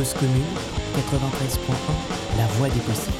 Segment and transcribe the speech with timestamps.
[0.00, 0.42] Cause commune,
[0.96, 3.12] 93.1, la voix des possibles.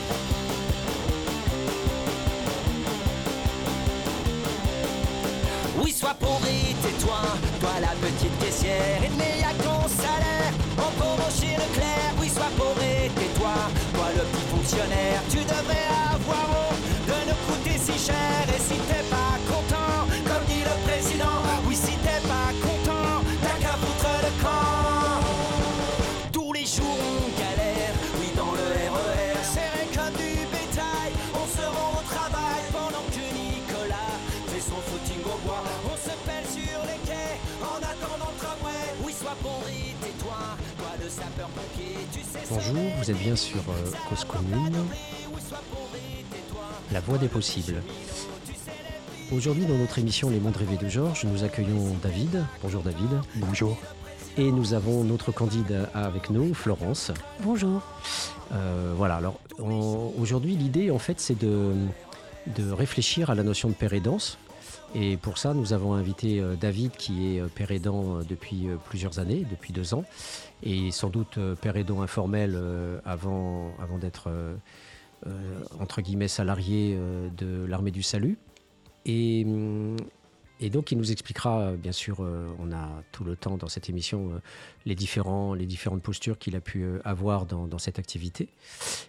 [5.83, 6.17] Oui, sois
[6.49, 7.21] et tais-toi,
[7.61, 10.55] toi la petite caissière, il n'y a ton salaire.
[10.99, 12.49] Pauvre chez Leclerc, oui, sois
[12.81, 13.53] et tais-toi,
[13.93, 18.47] toi le petit fonctionnaire, tu devrais avoir honte de nous coûter si cher.
[18.57, 19.30] Et si t'es pas
[42.51, 44.77] Bonjour, vous êtes bien sur euh, Cause Commune,
[46.93, 47.83] la voix des possibles.
[49.33, 52.45] Aujourd'hui, dans notre émission Les Mondes Rêvés de Georges, nous accueillons David.
[52.63, 53.11] Bonjour David.
[53.37, 53.79] Bonjour.
[54.37, 57.13] Et nous avons notre candide avec nous, Florence.
[57.41, 57.83] Bonjour.
[58.53, 59.39] Euh, voilà, alors
[60.19, 61.75] aujourd'hui, l'idée en fait, c'est de,
[62.47, 64.39] de réfléchir à la notion de père aidance.
[64.95, 69.21] Et pour ça, nous avons invité euh, David, qui est euh, père aidant depuis plusieurs
[69.21, 70.05] années, depuis deux ans,
[70.63, 74.57] et sans doute euh, aidant informel euh, avant, avant d'être, euh,
[75.79, 76.99] entre guillemets, salarié
[77.37, 78.39] de l'armée du salut.
[79.07, 79.47] Et,
[80.71, 82.21] donc, il nous expliquera, bien sûr,
[82.59, 84.41] on a tout le temps dans cette émission,
[84.85, 88.49] les, différents, les différentes postures qu'il a pu avoir dans, cette activité.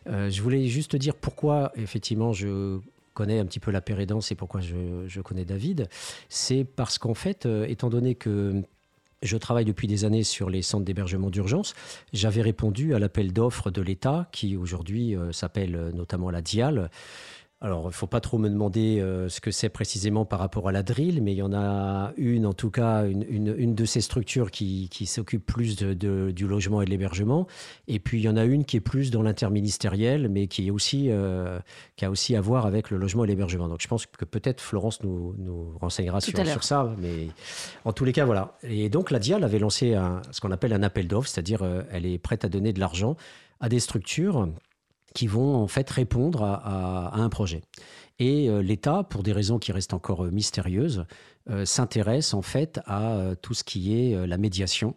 [0.05, 2.79] Je voulais juste dire pourquoi, effectivement, je
[3.13, 5.89] connais un petit peu la pérédance et pourquoi je, connais David.
[6.29, 8.63] C'est parce qu'en fait, étant donné que
[9.21, 11.73] je travaille depuis des années sur les centres d'hébergement d'urgence.
[12.13, 16.89] J'avais répondu à l'appel d'offres de l'État, qui aujourd'hui euh, s'appelle euh, notamment la DIAL.
[17.63, 20.67] Alors, il ne faut pas trop me demander euh, ce que c'est précisément par rapport
[20.67, 23.75] à la drill, mais il y en a une, en tout cas, une, une- une
[23.75, 27.45] de ces structures qui, qui s'occupe plus de- de- du logement et de l'hébergement.
[27.87, 30.71] Et puis, il y en a une qui est plus dans l'interministériel, mais qui, est
[30.71, 31.59] aussi, euh,
[31.97, 33.67] qui a aussi à voir avec le logement et l'hébergement.
[33.67, 36.95] Donc, je pense que peut-être Florence nous, nous renseignera sur, sur ça.
[36.99, 37.27] Mais
[37.85, 38.57] en tous les cas, voilà.
[38.63, 41.83] Et donc, la DIAL avait lancé un- ce qu'on appelle un appel d'offres, c'est-à-dire euh,
[41.91, 43.15] elle est prête à donner de l'argent
[43.59, 44.49] à des structures
[45.13, 47.61] qui vont en fait répondre à, un projet.
[48.19, 51.05] Et euh, l'État, pour des raisons qui restent encore euh, mystérieuses,
[51.49, 54.95] euh, s'intéresse en fait à tout ce qui est la médiation.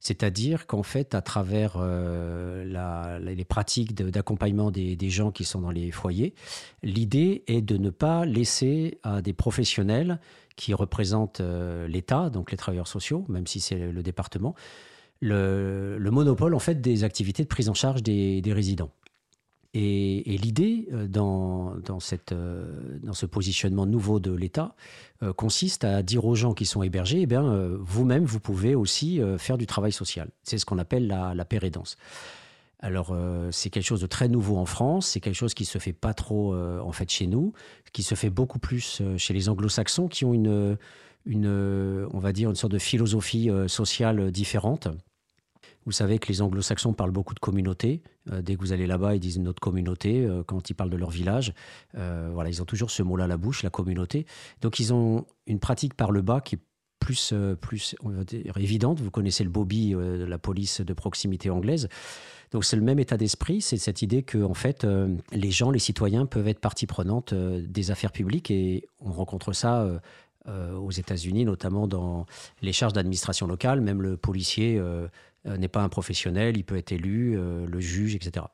[0.00, 6.34] C'est-à-dire qu'en fait, à travers les pratiques d'accompagnement des, gens qui sont dans les foyers,
[6.84, 10.20] l'idée est de ne pas laisser à des professionnels
[10.54, 11.42] qui représentent
[11.88, 14.54] l'État, donc les travailleurs sociaux, même si c'est le département,
[15.20, 18.92] le, le monopole en fait des activités de prise en charge des, des résidents.
[19.74, 24.74] Et, l'idée euh, dans, dans, cette, euh, dans ce positionnement nouveau de l'État
[25.22, 27.36] euh, consiste à dire aux gens qui sont hébergés, eh
[27.80, 30.28] vous-même, vous pouvez aussi faire du travail social.
[30.42, 31.96] C'est ce qu'on appelle la, la pérédance.
[32.80, 33.16] Alors,
[33.50, 36.14] c'est quelque chose de très nouveau en France, c'est quelque chose qui se fait pas
[36.14, 37.52] trop en fait chez nous,
[37.92, 40.78] qui se fait beaucoup plus chez les anglo-saxons qui ont une,
[41.26, 44.88] une, on va dire, une sorte de philosophie sociale différente.
[45.88, 48.02] Vous savez que les anglo-saxons parlent beaucoup de communauté.
[48.30, 50.22] Euh, dès que vous allez là-bas, ils disent notre communauté.
[50.22, 51.54] Euh, quand ils parlent de leur village,
[51.96, 54.26] euh, voilà, ils ont toujours ce mot-là à la bouche, la communauté.
[54.60, 56.58] Donc, ils ont une pratique par le bas qui est
[56.98, 57.32] plus,
[57.62, 57.96] plus
[58.56, 59.00] évidente.
[59.00, 61.88] Vous connaissez le Bobby de la police de proximité anglaise.
[62.50, 63.62] Donc, c'est le même état d'esprit.
[63.62, 64.86] C'est cette idée que, en fait,
[65.32, 69.88] les gens, les citoyens peuvent être partie prenante des affaires publiques et on rencontre ça.
[70.46, 72.26] aux États-Unis, notamment dans
[72.62, 74.80] les charges d'administration locale, même le policier
[75.44, 78.46] n'est pas un professionnel, il peut être élu, euh, le juge, etc.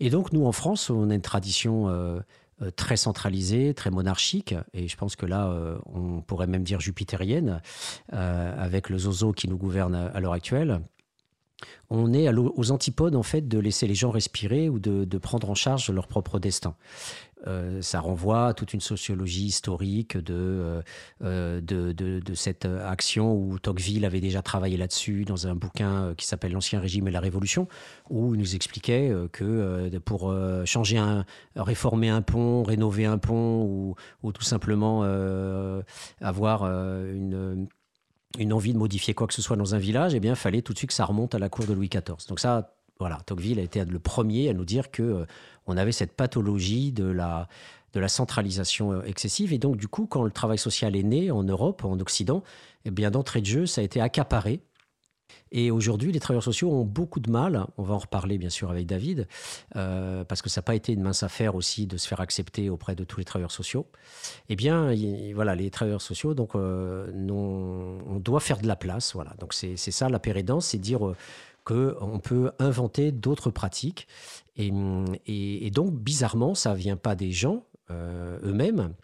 [0.00, 2.20] Et donc, nous, en France, on a une tradition euh,
[2.60, 6.80] euh, très centralisée, très monarchique, et je pense que là, euh, on pourrait même dire
[6.80, 7.62] jupitérienne,
[8.12, 10.80] euh, avec le zozo qui nous gouverne à, l'heure actuelle.
[11.88, 15.48] On est aux antipodes, en fait, de laisser les gens respirer ou de, de prendre
[15.48, 16.74] en charge leur propre destin.
[17.46, 20.82] Euh, ça renvoie à toute une sociologie historique de, euh,
[21.22, 26.52] euh, de, cette action où Tocqueville avait déjà travaillé là-dessus dans un bouquin qui s'appelle
[26.52, 27.68] L'Ancien Régime et la Révolution,
[28.10, 31.24] où il nous expliquait que pour changer un,
[31.56, 35.02] réformer un pont, rénover un pont ou, ou tout simplement
[36.20, 37.68] avoir une
[38.38, 40.60] une envie de modifier quoi que ce soit dans un village, eh bien, il fallait
[40.60, 42.28] tout de suite que ça remonte à la cour de Louis XIV.
[42.28, 45.26] Donc ça, voilà, Tocqueville a été le premier à nous dire que euh,
[45.66, 47.48] on avait cette pathologie de la,
[48.08, 49.52] centralisation euh, excessive.
[49.52, 52.42] Et donc, du coup, quand le travail social est né en Europe, en Occident,
[52.84, 54.60] eh bien, d'entrée de jeu, ça a été accaparé.
[55.52, 58.70] Et aujourd'hui, les travailleurs sociaux ont beaucoup de mal, on va en reparler bien sûr
[58.70, 59.28] avec David,
[59.76, 62.68] euh, parce que ça n'a pas été une mince affaire aussi de se faire accepter
[62.68, 63.86] auprès de tous les travailleurs sociaux.
[64.50, 69.14] Eh bien, y- voilà, les travailleurs sociaux, donc, on doit faire de la place.
[69.14, 69.34] Voilà.
[69.38, 71.14] Donc, c'est ça la pérédance, c'est dire,
[71.68, 74.08] qu'on peut inventer d'autres pratiques.
[74.56, 74.72] Et,
[75.26, 78.94] et, donc, bizarrement, ça vient pas des gens eux-mêmes,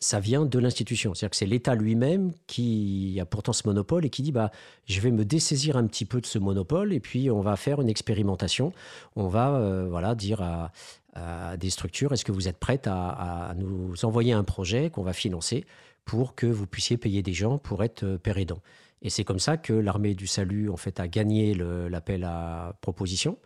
[0.00, 1.14] ça vient de l'institution.
[1.14, 4.50] C'est-à-dire que c'est l'État lui-même qui a pourtant ce monopole et qui dit bah,
[4.86, 7.80] je vais me dessaisir un petit peu de ce monopole et puis on va faire
[7.80, 8.72] une expérimentation.
[9.16, 10.70] On va euh, voilà, dire à,
[11.56, 15.64] des structures est-ce que vous êtes prêtes à, nous envoyer un projet qu'on va financer
[16.04, 18.36] pour que vous puissiez payer des gens pour être euh, père.
[19.02, 23.38] Et c'est comme ça que l'armée du salut en fait a gagné l'appel à proposition.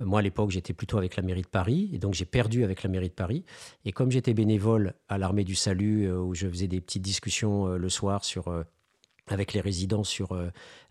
[0.00, 2.82] Moi, à l'époque, j'étais plutôt avec la mairie de Paris, et donc j'ai perdu avec
[2.82, 3.44] la mairie de Paris.
[3.84, 7.68] Et comme j'étais bénévole à l'armée du salut, euh, où je faisais des petites discussions
[7.68, 8.64] euh, le soir euh,
[9.28, 10.38] avec les résidents sur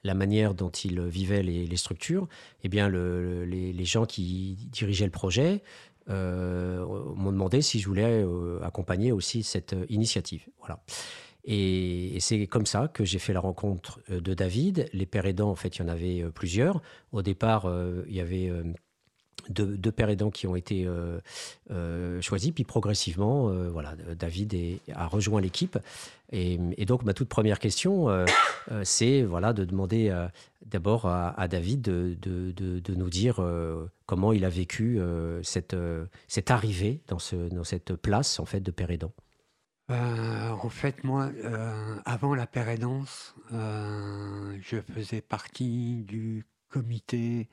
[0.03, 2.27] la manière dont ils vivaient les, structures,
[2.63, 5.63] eh bien, les, gens qui dirigeaient le projet
[6.09, 8.25] m'ont demandé si je voulais
[8.61, 10.45] accompagner aussi cette initiative.
[10.59, 10.83] Voilà.
[11.45, 14.89] Et, c'est comme ça que j'ai fait la rencontre de David.
[14.93, 16.81] Les pères aidants, en fait, il y en avait plusieurs.
[17.11, 17.71] Au départ,
[18.07, 18.51] il y avait
[19.49, 21.19] deux, pères aidants qui ont été euh,
[21.71, 22.51] euh, choisis.
[22.51, 24.55] Puis progressivement, euh, voilà, David
[24.93, 25.77] a rejoint l'équipe.
[26.31, 28.25] Et, donc, ma toute première question,
[28.83, 30.13] c'est voilà, de demander
[30.65, 33.39] d'abord à, David de, nous dire
[34.05, 34.99] comment il a vécu
[35.43, 35.75] cette,
[36.47, 37.19] arrivée dans,
[37.51, 39.13] dans cette place en fait, de père aidant.
[39.89, 41.31] En fait, moi,
[42.05, 47.49] avant la père aidance, je faisais partie du comité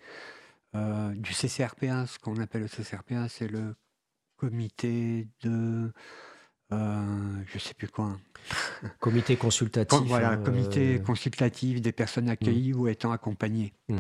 [0.75, 2.07] euh, du CCRPA.
[2.07, 3.75] Ce qu'on appelle le CCRPA, c'est le
[4.37, 5.93] comité de.
[6.73, 8.17] Euh, je sais plus quoi.
[8.99, 10.01] Comité consultatif.
[10.07, 12.81] voilà, euh, comité consultatif des personnes accueillies mm.
[12.81, 13.75] ou étant accompagnées.
[13.89, 13.99] Mm.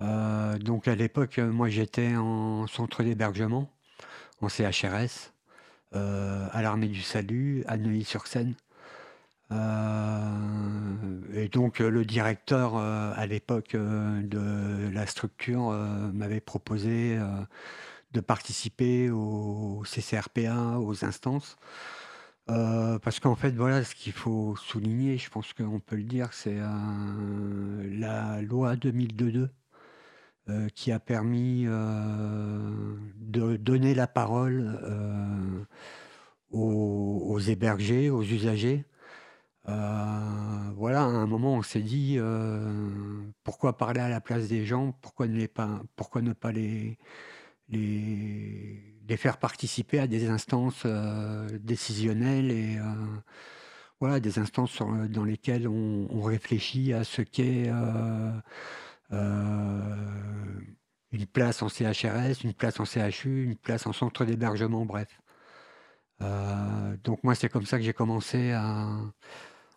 [0.00, 3.70] Euh, donc à l'époque, moi j'étais en centre d'hébergement,
[4.40, 5.34] en CHRS,
[5.92, 8.54] à l'armée du salut, à Neuilly-sur-Seine.
[9.52, 15.70] Euh, et donc euh, le directeur euh, à l'époque de la structure
[16.12, 17.18] m'avait proposé
[18.12, 21.56] de participer au CCRPA, aux instances.
[22.46, 26.58] parce qu'en fait, voilà, ce qu'il faut souligner, je pense qu'on peut le dire, c'est
[27.98, 29.50] la loi 2002
[30.74, 34.78] qui a permis de donner la parole
[36.50, 38.84] aux, hébergés, aux usagers,
[39.68, 44.64] euh, voilà, à un moment, on s'est dit euh, pourquoi parler à la place des
[44.64, 46.98] gens, pourquoi ne, pas, pourquoi ne pas les,
[47.68, 52.78] les, les faire participer à des instances euh, décisionnelles et
[54.00, 57.70] voilà, des instances dans lesquelles on, réfléchit à ce qu'est
[59.10, 60.66] une
[61.32, 65.20] place en CHRS, une place en CHU, une place en centre d'hébergement, bref.
[67.04, 68.88] donc moi, c'est comme ça que j'ai commencé à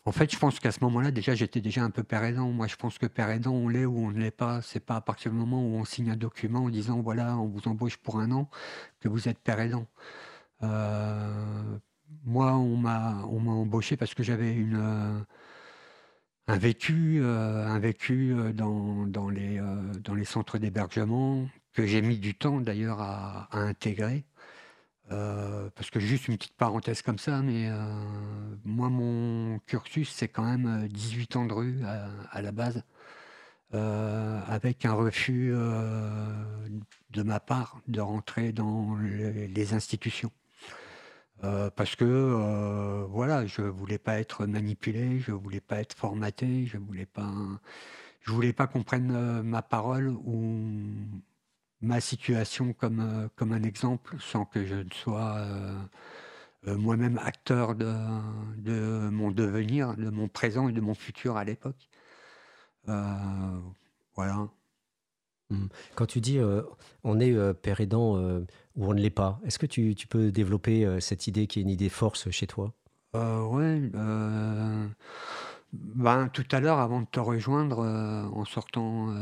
[0.06, 2.50] en fait, je pense qu'à ce moment-là, déjà, j'étais déjà un peu père aidant.
[2.50, 4.62] Moi, je pense que père aidant, on l'est ou on ne l'est pas.
[4.62, 7.48] C'est pas à partir du moment où on signe un document en disant, voilà, on
[7.48, 8.50] vous embauche pour un an,
[9.00, 9.88] que vous êtes père aidant.
[10.64, 11.78] Euh,
[12.26, 15.20] moi, on m'a, embauché parce que j'avais une, euh,
[16.48, 19.62] un vécu, euh, un vécu dans, dans, les,
[20.04, 24.26] dans les centres d'hébergement que j'ai mis du temps d'ailleurs à intégrer.
[25.12, 27.76] Euh, parce que juste une petite parenthèse comme ça, mais euh,
[28.64, 31.80] moi, mon cursus, c'est quand même 18 euh, ans de rue
[32.32, 32.84] à, la base,
[33.72, 40.32] avec un refus de ma part de rentrer dans les, institutions.
[41.76, 47.06] Parce que voilà, je voulais pas être manipulé, je voulais pas être formaté, je voulais
[47.06, 47.32] pas,
[48.22, 50.82] je voulais pas qu'on prenne ma parole ou
[51.84, 55.78] ma situation comme, euh, comme un exemple sans que je ne sois euh,
[56.68, 57.94] euh, moi-même acteur de,
[58.58, 61.90] de, mon devenir, de mon présent et de mon futur à l'époque.
[62.86, 64.48] voilà.
[65.50, 65.68] Mmh.
[65.96, 66.40] Quand tu dis
[67.04, 68.18] on est père aidant
[68.76, 71.70] ou on ne l'est pas, est-ce que tu, peux développer cette idée qui est une
[71.70, 72.74] idée force chez toi?
[73.14, 73.92] Oui.
[75.74, 79.14] Ben, tout à l'heure, avant de te rejoindre, en sortant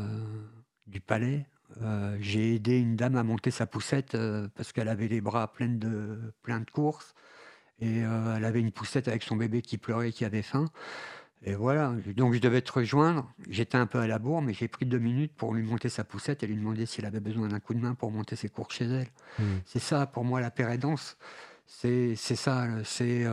[0.87, 1.45] du palais,
[1.81, 5.51] euh, j'ai aidé une dame à monter sa poussette euh, parce qu'elle avait les bras
[5.51, 7.13] pleins de, plein de courses
[7.79, 10.65] et euh, elle avait une poussette avec son bébé qui pleurait qui avait faim.
[11.43, 13.31] Et voilà, donc je devais te rejoindre.
[13.49, 16.03] J'étais un peu à la bourre, mais j'ai pris deux minutes pour lui monter sa
[16.03, 18.75] poussette et lui demander s'il avait besoin d'un coup de main pour monter ses courses
[18.75, 19.07] chez elle.
[19.39, 19.43] Mmh.
[19.65, 21.17] C'est ça, pour moi, la pérédance.
[21.65, 23.25] C'est ça, c'est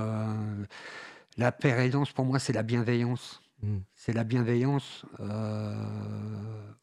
[1.36, 3.42] la pérédance, pour moi, c'est la bienveillance.
[3.62, 3.78] Mmh.
[3.94, 5.74] C'est la bienveillance euh,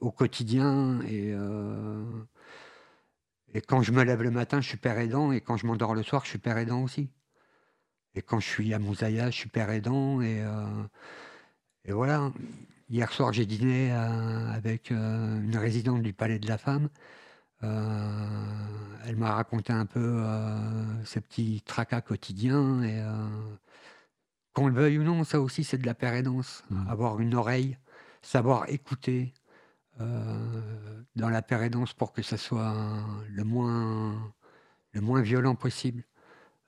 [0.01, 2.03] au quotidien et, euh,
[3.53, 5.95] et quand je me lève le matin, je suis père aidant et quand je m'endors
[5.95, 7.09] le soir, je suis père aidant aussi.
[8.15, 10.65] Et quand je suis à Moussaïa, je suis père aidant et, euh,
[11.83, 12.31] et voilà.
[12.89, 16.89] hier soir, j'ai dîné avec une résidente du Palais de la Femme.
[17.61, 20.23] elle m'a raconté un peu
[21.03, 22.81] ses petits tracas quotidiens.
[22.83, 23.03] Et
[24.53, 26.63] qu'on le veuille ou non, ça aussi, c'est de la pérédance.
[26.69, 26.87] Mmh.
[26.89, 27.77] Avoir une oreille,
[28.21, 29.33] savoir écouter
[29.99, 32.75] dans la pérédance pour que ça soit
[33.29, 34.33] le moins,
[34.93, 36.03] le moins violent possible.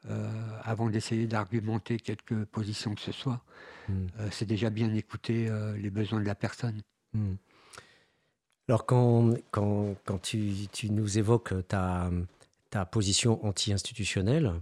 [0.10, 0.30] Euh,
[0.64, 3.42] avant d'essayer d'argumenter quelque position que ce soit.
[3.90, 4.06] Hmm.
[4.20, 6.82] Euh, c'est déjà bien écouter euh, les besoins de la personne.
[7.14, 7.36] Hmm.
[8.70, 12.10] Alors quand, quand, quand tu, tu, nous évoques ta,
[12.70, 14.54] ta position anti-institutionnelle,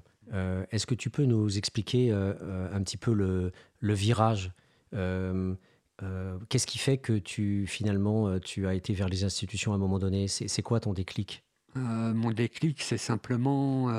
[0.71, 4.51] est-ce que tu peux nous expliquer un petit peu le, le virage
[4.91, 9.97] Qu'est-ce qui fait que tu finalement tu as été vers les institutions à un moment
[9.97, 10.27] donné?
[10.27, 11.43] C'est quoi ton déclic?
[11.73, 13.89] Mon déclic, c'est simplement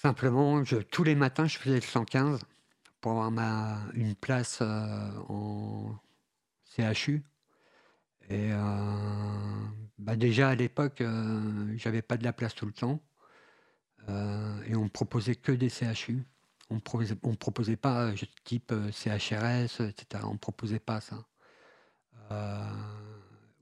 [0.00, 0.62] Simplement,
[0.92, 2.38] tous les matins, je faisais le 115
[3.00, 5.92] pour avoir ma, une place euh, en
[6.64, 7.24] CHU.
[8.28, 9.66] Et euh,
[9.98, 13.00] bah déjà à l'époque, euh, j'avais pas de la place tout le temps.
[14.08, 16.22] et on me proposait que des CHU.
[16.70, 18.12] On ne proposait, proposait pas
[18.44, 20.22] type CHRS, etc.
[20.26, 21.26] On ne proposait pas ça.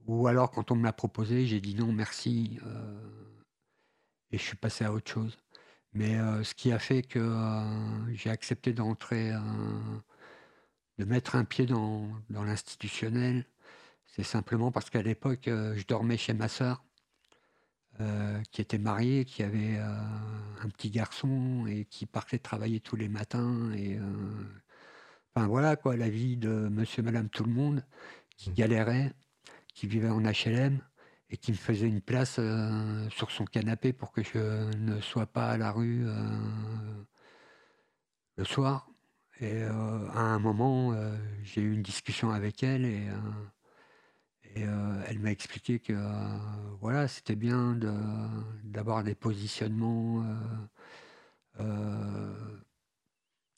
[0.07, 2.59] ou alors quand on me l'a proposé, j'ai dit non, merci.
[4.33, 5.39] et je suis passé à autre chose.
[5.97, 7.35] Mais ce qui a fait que
[8.13, 9.33] j'ai accepté d'entrer,
[10.99, 13.47] de mettre un pied dans, l'institutionnel,
[14.05, 16.85] c'est simplement parce qu'à l'époque, je dormais chez ma sœur,
[18.53, 23.73] qui était mariée, qui avait un petit garçon et qui partait travailler tous les matins.
[23.73, 23.99] Et,
[25.35, 27.83] enfin voilà quoi, la vie de monsieur, madame, tout le monde,
[28.37, 28.55] qui mmh.
[28.55, 29.13] galérait,
[29.73, 30.79] qui vivait en HLM
[31.31, 35.27] et qui me faisait une place euh, sur son canapé pour que je ne sois
[35.27, 36.15] pas à la rue euh,
[38.37, 38.89] le soir.
[39.41, 40.95] Et euh, à un moment,
[41.43, 43.07] j'ai eu une discussion avec elle et,
[44.55, 45.93] elle m'a expliqué que
[46.81, 47.79] voilà, c'était bien
[48.65, 50.25] d'avoir des positionnements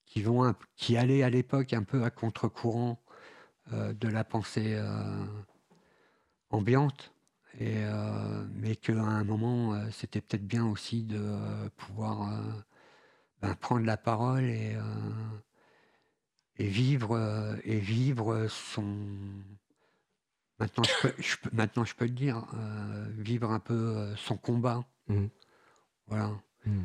[0.06, 3.00] qui, vont, qui allaient à l'époque un peu à contre-courant
[3.70, 4.76] de la pensée
[6.50, 7.12] ambiante.
[7.60, 12.30] Et, euh, mais qu'à un moment, euh, c'était peut-être bien aussi de euh, pouvoir
[13.42, 14.76] ben, prendre la parole et,
[16.56, 18.96] et vivre et vivre son.
[20.60, 20.84] Maintenant,
[21.18, 22.46] je peux, maintenant, je peux le dire,
[23.16, 24.84] vivre un peu son combat.
[25.08, 25.26] Mmh.
[26.06, 26.30] Voilà.
[26.64, 26.82] Mmh.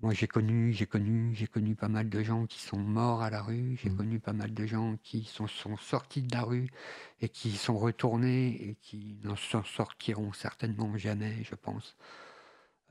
[0.00, 3.30] Moi, j'ai connu, j'ai connu, j'ai connu pas mal de gens qui sont morts à
[3.30, 3.78] la rue.
[3.82, 3.96] J'ai mmh.
[3.96, 6.68] connu pas mal de gens qui sont, sont, sortis de la rue
[7.20, 11.96] et qui sont retournés et qui n'en sortiront certainement jamais, je pense.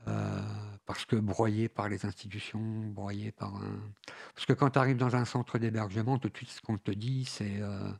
[0.08, 0.42] Euh,
[0.84, 3.80] parce que broyés par les institutions, broyés par un...
[4.34, 6.90] Parce que quand tu arrives dans un centre d'hébergement, tout de suite, ce qu'on te
[6.90, 7.60] dit, c'est...
[7.60, 7.92] Euh,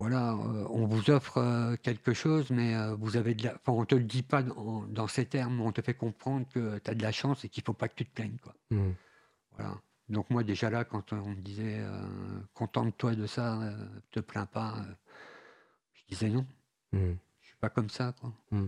[0.00, 3.54] voilà, euh, on vous offre euh, quelque chose, mais euh, vous avez de la...
[3.54, 6.90] enfin, on te le dit pas dans, ces termes, on te fait comprendre que tu
[6.90, 8.38] as de la chance et qu'il faut pas que tu te plaignes.
[8.40, 8.54] Quoi.
[8.70, 8.92] Mmh.
[9.56, 9.74] Voilà.
[10.08, 11.82] Donc moi déjà là, quand on me disait
[12.54, 13.60] contente-toi de ça,
[14.10, 14.76] te plains pas,
[15.92, 16.46] je disais non.
[16.92, 17.12] Mmh.
[17.40, 18.14] Je suis pas comme ça.
[18.50, 18.66] Mmh.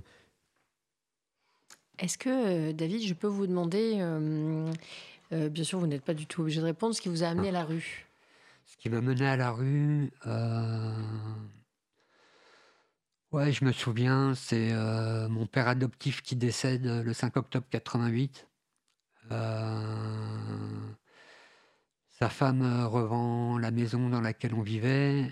[1.98, 3.94] Est-ce que, David, je peux vous demander,
[5.30, 7.48] bien sûr, vous n'êtes pas du tout obligé de répondre, ce qui vous a amené
[7.48, 8.09] à la rue?
[8.70, 10.94] Ce qui m'a mené à la rue, euh,
[13.32, 18.46] ouais, je me souviens, c'est euh, mon père adoptif qui décède le 5 octobre 88.
[19.32, 20.78] Euh,
[22.10, 25.28] sa femme revend la maison dans laquelle on vivait.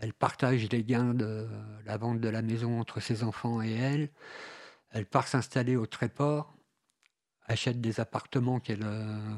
[0.00, 1.46] elle partage les gains de
[1.86, 4.10] la vente de la maison entre ses enfants et elle.
[4.90, 6.56] Elle part s'installer au Tréport,
[7.44, 8.84] achète des appartements qu'elle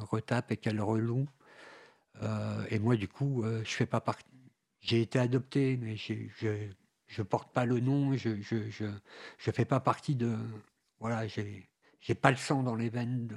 [0.01, 1.27] retape et qu'elle reloue.
[2.23, 4.25] Euh, et moi, du coup, euh, je fais pas partie.
[4.81, 6.15] J'ai été adopté, mais je
[7.07, 8.87] je porte pas le nom, je je, je,
[9.39, 10.37] je fais pas partie de.
[11.01, 11.69] Voilà, j'ai
[12.01, 13.27] j'ai pas le sang dans les veines.
[13.27, 13.37] De,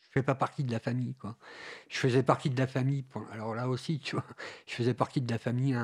[0.00, 1.36] je fais pas partie de la famille, quoi.
[1.88, 3.04] Je faisais partie de la famille.
[3.32, 4.24] alors là aussi, tu vois,
[4.66, 5.76] je faisais partie de la famille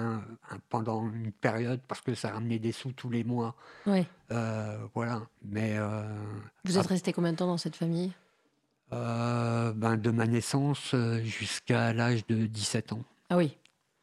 [0.71, 3.55] pendant une période parce que ça ramenait des sous tous les mois.
[3.87, 4.07] Oui.
[4.31, 5.23] Euh, voilà.
[5.43, 5.77] Mais.
[6.65, 8.13] Vous êtes resté combien de temps dans cette famille?
[8.93, 13.05] Euh, ben, de ma naissance euh, jusqu'à l'âge de 17 ans.
[13.31, 13.57] Ah oui,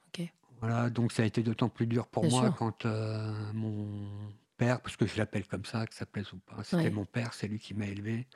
[0.07, 0.27] ok.
[0.61, 3.87] Voilà, donc ça a été d'autant plus dur pour moi quand euh, mon
[4.57, 7.33] père, parce que je l'appelle comme ça, que ça plaise ou pas, c'était mon père,
[7.33, 8.27] c'est lui qui m'a élevé,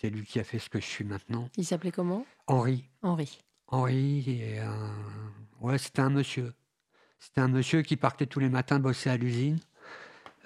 [0.00, 1.48] c'est lui qui a fait ce que je suis maintenant.
[1.56, 2.24] Il s'appelait comment?
[2.46, 2.88] Henri.
[3.02, 3.38] Henri.
[3.68, 4.60] Henri, et,
[5.60, 6.54] ouais, c'était un monsieur.
[7.18, 9.58] C'était un monsieur qui partait tous les matins bosser à l'usine.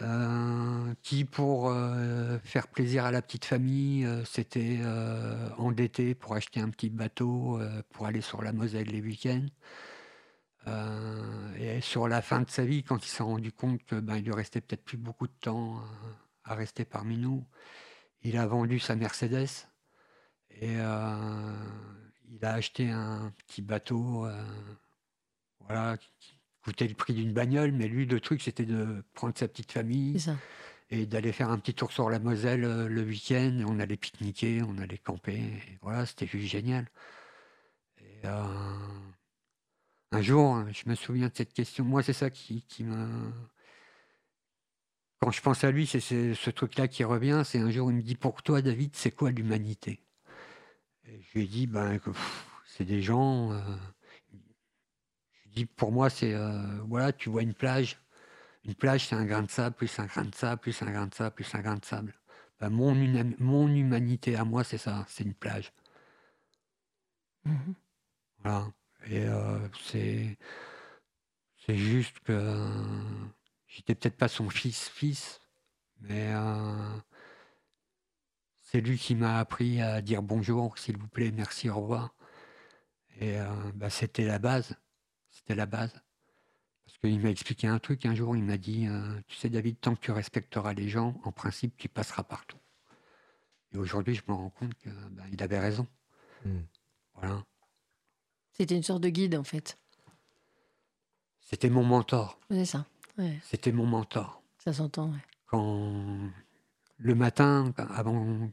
[0.01, 4.79] Euh, qui, pour euh, faire plaisir à la petite famille, euh, s'était
[5.57, 9.47] endetté pour acheter un petit bateau pour aller sur la Moselle les week-ends.
[11.59, 14.33] Et sur la fin de sa vie, quand il s'est rendu compte que ben, lui
[14.33, 15.83] restait peut-être plus beaucoup de temps
[16.45, 17.47] à rester parmi nous,
[18.23, 19.67] il a vendu sa Mercedes
[20.51, 20.81] et il
[22.43, 24.29] a acheté un petit bateau,
[25.61, 25.97] voilà,
[26.63, 30.21] coûtait le prix d'une bagnole, mais lui, le truc, c'était de prendre sa petite famille
[30.21, 30.37] ça.
[30.91, 33.65] et d'aller faire un petit tour sur la Moselle euh, le week-end.
[33.67, 35.43] On allait pique-niquer, on allait camper.
[35.83, 36.87] Voilà, c'était juste génial.
[37.99, 38.45] Et, euh,
[40.13, 41.85] un jour, hein, je me souviens de cette question.
[41.85, 43.31] Moi, c'est ça qui, qui me.
[45.21, 47.43] Quand je pense à lui, c'est ce truc-là qui revient.
[47.45, 50.01] C'est un jour, il me dit Pour toi, David, c'est quoi l'humanité?
[51.05, 51.99] Je lui ai dit ben,
[52.67, 53.53] C'est des gens.
[53.53, 53.61] euh,
[55.67, 56.35] Pour moi, c'est.
[56.35, 57.99] euh, voilà, tu vois une plage.
[58.65, 61.07] Une plage, c'est un grain de sable, plus un grain de sable, plus un grain
[61.07, 62.15] de sable, plus un grain de sable.
[62.61, 62.95] Ben, mon,
[63.39, 65.73] mon humanité à moi, c'est ça, c'est une plage.
[67.45, 67.75] Mhm.
[68.43, 68.67] Voilà.
[69.07, 70.39] Et euh, c'est
[71.67, 73.27] c'est juste que euh,
[73.67, 75.41] j'étais peut-être pas son fils, fils,
[76.01, 76.33] mais
[78.63, 82.15] c'est lui qui m'a appris à dire bonjour, s'il vous plaît, merci, au revoir.
[83.21, 83.37] Et
[83.75, 84.77] bah, c'était la base.
[85.49, 85.95] C'était la base.
[86.85, 89.81] Parce qu'il m'a expliqué un truc un jour, il m'a dit euh, Tu sais, David,
[89.81, 92.59] tant que tu respecteras les gens, en principe, tu passeras partout.
[93.73, 95.87] Et aujourd'hui, je me rends compte qu'il avait raison.
[96.45, 96.59] Mm.
[97.15, 97.47] Voilà.
[98.53, 99.79] C'était une sorte de guide, en fait.
[101.41, 102.39] C'était mon mentor.
[102.51, 102.85] C'est ça.
[103.17, 104.43] Ouais, C'était mon mentor.
[104.59, 105.11] ça s'entend.
[105.13, 105.19] ouais.
[105.47, 106.31] Quand
[106.99, 108.51] le matin, avant,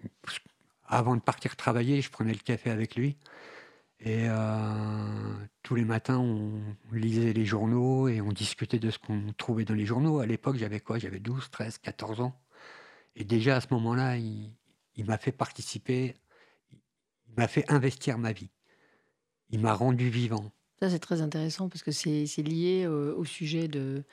[0.85, 3.17] avant de partir travailler, je prenais le café avec lui.
[4.01, 5.33] Et euh,
[5.63, 6.61] tous les matins, on
[6.91, 10.19] lisait les journaux et on discutait de ce qu'on trouvait dans les journaux.
[10.19, 10.99] À l'époque, j'avais quoi?
[10.99, 12.39] J'avais 12, 13, 14 ans.
[13.15, 14.51] Et déjà à ce moment-là, il,
[14.95, 16.15] il m'a fait participer,
[17.27, 18.49] il m'a fait investir ma vie.
[19.49, 20.51] Il m'a rendu vivant.
[20.81, 24.03] Ça, c'est très intéressant parce que c'est c'est lié euh, au sujet de-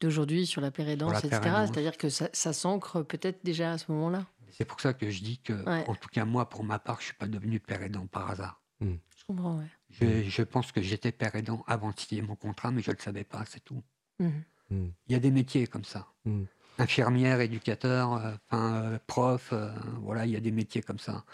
[0.00, 1.40] d'aujourd'hui sur la pérédance, etc.
[1.40, 1.70] pérédance.
[1.72, 4.26] C'est-à-dire que ça, ça s'ancre peut-être déjà à ce moment-là.
[4.50, 5.84] C'est pour ça que je dis que, Ouais.
[5.88, 8.30] en tout cas, moi, pour ma part, je ne suis pas devenu père aidant par
[8.30, 8.60] hasard.
[8.82, 8.86] Je
[9.30, 9.66] comprends, ouais.
[9.90, 12.96] Je, je pense que j'étais père aidant avant de signer mon contrat, mais je ne
[12.96, 13.82] le savais pas, c'est tout.
[14.18, 14.44] Mhm.
[14.70, 16.06] Il y a des métiers comme ça.
[16.24, 16.44] Mm.
[16.78, 21.24] Infirmière, éducateur, euh, enfin, euh, prof, euh, voilà, il y a des métiers comme ça.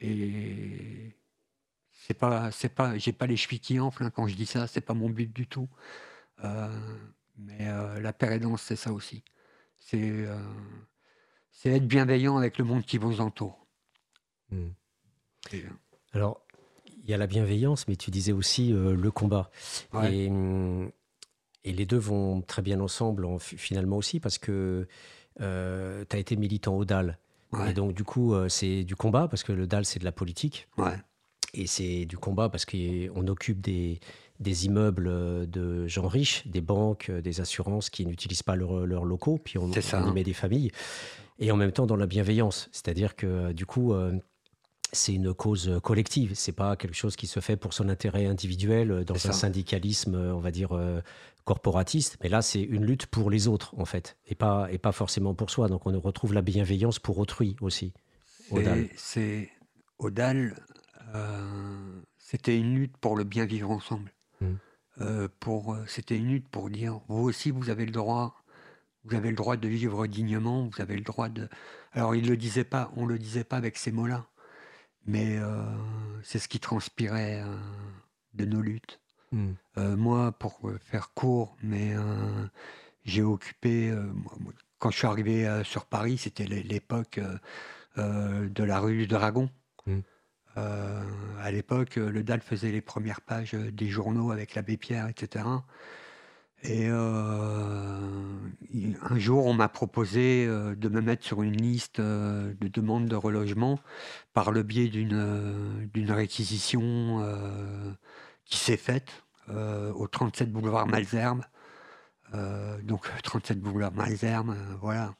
[0.00, 1.16] Et
[1.92, 4.66] c'est pas, c'est pas, j'ai pas les chevilles qui enflent hein, quand je dis ça,
[4.68, 5.68] c'est pas mon but du tout.
[6.44, 6.68] Euh,
[7.36, 9.24] mais euh, la père aidance, c'est ça aussi.
[9.78, 10.38] C'est, euh,
[11.50, 13.66] c'est être bienveillant avec le monde qui vous entoure.
[14.52, 14.56] Et,
[15.54, 15.68] euh,
[16.12, 16.46] Alors,
[17.08, 19.50] il y a la bienveillance, mais tu disais aussi euh, le combat.
[19.94, 20.14] Ouais.
[20.14, 20.90] Et, hum,
[21.64, 24.86] et les deux vont très bien ensemble, en- finalement aussi, parce que
[25.38, 27.18] tu as été militant au DAL.
[27.52, 30.04] ouais, Et donc, du coup, euh, c'est du combat, parce que le DAL, c'est de
[30.04, 30.68] la politique.
[30.78, 30.96] ouais,
[31.54, 34.00] Et c'est du combat parce qu'on occupe des,
[34.40, 39.04] des immeubles euh, de gens riches, des banques, euh, des assurances qui n'utilisent pas leurs
[39.04, 40.12] locaux, puis on, ça, on y hein.
[40.12, 40.70] met des familles.
[41.38, 44.12] Et en même temps dans la bienveillance, c'est-à-dire que euh, du coup, euh,
[44.92, 48.26] c'est une cause euh, collective, c'est pas quelque chose qui se fait pour son intérêt
[48.26, 50.70] individuel euh, dans un syndicalisme, euh, on va dire,
[51.44, 54.92] corporatiste, mais là c'est une lutte pour les autres en fait, et pas, et pas
[54.92, 55.68] forcément pour soi.
[55.68, 57.92] Donc on retrouve la bienveillance pour autrui aussi.
[58.50, 58.88] Au DAL.
[58.96, 59.50] C'est-
[61.14, 64.12] euh, c'était une lutte pour le bien vivre ensemble.
[64.40, 64.46] Mm.
[65.00, 68.34] Euh, pour, c'était une lutte pour dire, vous aussi, vous avez le droit,
[69.04, 71.48] vous avez le droit de vivre dignement, vous avez le droit de.
[71.92, 74.26] Alors, il le disait pas, on le disait pas avec ces mots-là,
[75.08, 75.64] mais euh,
[76.22, 77.56] c'est ce qui transpirait euh,
[78.34, 79.00] de nos luttes.
[79.32, 79.52] Mm.
[79.78, 81.94] Euh, moi, pour euh, faire court, mais
[83.04, 83.92] j'ai occupé.
[84.78, 87.18] quand je suis arrivé sur Paris, c'était l'é- l'époque
[87.96, 89.50] de la rue du Dragon.
[89.86, 89.98] Mm.
[90.56, 91.02] Euh,
[91.40, 95.44] à l'époque, le DAL faisait les premières pages des journaux avec l'abbé Pierre, etc.
[96.62, 98.00] Et euh,
[99.02, 103.06] un jour, on m'a proposé euh, de me mettre sur une liste euh, de demandes
[103.06, 103.78] de relogement
[104.34, 107.24] par le biais d'une réquisition
[108.44, 111.42] qui s'est faite au 37 boulevard Malzerbe.
[112.34, 115.14] Euh, donc 37 boulevard euh, voilà.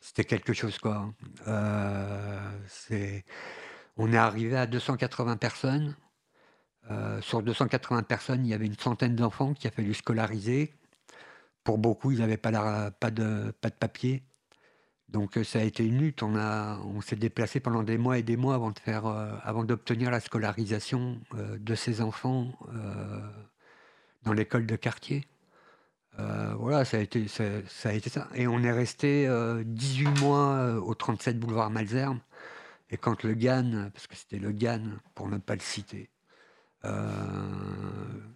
[0.00, 1.12] C'était quelque chose quoi.
[2.66, 3.24] C'est,
[3.96, 5.96] on est arrivé à 280 personnes.
[6.90, 10.74] Euh, sur 280 personnes, il y avait une centaine d'enfants qu'il a fallu scolariser.
[11.64, 12.50] Pour beaucoup, ils n'avaient pas,
[13.10, 14.24] de, papier.
[15.08, 16.22] Donc euh, ça a été une lutte.
[16.22, 20.10] On, s'est déplacé pendant des mois et des mois avant de faire, euh, avant d'obtenir
[20.10, 22.52] la scolarisation de ces enfants
[24.24, 25.26] dans l'école de quartier.
[26.18, 28.28] Voilà, ça a, été, ça, ça a été ça.
[28.34, 32.18] Et on est resté euh, 18 mois au 37 boulevard Malzerbe.
[32.90, 34.82] Et quand le GAN, parce que c'était le GAN,
[35.14, 36.10] pour ne pas le citer,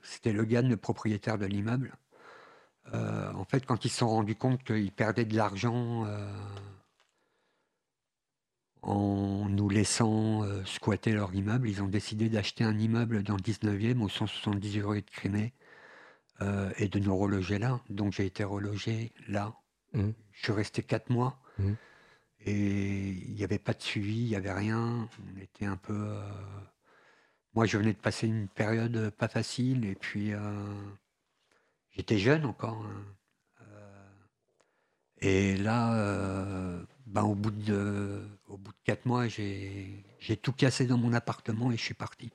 [0.02, 1.94] c'était le GAN, le propriétaire de l'immeuble.
[2.94, 6.30] Euh, en fait, quand ils se sont rendus compte qu'ils perdaient de l'argent euh,
[8.82, 13.42] en nous laissant euh, squatter leur immeuble, ils ont décidé d'acheter un immeuble dans le
[13.42, 15.52] 19e au 178 rue de Crimée
[16.42, 17.80] euh, et de nous reloger là.
[17.90, 19.54] Donc j'ai été relogé là.
[19.92, 20.14] Mhm.
[20.32, 21.76] Je suis resté quatre mois Mhm.
[22.44, 25.08] et il n'y avait pas de suivi, il n'y avait rien.
[25.34, 25.94] On était un peu.
[25.96, 26.22] euh,
[27.56, 30.40] Moi, je venais de passer une période pas facile et puis euh,
[31.90, 32.84] j'étais jeune encore.
[32.84, 33.04] hein.
[33.62, 34.08] Euh,
[35.22, 40.04] Et là, euh, ben, au, bout de, au bout de quatre mois, j'ai
[40.42, 42.30] tout cassé dans mon appartement et je suis parti.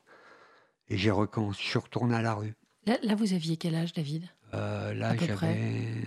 [0.89, 2.55] Et j'ai recommencé, je suis retourné à la rue.
[2.87, 4.27] Là, là, vous aviez quel âge, David?
[4.55, 6.01] Euh, là, j'avais.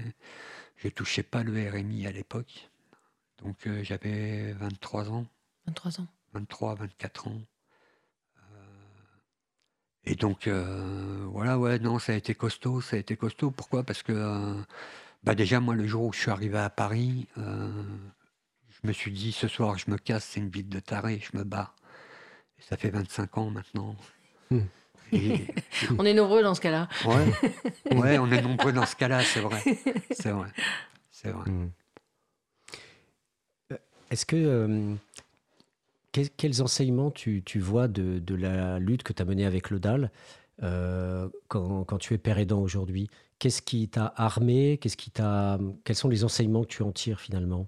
[0.76, 2.68] Je touchais pas le RMI à l'époque.
[3.38, 5.26] Donc, euh, j'avais 23 ans,
[5.66, 6.08] 23 ans.
[6.32, 7.40] 23, 24 ans.
[10.06, 13.50] Et donc, euh, voilà, ouais, non, ça a été costaud, ça a été costaud.
[13.50, 13.84] Pourquoi?
[13.84, 14.54] Parce que, euh,
[15.22, 17.70] bah déjà, moi, le jour où je suis arrivé à Paris, euh,
[18.68, 21.36] je me suis dit, ce soir, je me casse, c'est une ville de taré, je
[21.38, 21.72] me bats.
[22.58, 23.96] Et ça fait 25 ans maintenant.
[24.50, 24.60] Hmm.
[25.12, 25.46] Et,
[25.98, 26.88] On est nombreux dans ce cas-là.
[27.06, 29.62] Ouais, ouais, on est nombreux dans ce cas-là, c'est vrai.
[30.10, 30.48] C'est vrai.
[31.10, 31.50] C'est vrai.
[31.50, 31.70] Mm.
[33.72, 33.76] Euh,
[34.10, 34.36] Est-ce que.
[34.36, 34.94] euh,
[36.14, 40.12] que- quels enseignements tu, vois de, la lutte que tu as menée avec le DAL
[40.62, 43.10] euh, quand, tu es père aidant aujourd'hui?
[43.38, 44.78] Qu'est-ce qui t'a armé?
[44.78, 45.10] Qu'est-ce qui
[45.84, 47.66] Quels sont les enseignements que tu en tires finalement?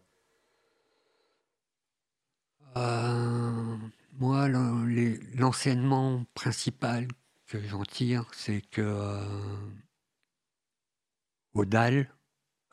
[2.77, 3.77] Euh,
[4.13, 7.09] moi, l'enseignement principal
[7.49, 9.21] que j'en tire, c'est que euh,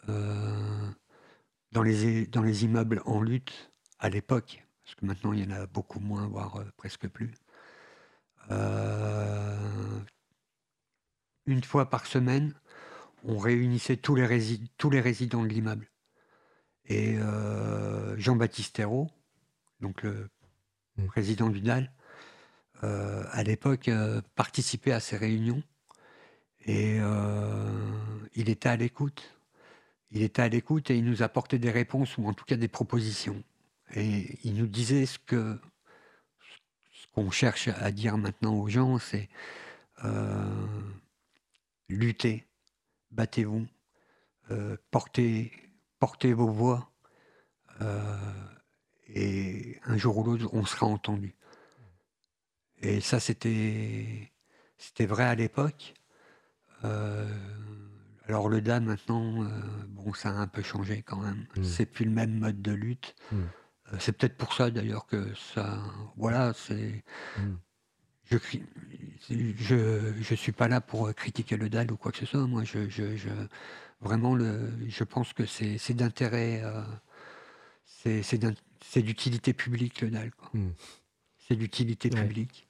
[0.09, 0.91] euh,
[1.71, 5.99] dans les immeubles en lutte, à l'époque, parce que maintenant il y en a beaucoup
[5.99, 7.31] moins, voire euh, presque plus,
[8.51, 9.99] euh,
[11.45, 12.53] une fois par semaine,
[13.23, 15.89] on réunissait tous les, rési- tous les résidents de l'immeuble.
[16.85, 19.09] Et euh, Jean-Baptiste Hérault,
[19.79, 20.29] donc le
[20.97, 21.05] Mm.
[21.07, 21.91] président du DAL,
[22.81, 23.89] à l'époque
[24.35, 25.63] participait à ces réunions
[26.65, 26.97] et
[28.35, 29.33] il était à l'écoute.
[30.11, 32.67] Il était à l'écoute et il nous apportait des réponses ou en tout cas des
[32.67, 33.41] propositions.
[33.95, 35.59] Et il nous disait ce que
[36.91, 39.29] ce qu'on cherche à dire maintenant aux gens, c'est
[40.03, 40.67] euh,
[41.89, 42.47] lutter,
[43.11, 43.67] battez-vous,
[44.51, 45.51] euh, portez,
[45.99, 46.91] portez vos voix.
[47.81, 48.17] euh,
[49.15, 51.35] et un jour ou l'autre, on sera entendu.
[52.81, 54.31] Et ça, c'était
[54.77, 55.93] c'était vrai à l'époque.
[56.83, 57.27] Euh,
[58.27, 59.47] alors le DA maintenant,
[59.89, 61.45] bon, ça a un peu changé quand même.
[61.55, 61.63] Mm.
[61.63, 63.15] C'est plus le même mode de lutte.
[63.31, 63.43] Mm.
[63.99, 65.79] C'est peut-être pour ça d'ailleurs que ça,
[66.17, 67.03] voilà, c'est.
[67.37, 67.53] Mm.
[68.25, 68.37] Je,
[69.29, 72.47] je je suis pas là pour euh, critiquer le DAL ou quoi que ce soit.
[72.47, 73.29] Moi, je, je, je-
[74.01, 76.61] vraiment le, je pense que c'est c'est d'intérêt.
[76.63, 76.81] euh,
[77.85, 80.31] c'est c'est d'in- c'est d'utilité publique le DAL.
[80.31, 80.49] quoi.
[80.53, 80.71] Mm.
[81.47, 82.21] C'est d'utilité Ouais.
[82.21, 82.67] publique.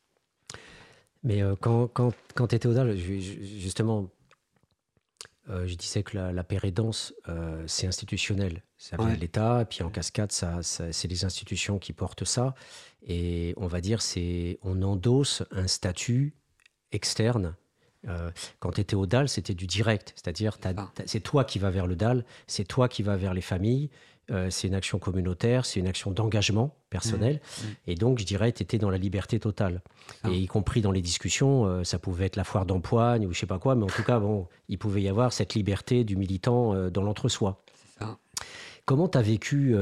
[1.23, 4.09] Mais euh, quand, quand, quand tu étais au DAL, ju- ju- justement,
[5.49, 8.63] euh, je disais que la, la pérédance, euh, c'est institutionnel.
[8.77, 9.15] Ça vient Ouais.
[9.15, 12.55] de l'État, et puis en cascade, ça, ça- c'est les institutions qui portent ça.
[13.05, 16.33] Et on va dire, c'est on endosse un statut
[16.91, 17.55] externe.
[18.07, 20.13] Euh, quand tu étais au DAL, c'était du direct.
[20.15, 20.57] C'est-à-dire,
[21.05, 23.89] c'est toi qui vas vers le DAL, c'est toi qui vas vers les familles.
[24.31, 27.41] euh, c'est une action communautaire, c'est une action d'engagement personnel.
[27.43, 27.63] Mmh.
[27.87, 29.81] Et donc, je dirais, tu étais dans la liberté totale.
[30.23, 30.29] ça.
[30.31, 33.39] Et y compris dans les discussions, euh, ça pouvait être la foire d'empoigne ou je
[33.39, 36.15] sais pas quoi, mais en tout cas, bon, il pouvait y avoir cette liberté du
[36.15, 37.63] militant dans l'entre-soi.
[38.85, 39.75] Comment tu as vécu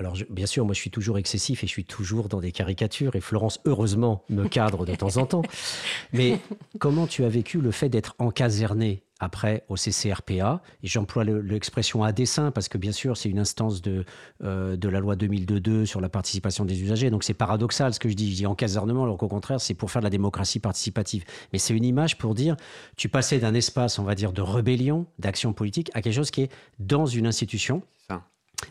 [0.00, 2.52] Alors, je- bien sûr, moi, je suis toujours excessif et je suis toujours dans des
[2.52, 3.14] caricatures.
[3.16, 5.42] Et Florence, heureusement, me cadre de temps en temps.
[6.14, 6.38] Mais
[6.78, 12.02] comment tu as vécu le fait d'être encaserné après au CCRPA Et j'emploie le- l'expression
[12.02, 14.06] à dessein parce que, bien sûr, c'est une instance de,
[14.42, 17.10] euh, de la loi 2002 sur la participation des usagers.
[17.10, 18.30] Donc, c'est paradoxal ce que je dis.
[18.30, 21.24] Je dis encasernement, alors qu'au contraire, c'est pour faire de la démocratie participative.
[21.52, 22.56] Mais c'est une image pour dire
[22.96, 26.40] tu passais d'un espace, on va dire, de rébellion, d'action politique, à quelque chose qui
[26.44, 27.82] est dans une institution.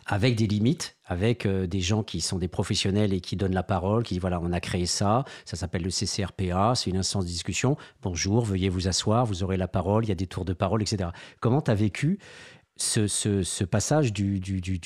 [0.05, 3.63] Avec des limites, avec euh, des gens qui sont des professionnels et qui donnent la
[3.63, 7.25] parole, qui disent voilà, on a créé ça, ça s'appelle le CCRPA, c'est une instance
[7.25, 7.77] de discussion.
[8.01, 10.81] Bonjour, veuillez vous asseoir, vous aurez la parole, il y a des tours de parole,
[10.81, 11.09] etc.
[11.39, 12.19] Comment tu as vécu
[12.77, 14.41] ce, ce- passage du,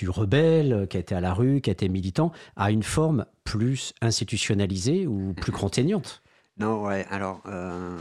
[0.09, 3.93] rebelle qui a été à la rue, qui a été militant, à une forme plus
[4.01, 6.23] institutionnalisée ou plus contraignante?
[6.57, 7.97] Non, ouais, alors, euh,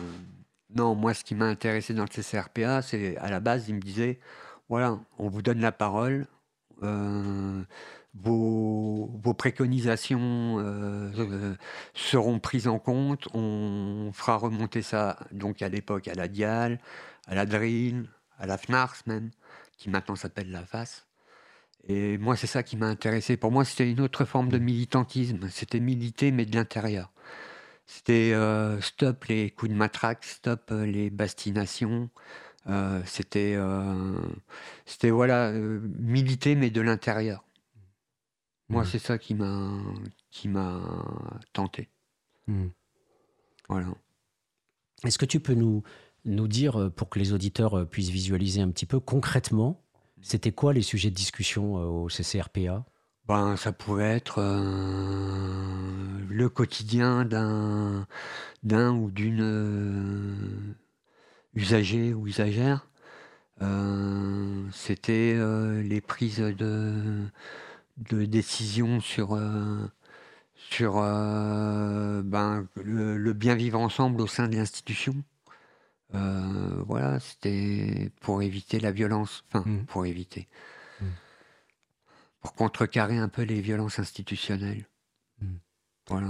[0.74, 3.80] Non, moi, ce qui m'a intéressé dans le CCRPA, c'est à la base, il me
[3.80, 4.18] disait
[4.68, 6.26] voilà, on vous donne la parole,
[6.82, 7.62] euh,
[8.14, 11.54] vos, vos préconisations euh, euh,
[11.94, 16.78] seront prises en compte, on fera remonter ça donc à l'époque à la Dial,
[17.26, 19.30] à la Drill, à la FNARS même,
[19.78, 21.06] qui maintenant s'appelle la FAS.
[21.88, 23.36] Et moi, c'est ça qui m'a intéressé.
[23.36, 25.48] Pour moi, c'était une autre forme de militantisme.
[25.50, 27.10] C'était militer, mais de l'intérieur.
[27.86, 32.08] C'était euh, stop les coups de matraque, stop les bastinations.
[32.68, 34.14] Euh, c'était, euh,
[34.86, 37.44] c'était voilà, euh, militer, mais de l'intérieur.
[38.68, 38.88] Moi, Mhm.
[38.88, 39.70] c'est ça qui m'a,
[40.30, 40.80] qui m'a
[41.52, 41.88] tenté.
[42.46, 42.68] Hmm.
[43.68, 43.88] Voilà.
[45.04, 45.82] Est-ce que tu peux nous,
[46.24, 49.82] nous dire, pour que les auditeurs puissent visualiser un petit peu concrètement,
[50.20, 52.84] c'était quoi les sujets de discussion au CCRPA
[53.26, 58.06] Ben, ça pouvait être euh, le quotidien d'un,
[58.62, 60.74] d'un ou d'une
[61.56, 62.86] euh, usager ou usagère.
[63.60, 67.24] Euh, c'était euh, les prises de,
[67.98, 69.86] de décision sur, euh,
[70.54, 75.14] sur euh, ben, le, le bien vivre ensemble au sein de l'institution.
[76.14, 79.44] Euh, voilà, c'était pour éviter la violence.
[79.48, 79.84] Enfin, Mhm.
[79.86, 80.48] pour éviter.
[81.00, 81.08] Mhm.
[82.40, 84.86] Pour contrecarrer un peu les violences institutionnelles.
[85.40, 85.58] Mhm.
[86.08, 86.28] Voilà.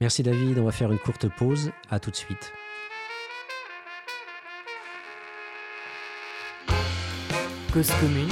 [0.00, 1.70] Merci David, on va faire une courte pause.
[1.88, 2.52] À tout de suite.
[7.74, 8.30] Cause commune,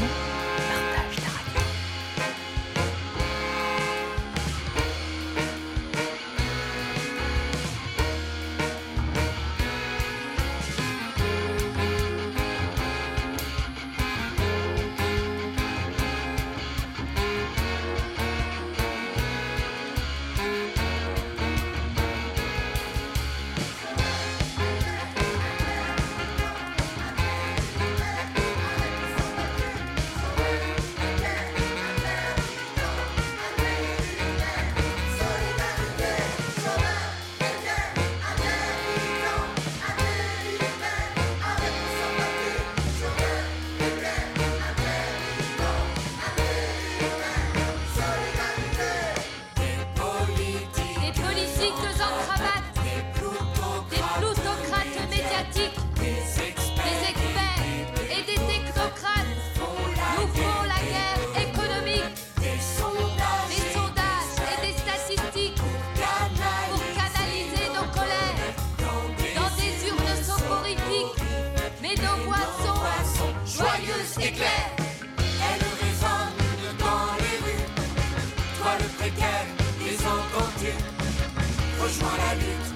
[81.92, 82.71] Rejoins la lutte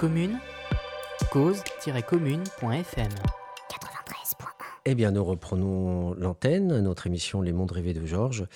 [0.00, 0.38] commune,
[1.30, 3.08] cause-commune.fm.
[4.86, 8.46] Eh bien, nous reprenons l'antenne, notre émission Les Mondes Rêvés de Georges.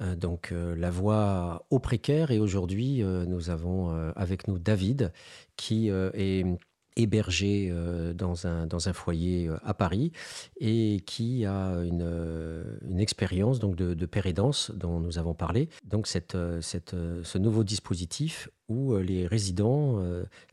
[0.00, 2.30] Euh, donc, euh, la voix au précaire.
[2.30, 5.12] Et aujourd'hui, euh, nous avons avec nous David,
[5.56, 6.46] qui est
[6.96, 10.12] hébergé euh, dans, un, dans un foyer euh, à Paris
[10.60, 15.68] et qui a une, euh, une expérience donc de, de pérédance dont nous avons parlé.
[15.84, 20.02] Donc, cette, cette, ce nouveau dispositif où les résidents,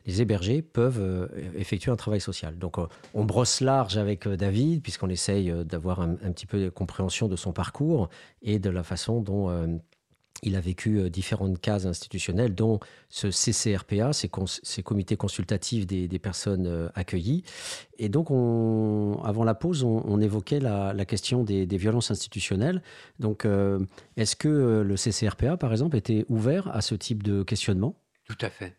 [0.04, 2.58] les hébergés peuvent effectuer un travail social.
[2.58, 2.76] Donc,
[3.14, 7.36] on brosse large avec David, puisqu'on essaye d'avoir un, un petit peu de compréhension de
[7.36, 8.10] son parcours
[8.42, 9.80] et de la façon dont
[10.42, 16.18] il a vécu euh, différentes cases institutionnelles, dont ce CCRPA, ces, comités consultatifs des, des
[16.18, 17.44] personnes euh, accueillies.
[17.98, 22.82] Et donc, on- avant la pause, on, évoquait la, question des, des violences institutionnelles.
[23.18, 23.78] Donc, euh,
[24.16, 27.94] est-ce que le CCRPA, par exemple, était ouvert à ce type de questionnement?
[28.24, 28.76] Tout à fait.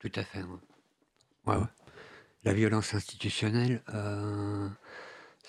[0.00, 0.42] Tout à fait.
[0.42, 1.54] ouais.
[1.54, 1.62] Ouais.
[2.44, 3.82] La violence institutionnelle,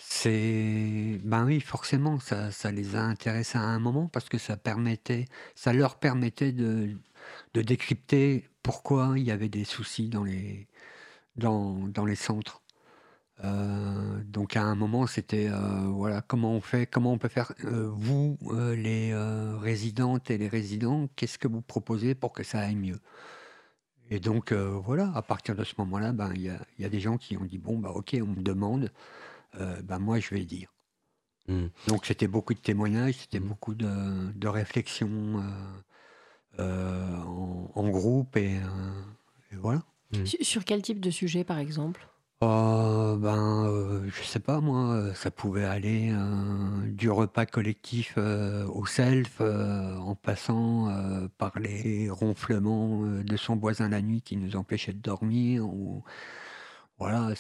[0.02, 1.20] c'est.
[1.24, 5.26] Ben oui, forcément, ça, ça les a intéressés à un moment parce que ça permettait,
[5.56, 6.98] ça leur permettait de,
[7.54, 10.68] de décrypter pourquoi il y avait des soucis dans les,
[11.36, 12.62] dans, dans les centres.
[13.44, 17.54] Euh, donc à un moment, c'était euh, voilà comment on fait, comment on peut faire.
[17.66, 18.38] euh, vous,
[18.76, 19.14] les
[19.62, 23.00] résidentes et les résidents, qu'est-ce que vous proposez pour que ça aille mieux?
[24.12, 27.18] Et donc voilà, à partir de ce moment-là, ben il y y a des gens
[27.18, 28.92] qui ont dit bon bah ok, on me demande,
[29.56, 30.74] euh, ben moi je vais dire.
[31.48, 31.68] Hmm.
[31.88, 33.48] Donc c'était beaucoup de témoignages, c'était Mhm.
[33.48, 39.02] beaucoup de, de réflexions euh, euh, en, en groupe et, euh,
[39.52, 39.84] et voilà.
[40.26, 42.08] Sur- Sur quel type de sujet, par exemple?
[42.42, 48.66] Euh, ben, euh, je sais pas moi, ça pouvait aller euh, du repas collectif euh,
[48.68, 54.38] au self, euh, en passant euh, par les ronflements de son voisin la nuit qui
[54.38, 55.66] nous empêchait de dormir.
[55.66, 56.04] Ou,
[56.98, 57.34] voilà,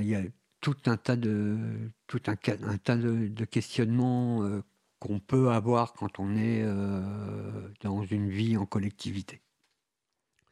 [0.00, 0.22] il y a
[0.62, 1.58] tout un tas de,
[2.06, 4.62] tout un, tas de, de questionnements euh,
[5.00, 9.42] qu'on peut avoir quand on est euh, dans une vie en collectivité.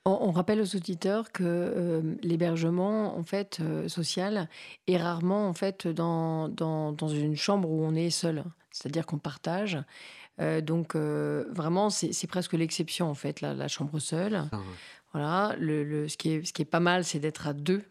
[0.05, 4.49] On, on rappelle aux auditeurs que euh, l'hébergement en fait social
[4.89, 9.19] est rarement en fait dans, dans, dans une chambre où on est seul, c'est-à-dire qu'on
[9.19, 9.79] partage.
[10.63, 14.49] Donc vraiment c'est presque l'exception en fait la, la chambre seule.
[15.13, 17.83] Voilà, le, le- ce, qui est, ce qui est pas mal c'est d'être à deux,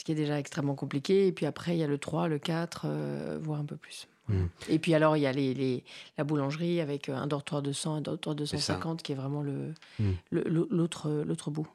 [0.00, 1.26] ce qui est déjà extrêmement compliqué.
[1.26, 4.08] Et puis après il y a le 3, le 4, euh, voire un peu plus.
[4.28, 4.44] Mm.
[4.68, 5.84] Et puis alors il y a les, les-
[6.18, 8.56] la boulangerie avec euh, un dortoir de 100, un dortoir de ça.
[8.58, 10.10] 150 qui est vraiment le Mm.
[10.30, 11.68] le- le- l'autre l'autre bout.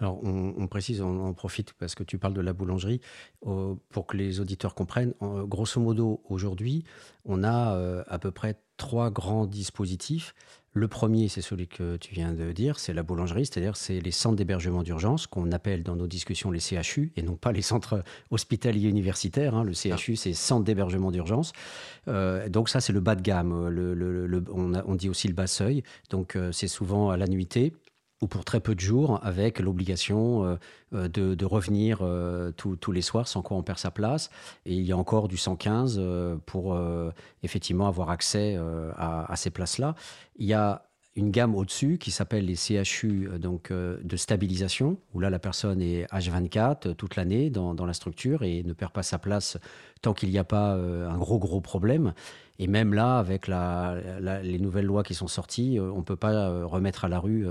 [0.00, 3.00] Alors, on, on précise, on en profite parce que tu parles de la boulangerie,
[3.48, 5.12] euh, pour que les auditeurs comprennent.
[5.18, 6.84] En- grosso modo, aujourd'hui,
[7.24, 10.36] on a euh, à peu près trois grands dispositifs.
[10.74, 14.10] Le premier, c'est celui que tu viens de dire, c'est la boulangerie, c'est-à-dire c'est les
[14.10, 18.04] centres d'hébergement d'urgence qu'on appelle dans nos discussions les CHU et non pas les centres
[18.30, 19.54] hospitaliers universitaires.
[19.56, 19.64] hein.
[19.64, 21.52] Le CHU, c'est centre d'hébergement d'urgence.
[22.06, 23.68] Euh, donc ça, c'est le bas de gamme.
[23.68, 25.82] Le- le- le- on, a- on dit aussi le bas seuil.
[26.10, 27.72] Donc euh, c'est souvent à la nuitée
[28.20, 30.56] ou pour très peu de jours, avec l'obligation euh,
[30.94, 34.30] euh, de, revenir euh, tous- les soirs, sans quoi on perd sa place.
[34.66, 36.78] Et il y a encore du 115 euh, pour
[37.42, 38.58] effectivement avoir accès
[38.96, 39.94] à, ces places-là.
[40.36, 40.82] Il y a
[41.16, 46.04] une gamme au-dessus qui s'appelle les CHU donc, de stabilisation, où là la personne est
[46.06, 49.58] H24 euh, toute l'année dans, la structure et ne perd pas sa place
[50.00, 52.14] tant qu'il n'y a pas un gros gros problème.
[52.58, 57.04] Et même là, avec les nouvelles lois qui sont sorties, on ne peut pas remettre
[57.04, 57.46] à la rue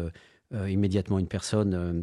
[0.51, 1.73] immédiatement une personne.
[1.73, 2.01] euh,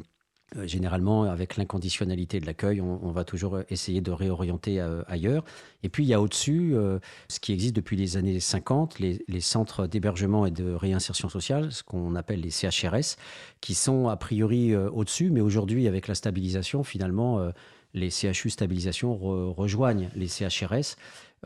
[0.56, 5.44] euh, généralement, avec l'inconditionnalité de l'accueil, on, va toujours essayer de réorienter euh, ailleurs.
[5.82, 9.40] Et puis, il y a au-dessus euh, ce qui existe depuis les années 50, les,
[9.40, 13.16] centres d'hébergement et de réinsertion sociale, ce qu'on appelle les CHRS,
[13.60, 17.50] qui sont a priori euh, au-dessus, mais aujourd'hui, avec la stabilisation, finalement, euh,
[17.94, 20.96] les CHU stabilisation re- rejoignent les CHRS.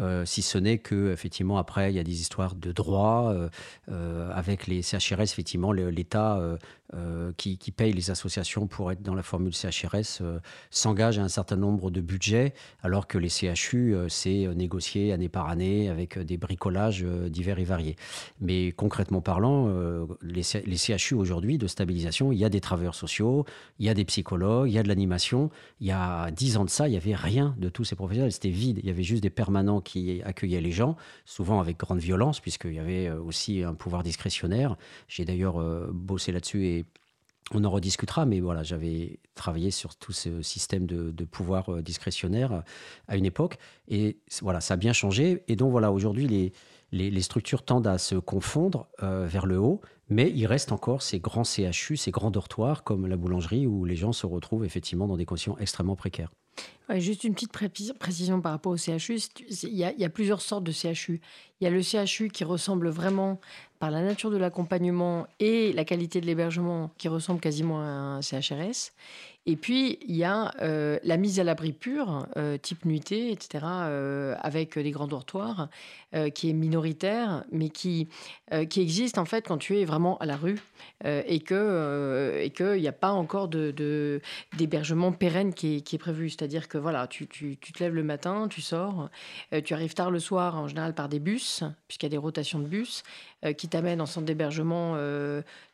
[0.01, 3.49] Euh, si ce n'est que effectivement après il y a des histoires de droit euh,
[3.91, 6.41] euh, avec les CHRS effectivement l'État
[7.37, 10.23] qui, paye les associations pour être dans la formule CHRS
[10.71, 15.49] s'engage à un certain nombre de budgets alors que les CHU c'est négocié année par
[15.49, 17.97] année avec des bricolages divers et variés.
[18.41, 19.69] Mais concrètement parlant
[20.23, 23.45] les, les CHU aujourd'hui de stabilisation il y a des travailleurs sociaux
[23.79, 25.51] il y a des psychologues il y a de l'animation.
[25.81, 28.33] Il y a dix ans de ça il n'y avait rien de tous ces professionnels.
[28.33, 28.81] C'était vide.
[28.83, 32.75] Il y avait juste des permanents qui accueillaient les gens souvent avec grande violence puisqu'il
[32.75, 34.77] y avait euh, aussi un pouvoir discrétionnaire
[35.09, 36.85] j'ai d'ailleurs euh, bossé là-dessus et
[37.55, 42.63] on en rediscutera, mais voilà, j'avais travaillé sur tout ce système de, pouvoir euh, discrétionnaire
[43.07, 43.57] à une époque.
[43.89, 45.45] Et voilà, ça a bien changé.
[45.49, 46.53] Et donc voilà, aujourd'hui, les,
[46.93, 49.81] les, structures tendent à se confondre vers le haut,
[50.11, 53.97] mais il reste encore ces grands CHU, ces grands dortoirs comme la boulangerie où les
[53.97, 56.31] gens se retrouvent effectivement dans des conditions extrêmement précaires.
[56.97, 59.19] Juste une petite pré- précision par rapport au CHU.
[59.63, 61.21] Il y, a, plusieurs sortes de CHU.
[61.61, 63.41] Il y a le CHU qui ressemble vraiment,
[63.79, 68.23] par la nature de l'accompagnement et la qualité de l'hébergement, qui ressemble quasiment à un
[68.23, 68.93] CHRS.
[69.45, 73.65] Et puis, il y a euh, la mise à l'abri pure, euh, type nuitée, etc.,
[73.65, 75.69] euh, avec des grands dortoirs,
[76.35, 78.09] qui est minoritaire, mais qui,
[78.53, 80.59] euh, qui existe en fait quand tu es vraiment à la rue
[81.05, 84.21] euh, et que euh, et qu'il n'y a pas encore de,
[84.57, 86.31] d'hébergement pérenne qui est, qui est prévu.
[86.31, 89.09] C'est-à-dire que voilà, tu, tu- te lèves le matin, tu sors,
[89.53, 92.17] euh, tu arrives tard le soir, en général par des bus, puisqu'il y a des
[92.17, 93.03] rotations de bus
[93.57, 94.97] qui t'amènent en centre d'hébergement.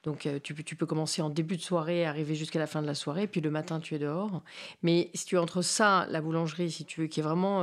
[0.05, 2.87] donc tu, peux- tu peux commencer en début de soirée, arriver jusqu'à la fin de
[2.87, 4.43] la soirée, puis le matin tu es dehors.
[4.83, 7.63] Mais si tu es entre ça, la boulangerie, si tu veux, qui est vraiment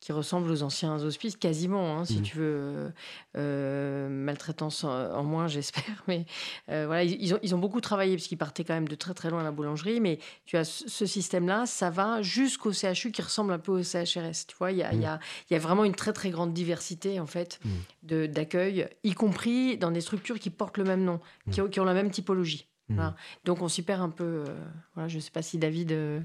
[0.00, 2.22] qui ressemble aux anciens hospices, quasiment, hein, si Mhm.
[2.22, 2.90] tu veux, euh,
[3.36, 6.02] euh, maltraitance en, en moins, j'espère.
[6.08, 6.24] Mais
[6.70, 9.12] euh, voilà, ils, ont, ils ont beaucoup travaillé parce qu'ils partaient quand même de très
[9.14, 10.00] très loin à la boulangerie.
[10.00, 14.46] Mais tu as ce, système-là, ça va jusqu'au CHU qui ressemble un peu au CHRS.
[14.48, 15.20] Tu vois, il y a, il y a-
[15.50, 17.60] il y a vraiment une très très grande diversité en fait
[18.02, 21.20] de- d'accueil, y compris dans des structures qui portent le même nom,
[21.50, 22.66] qui, ont, qui ont la même typologie.
[22.94, 23.14] Voilà.
[23.44, 24.44] Donc on s'y perd un peu.
[24.48, 24.56] euh,
[24.94, 26.20] voilà, je ne sais pas si David euh,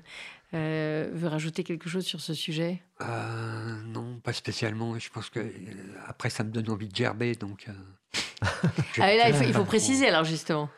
[0.54, 2.82] euh, veut rajouter quelque chose sur ce sujet.
[3.00, 4.98] Non, pas spécialement.
[5.00, 5.40] Je pense que
[6.08, 7.36] après, ça me donne envie de gerber.
[7.36, 7.68] Donc,
[9.00, 10.70] Ah, et là, il faut, il faut préciser alors justement.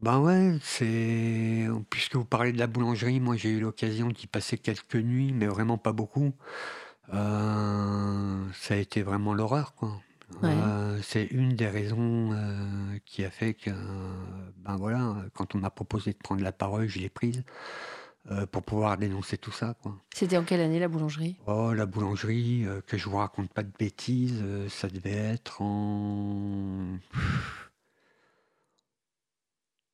[0.00, 1.66] Ben ouais, c'est.
[1.90, 5.46] Puisque vous parlez de la boulangerie, moi j'ai eu l'occasion d'y passer quelques nuits, mais
[5.46, 6.34] vraiment pas beaucoup.
[7.10, 10.00] Ça a été vraiment l'horreur, quoi.
[10.42, 10.50] Ouais.
[10.50, 13.70] Euh, c'est une des raisons euh, qui a fait que,
[14.56, 17.44] ben voilà, quand on m'a proposé de prendre la parole, je l'ai prise
[18.32, 19.76] euh, pour pouvoir dénoncer tout ça.
[20.12, 21.36] C'était en quelle année la boulangerie?
[21.46, 26.98] Oh, la boulangerie, euh, que je vous raconte pas de bêtises, ça devait être en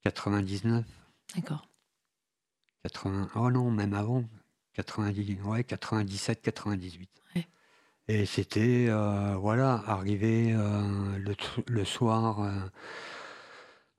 [0.05, 0.85] 99.
[1.37, 1.68] D'accord.
[2.85, 4.24] 80, oh non, même avant,
[4.74, 7.11] 90, ouais, 97, 98.
[7.37, 7.47] Ouais.
[8.09, 11.19] Et c'était, euh, voilà, arrivé euh,
[11.69, 12.51] le, soir, euh,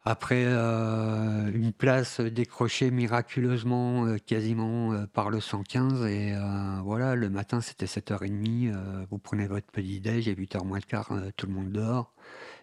[0.04, 6.34] après une place décrochée miraculeusement, quasiment par le 115, et
[6.84, 10.84] voilà, le matin c'était 7h30, euh, vous prenez votre petit déj, et 8h moins le
[10.84, 12.14] quart, tout le monde dehors,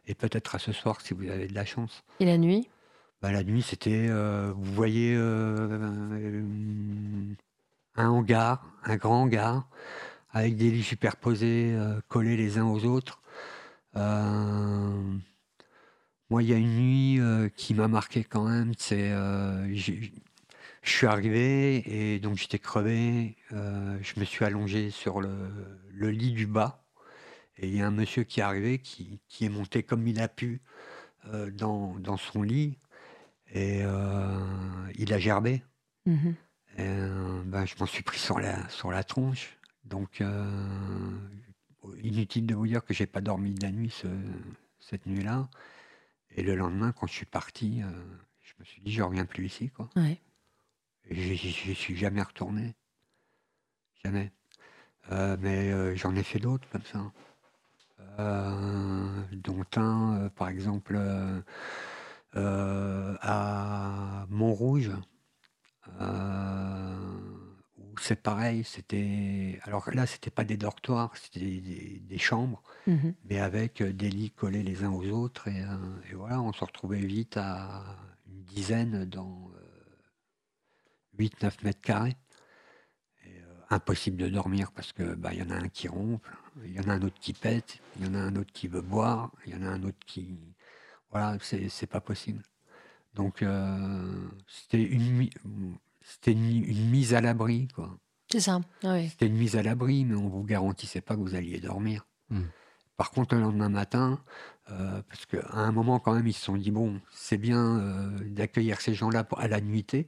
[0.07, 2.05] et peut-être à ce soir si vous avez de la chance.
[2.21, 2.69] Et la nuit?
[3.23, 5.17] Bah, la nuit, c'était, vous voyez,
[7.97, 9.67] un hangar, un grand hangar,
[10.33, 13.21] avec des lits superposés, euh, collés les uns aux autres.
[13.97, 15.19] Euh,
[16.29, 18.73] moi, il y a une nuit euh, qui m'a marqué quand même.
[18.79, 23.37] C'est, je suis arrivé et donc j'étais crevé.
[23.53, 25.31] euh, je me suis allongé sur le,
[25.93, 26.85] le lit du bas.
[27.57, 30.21] Et il y a un monsieur qui est arrivé, qui, qui est monté comme il
[30.21, 30.63] a pu
[31.27, 32.79] euh, dans, dans son lit.
[33.53, 34.39] Et euh,
[34.97, 35.63] il a gerbé.
[36.79, 39.59] Et, euh, ben, je m'en suis pris sur la, sur la tronche.
[39.91, 41.19] Donc, euh,
[42.03, 44.07] inutile de vous dire que j'ai pas dormi de la nuit ce-
[44.79, 45.49] cette nuit-là.
[46.31, 47.91] Et le lendemain, quand je suis parti, euh,
[48.43, 49.69] je me suis dit, je reviens plus ici.
[49.69, 49.91] Quoi.
[49.97, 50.21] Ouais.
[51.09, 52.75] Et j'y suis jamais retourné.
[54.05, 54.31] Jamais.
[55.11, 57.11] Euh, mais euh, j'en ai fait d'autres comme ça.
[58.21, 60.97] Euh, dont un, par exemple,
[62.33, 64.93] à Montrouge,
[68.01, 69.59] c'est pareil, c'était.
[69.65, 73.15] Alors là, c'était pas des dortoirs, c'était des, des- des chambres, Mhm.
[73.25, 75.49] mais avec euh, des lits collés les uns aux autres.
[75.49, 77.85] Et, euh, et voilà, on se retrouvait vite à
[78.29, 79.51] une dizaine dans
[81.19, 82.17] 8-9 mètres carrés.
[83.27, 86.31] Et, euh, impossible de dormir parce que bah, y en a un qui ronfle,
[86.65, 88.67] il y en a un autre qui pète, il y en a un autre qui
[88.69, 90.39] veut boire, il y en a un autre qui.
[91.11, 92.43] Voilà, c'est pas possible.
[93.15, 95.29] Donc euh, c'était une,
[96.03, 97.97] c'était une, une mise à l'abri, quoi.
[98.31, 98.61] C'est ça.
[98.85, 98.97] Ah.
[99.09, 102.07] C'était une mise à l'abri, mais on vous garantissait pas que vous alliez dormir.
[102.31, 102.43] Mm.
[102.97, 104.21] Par contre, le lendemain matin,
[104.71, 108.19] euh, parce qu'à un moment quand même, ils se sont dit bon, c'est bien euh,
[108.29, 110.07] d'accueillir ces gens-là pour- à la nuitée,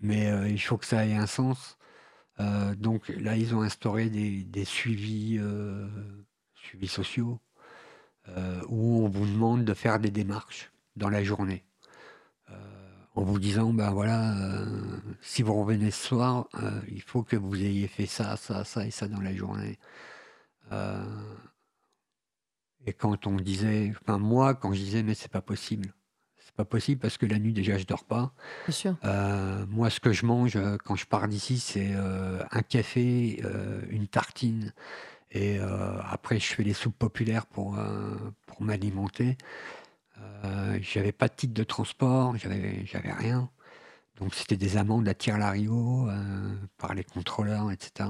[0.00, 1.76] mais euh, il faut que ça ait un sens.
[2.38, 5.88] Euh, donc là, ils ont instauré des, des suivis, euh,
[6.54, 7.40] suivis sociaux,
[8.28, 11.64] euh, où on vous demande de faire des démarches dans la journée.
[13.16, 14.66] En vous disant, ben voilà, euh,
[15.20, 18.86] si vous revenez ce soir, euh, il faut que vous ayez fait ça, ça, ça
[18.86, 19.78] et ça dans la journée.
[20.70, 21.04] Euh,
[22.86, 25.92] et quand on disait, enfin moi, quand je disais, mais c'est pas possible.
[26.38, 28.32] C'est pas possible parce que la nuit déjà je dors pas.
[28.66, 28.96] Bien sûr.
[29.68, 33.42] Moi, ce que je mange quand je pars d'ici, c'est un café,
[33.90, 34.72] une tartine
[35.30, 37.78] Et après, je fais les soupes populaires pour,
[38.46, 39.36] pour m'alimenter.
[40.44, 43.50] Euh, j'avais pas de titre de transport, j'avais, rien.
[44.18, 48.08] Donc c'était des amendes à tir larigot euh, par les contrôleurs, etc.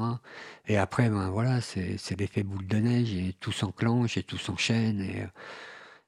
[0.66, 4.38] Et après, ben voilà, c'est, c'est l'effet boule de neige et tout s'enclenche et tout
[4.38, 5.26] s'enchaîne et,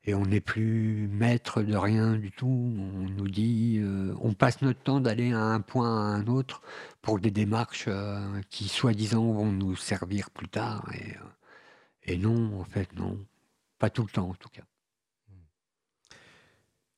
[0.04, 2.46] et on n'est plus maître de rien du tout.
[2.46, 6.62] On nous dit, euh, on passe notre temps d'aller à un point à un autre
[7.02, 7.88] pour des démarches
[8.50, 10.90] qui, soi-disant, vont nous servir plus tard.
[10.94, 13.18] Et, et non, en fait, non.
[13.78, 14.62] Pas tout le temps, en tout cas.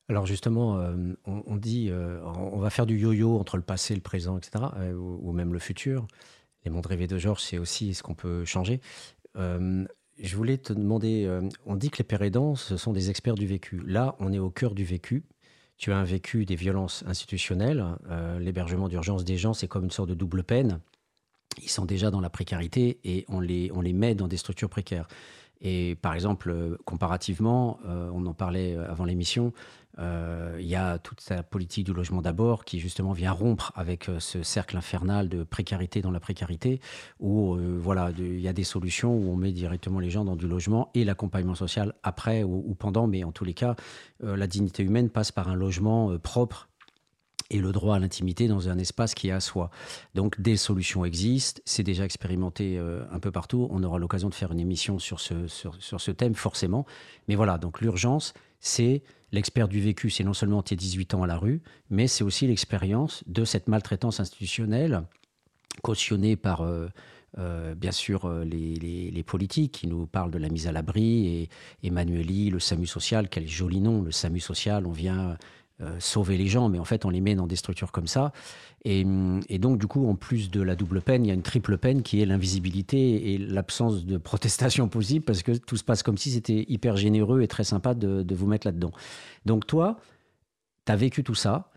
[0.09, 4.03] Alors justement, euh, on, dit, euh, on va faire du yo-yo entre le passé, le
[4.03, 6.07] présent, etc., euh, ou, même le futur.
[6.65, 8.81] Les mondes rêvés de Georges, c'est aussi ce qu'on peut changer.
[9.37, 11.29] Je voulais te demander,
[11.67, 12.21] on dit que les pères
[12.57, 13.83] ce sont des experts du vécu.
[13.85, 15.25] Là, on est au cœur du vécu.
[15.77, 17.85] Tu as un vécu des violences institutionnelles.
[18.39, 20.81] L'hébergement d'urgence des gens, c'est comme une sorte de double peine.
[21.63, 24.71] Ils sont déjà dans la précarité et on les, on les met dans des structures
[24.71, 25.09] précaires.
[25.61, 29.53] Et par exemple, comparativement, on en parlait avant l'émission,
[29.99, 34.09] euh, il y a toute sa politique du logement d'abord qui justement vient rompre avec
[34.09, 36.81] euh, ce cercle infernal de précarité dans la précarité,
[37.21, 40.37] où euh, voilà, il y a des solutions où on met directement les gens dans
[40.37, 43.77] du logement et l'accompagnement social après ou, pendant, mais en tous les cas,
[44.21, 46.69] la dignité humaine passe par un logement propre
[47.51, 49.71] et le droit à l'intimité dans un espace qui est à soi.
[50.15, 53.69] Donc des solutions existent, c'est déjà expérimenté un peu partout.
[53.71, 56.87] On aura l'occasion de faire une émission sur ce, sur ce thème forcément.
[57.29, 58.35] Mais voilà, donc l'urgence,
[58.65, 61.61] c'est l'expert du vécu, c'est non seulement tes 18 ans à la rue,
[61.91, 65.03] mais c'est aussi l'expérience de cette maltraitance institutionnelle
[65.83, 66.63] cautionnée par...
[66.63, 66.89] euh,
[67.39, 71.49] euh, bien sûr, euh, les, politiques qui nous parlent de la mise à l'abri et
[71.83, 75.37] Emmanueli, le SAMU social, quel joli nom, le SAMU social, on vient
[75.81, 78.33] euh, sauver les gens, mais en fait, on les met dans des structures comme ça.
[78.85, 81.35] Et, hum, et donc, du coup, en plus de la double peine, il y a
[81.35, 85.83] une triple peine qui est l'invisibilité et l'absence de protestation possible parce que tout se
[85.83, 88.93] passe comme si c'était hyper généreux et très sympa de, vous mettre là-dedans.
[89.47, 89.99] Donc, toi,
[90.87, 91.73] tu as vécu tout ça.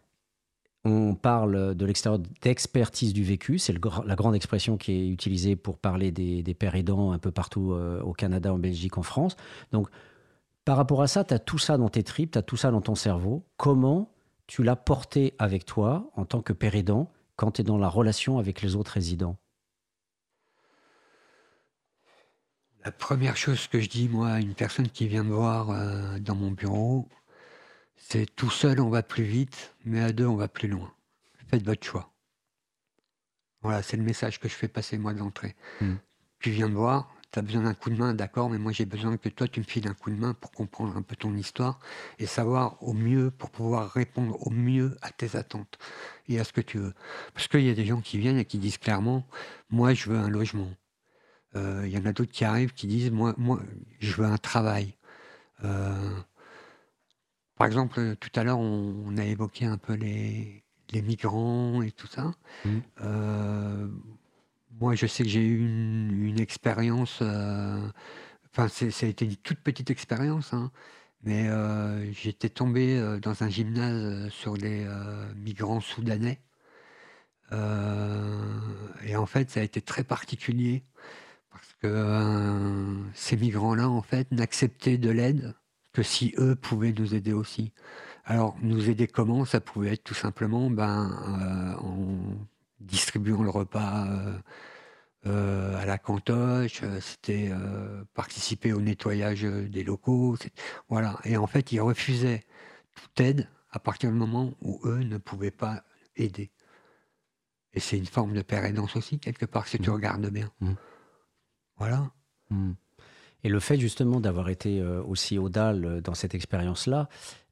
[0.86, 3.58] On parle de l'extérieur d'expertise du vécu.
[3.58, 7.32] C'est la grande expression qui est utilisée pour parler des, des pères aidants un peu
[7.32, 9.38] partout euh, au Canada, en Belgique, en France.
[9.72, 9.90] Donc,
[10.68, 12.72] par rapport à ça, tu as tout ça dans tes tripes, tu as tout ça
[12.72, 13.48] dans ton cerveau.
[13.56, 14.14] Comment
[14.48, 17.88] tu l'as porté avec toi en tant que père aidant quand tu es dans la
[17.88, 19.38] relation avec les autres résidents?
[22.84, 26.20] La première chose que je dis, moi, à une personne qui vient me voir euh,
[26.20, 27.08] dans mon bureau,
[27.96, 30.94] c'est tout seul, on va plus vite, mais à deux, on va plus loin.
[31.48, 32.12] Faites votre choix.
[33.62, 35.56] Voilà, c'est le message que je fais passer, moi, d'entrée.
[35.80, 35.96] Mm.
[36.40, 38.86] Tu viens me voir, tu as besoin d'un coup de main, d'accord, mais moi, j'ai
[38.86, 41.36] besoin que toi, tu me files un coup de main pour comprendre un peu ton
[41.36, 41.80] histoire
[42.20, 45.78] et savoir au mieux, pour pouvoir répondre au mieux à tes attentes
[46.28, 46.94] et à ce que tu veux.
[47.34, 49.28] Parce qu'il y a des gens qui viennent et qui disent clairement,
[49.70, 50.70] moi, je veux un logement.
[51.56, 53.62] Euh, Il y en a d'autres qui arrivent qui disent moi, moi
[54.00, 54.96] je veux un travail.
[55.64, 56.20] Euh,
[57.56, 61.92] par exemple, tout à l'heure, on, on a évoqué un peu les, les migrants et
[61.92, 62.34] tout ça.
[62.66, 62.82] Mhm.
[63.02, 63.88] Euh,
[64.80, 65.60] moi, je sais que j'ai eu
[66.30, 67.20] une, expérience.
[67.22, 67.80] euh,
[68.52, 70.72] Enfin, ça a été une toute petite expérience, hein,
[71.24, 74.88] mais euh, j'étais tombé euh, dans un gymnase sur des
[75.36, 76.42] migrants soudanais.
[77.52, 80.84] Et en fait, ça a été très particulier
[81.52, 85.56] parce que ces migrants-là, en fait, n'acceptaient de l'aide
[85.94, 87.74] que si eux pouvaient nous aider aussi.
[88.26, 89.46] Alors, nous aider comment?
[89.46, 92.48] Ça pouvait être tout simplement ben, en
[92.80, 94.40] distribuant le repas euh,
[95.26, 97.52] euh, à la cantoche, euh, c'était
[98.14, 100.38] participer au nettoyage des locaux.
[100.90, 101.20] Voilà.
[101.24, 102.44] Et en fait, ils refusaient
[102.96, 105.84] toute aide à partir du moment où eux ne pouvaient pas
[106.16, 106.52] aider.
[107.74, 109.96] Et c'est une forme de père aidance aussi, quelque part, si tu Mhm.
[109.96, 110.52] regardes bien.
[110.62, 110.76] Mhm.
[111.78, 112.12] Voilà.
[112.50, 112.74] Hmm.
[113.44, 117.08] Et le fait justement d'avoir été aussi au DAL dans cette expérience-là,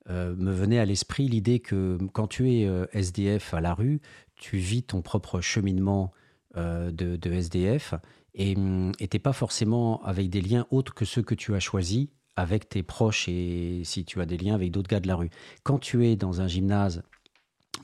[0.09, 4.01] euh, me venait à l'esprit l'idée que quand tu es euh, SDF à la rue,
[4.35, 6.11] tu vis ton propre cheminement
[6.57, 7.95] euh, de, de SDF
[8.35, 12.09] et tu n'es pas forcément avec des liens autres que ceux que tu as choisis
[12.35, 15.29] avec tes proches et si tu as des liens avec d'autres gars de la rue.
[15.63, 17.01] Quand tu es dans un gymnase,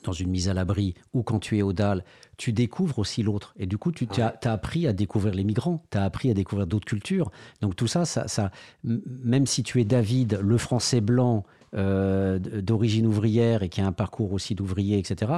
[0.04, 2.04] dans une mise à l'abri ou quand tu es au DAL,
[2.38, 3.54] tu découvres aussi l'autre.
[3.58, 6.68] Et du coup, tu as, appris à découvrir les migrants, tu as appris à découvrir
[6.68, 7.32] d'autres cultures.
[7.62, 8.52] Donc tout ça, ça,
[8.84, 13.94] même si tu es David, le français blanc euh, d'origine ouvrière et qui a un
[13.94, 15.32] parcours aussi d'ouvrier, etc.,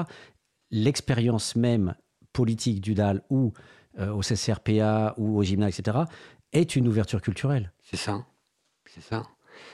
[0.71, 1.93] l'expérience même
[2.31, 3.53] politique du DAL ou
[3.99, 5.99] euh, au CCRPA ou au gymnase, etc.,
[6.51, 7.71] est une ouverture culturelle.
[7.83, 8.25] C'est ça.
[8.91, 9.27] C'est ça.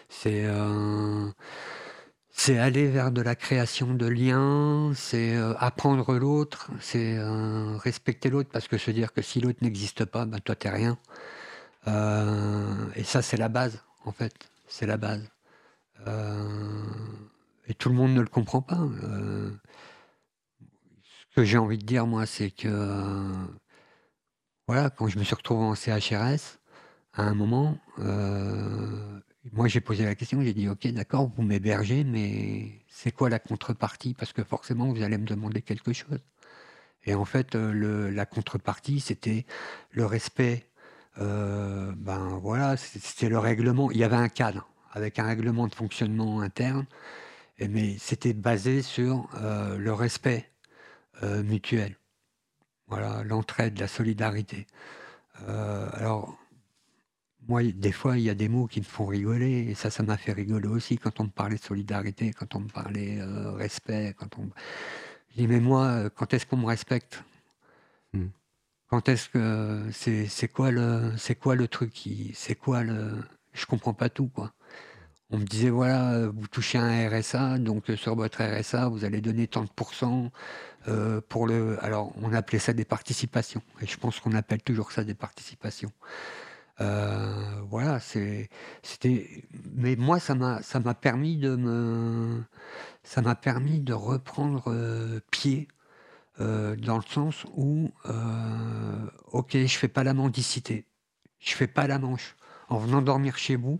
[0.09, 1.31] C'est euh,
[2.49, 7.17] aller vers de la création de liens, c'est apprendre l'autre, c'est
[7.77, 10.97] respecter l'autre, parce que se dire que si l'autre n'existe pas, ben toi t'es rien.
[11.85, 14.33] Et ça, c'est la base, en fait.
[14.67, 15.29] C'est la base.
[16.07, 16.43] Euh,
[17.67, 18.79] et tout le monde ne le comprend pas.
[19.03, 19.51] Euh,
[21.03, 23.31] ce que j'ai envie de dire, moi, c'est que,
[24.67, 26.59] voilà, quand je me suis retrouvé en CHRS,
[27.13, 27.77] à un moment,
[29.53, 33.39] moi, j'ai posé la question, j'ai dit, OK, d'accord, vous m'hébergez, mais c'est quoi la
[33.39, 34.13] contrepartie?
[34.13, 36.19] Parce que forcément, vous allez me demander quelque chose.
[37.05, 39.45] Et en fait, la contrepartie, c'était
[39.91, 40.69] le respect
[41.21, 43.91] euh, ben voilà, c'était le règlement.
[43.91, 46.85] Il y avait un cadre avec un règlement de fonctionnement interne,
[47.59, 50.49] mais c'était basé sur euh, le respect
[51.23, 51.95] euh, mutuel.
[52.87, 54.65] Voilà, l'entraide, la solidarité.
[55.93, 56.37] alors,
[57.47, 60.03] moi, des fois, il y a des mots qui me font rigoler, et ça, ça
[60.03, 63.19] m'a fait rigoler aussi quand on me parlait de solidarité, quand on me parlait
[63.55, 64.49] respect, quand on.
[65.29, 67.23] Je dis, mais moi, quand est-ce qu'on me respecte?
[68.13, 68.29] Hmm.
[68.89, 73.23] Quand est-ce que c'est c'est quoi le c'est quoi le truc qui c'est quoi le
[73.53, 74.51] je comprends pas tout quoi.
[75.31, 79.21] On me disait voilà vous touchez un RSA donc euh, sur votre RSA vous allez
[79.21, 80.31] donner tant de pourcents
[80.87, 84.91] euh, pour le alors on appelait ça des participations et je pense qu'on appelle toujours
[84.91, 85.91] ça des participations.
[86.81, 92.43] Euh, voilà c'était mais moi ça m'a permis de me
[93.03, 94.73] ça m'a permis de reprendre
[95.31, 95.67] pied
[96.41, 100.85] euh, dans le sens où, euh, ok, je fais pas la mendicité,
[101.39, 102.35] je fais pas la manche.
[102.69, 103.79] En venant dormir chez vous,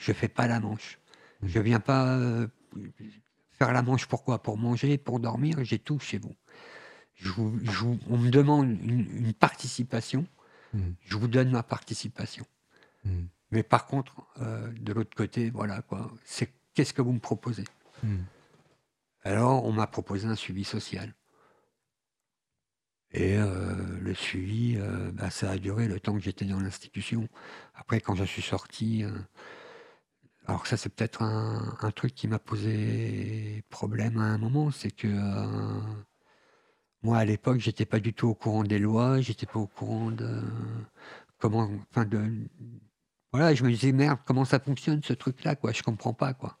[0.00, 0.98] je fais pas la manche.
[1.42, 2.48] Je viens pas euh,
[3.52, 4.42] faire la manche pourquoi?
[4.42, 6.34] Pour manger, pour dormir, j'ai tout chez vous.
[7.14, 7.30] Je
[8.08, 10.26] on me demande une, participation,
[10.72, 10.80] mmh.
[11.02, 12.46] je vous donne ma participation.
[13.04, 13.24] Mmh.
[13.50, 17.64] Mais par contre, de l'autre côté, voilà quoi, c'est qu'est-ce que vous me proposez?
[18.02, 18.16] Mmh.
[19.22, 21.14] Alors, on m'a proposé un suivi social.
[23.12, 27.28] Et euh, le suivi, euh, bah, ça a duré le temps que j'étais dans l'institution.
[27.74, 29.10] Après, quand je suis sorti, euh,
[30.50, 35.06] alors ça c'est peut-être un, truc qui m'a posé problème à un moment, c'est que
[37.04, 40.10] moi à l'époque j'étais pas du tout au courant des lois, j'étais pas au courant
[40.10, 40.42] de
[41.38, 42.20] comment, enfin de,
[43.32, 46.58] voilà, je me disais merde, comment ça fonctionne ce truc-là, quoi, je comprends pas, quoi.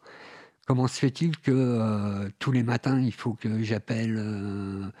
[0.68, 4.92] Comment se fait-il que tous les matins il faut que j'appelle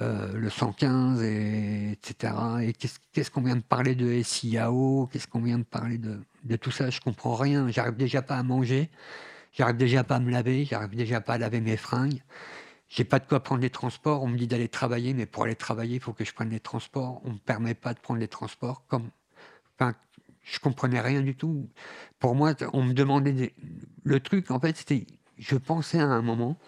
[0.00, 2.32] euh, le 115, et, etc.
[2.62, 6.56] Et qu'est-ce qu'on vient de parler de SIAO Qu'est-ce qu'on vient de parler de, de,
[6.56, 7.70] tout ça Je comprends rien.
[7.70, 8.90] J'arrive déjà pas à manger.
[9.52, 10.64] J'arrive déjà pas à me laver.
[10.64, 12.22] J'arrive déjà pas à laver mes fringues.
[12.88, 14.22] J'ai pas de quoi prendre les transports.
[14.22, 16.60] On me dit d'aller travailler, mais pour aller travailler, il faut que je prenne les
[16.60, 17.20] transports.
[17.24, 18.86] On me permet pas de prendre les transports.
[18.86, 19.10] Comme,
[19.78, 19.94] enfin,
[20.42, 21.68] je comprenais rien du tout.
[22.18, 23.54] Pour moi, on me demandait
[24.02, 24.50] le truc.
[24.50, 25.06] En fait, c'était,
[25.38, 26.58] je pensais à un moment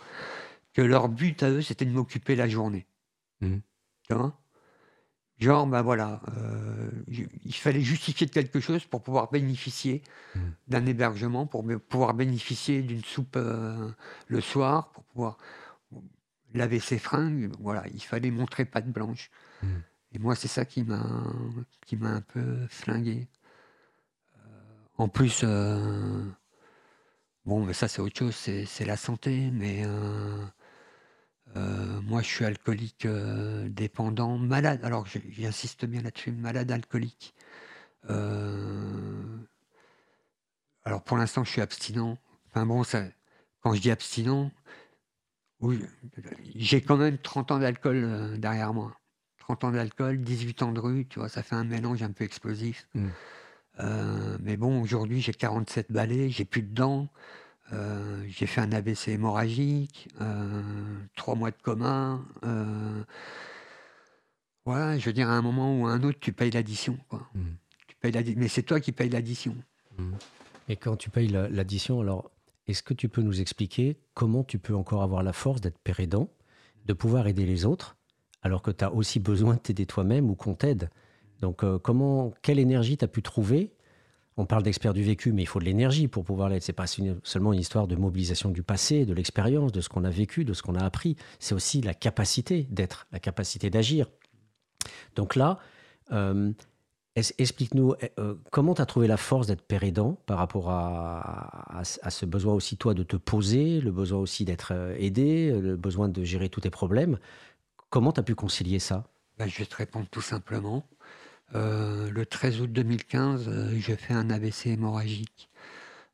[0.74, 2.86] que leur but à eux, c'était de m'occuper la journée.
[3.40, 3.56] Mmh.
[5.40, 10.02] Genre, ben voilà, euh, il fallait justifier de quelque chose pour pouvoir bénéficier
[10.34, 10.40] mmh.
[10.68, 13.90] d'un hébergement, pour pouvoir bénéficier d'une soupe euh,
[14.26, 15.38] le soir, pour pouvoir
[16.52, 17.50] laver ses fringues.
[17.58, 19.30] Voilà, il fallait montrer patte blanche.
[19.62, 19.66] Mmh.
[20.12, 21.06] Et moi, c'est ça qui m'a
[21.86, 23.26] qui m'a un peu flingué.
[24.36, 24.40] Euh,
[24.98, 25.42] en plus,
[27.46, 29.86] bon, mais ça c'est autre chose, c'est la santé, mais
[31.56, 34.80] euh, moi, je suis alcoolique euh, dépendant, malade.
[34.84, 37.34] Alors, j'insiste bien là-dessus, malade alcoolique.
[38.08, 39.38] Euh,
[40.84, 42.18] alors, pour l'instant, je suis abstinent.
[42.48, 43.04] Enfin bon, ça,
[43.62, 44.50] quand je dis abstinent,
[46.54, 48.96] j'ai quand même 30 ans d'alcool derrière moi.
[49.38, 52.24] 30 ans d'alcool, 18 ans de rue, tu vois, ça fait un mélange un peu
[52.24, 52.88] explosif.
[52.94, 53.08] Mmh.
[54.40, 57.08] mais bon, aujourd'hui, j'ai 47 balais, j'ai plus de dents.
[57.72, 60.62] Euh, j'ai fait un AVC hémorragique, euh,
[61.16, 62.20] trois mois de coma.
[62.44, 63.02] Euh,
[64.64, 66.98] voilà, je veux dire, à un moment ou à un autre, tu payes l'addition.
[67.12, 67.40] Mmh.
[67.86, 69.56] Tu payes mais c'est toi qui payes l'addition.
[69.98, 70.12] Mmh.
[70.68, 72.30] Et quand tu payes l'addition, alors,
[72.66, 75.96] est-ce que tu peux nous expliquer comment tu peux encore avoir la force d'être père
[76.86, 77.96] de pouvoir aider les autres,
[78.42, 80.90] alors que tu as aussi besoin de t'aider toi-même ou qu'on t'aide?
[81.40, 83.72] Donc, comment, quelle énergie tu as pu trouver
[84.40, 86.62] on parle d'experts du vécu, mais il faut de l'énergie pour pouvoir l'être.
[86.62, 90.10] C'est pas seulement une histoire de mobilisation du passé, de l'expérience, de ce qu'on a
[90.10, 91.16] vécu, de ce qu'on a appris.
[91.38, 94.06] C'est aussi la capacité d'être, la capacité d'agir.
[95.14, 95.58] Donc là,
[96.12, 96.52] euh,
[97.14, 102.24] explique-nous euh, comment tu as trouvé la force d'être père aidant par rapport à, ce
[102.24, 106.24] besoin aussi, toi, de te poser, le besoin aussi d'être euh, aidé, le besoin de
[106.24, 107.18] gérer tous tes problèmes.
[107.90, 109.04] Comment tu as pu concilier ça?
[109.38, 110.86] Ben, Je vais te répondre tout simplement.
[111.54, 115.48] Euh, le 13 août 2015, euh, j'ai fait un AVC hémorragique.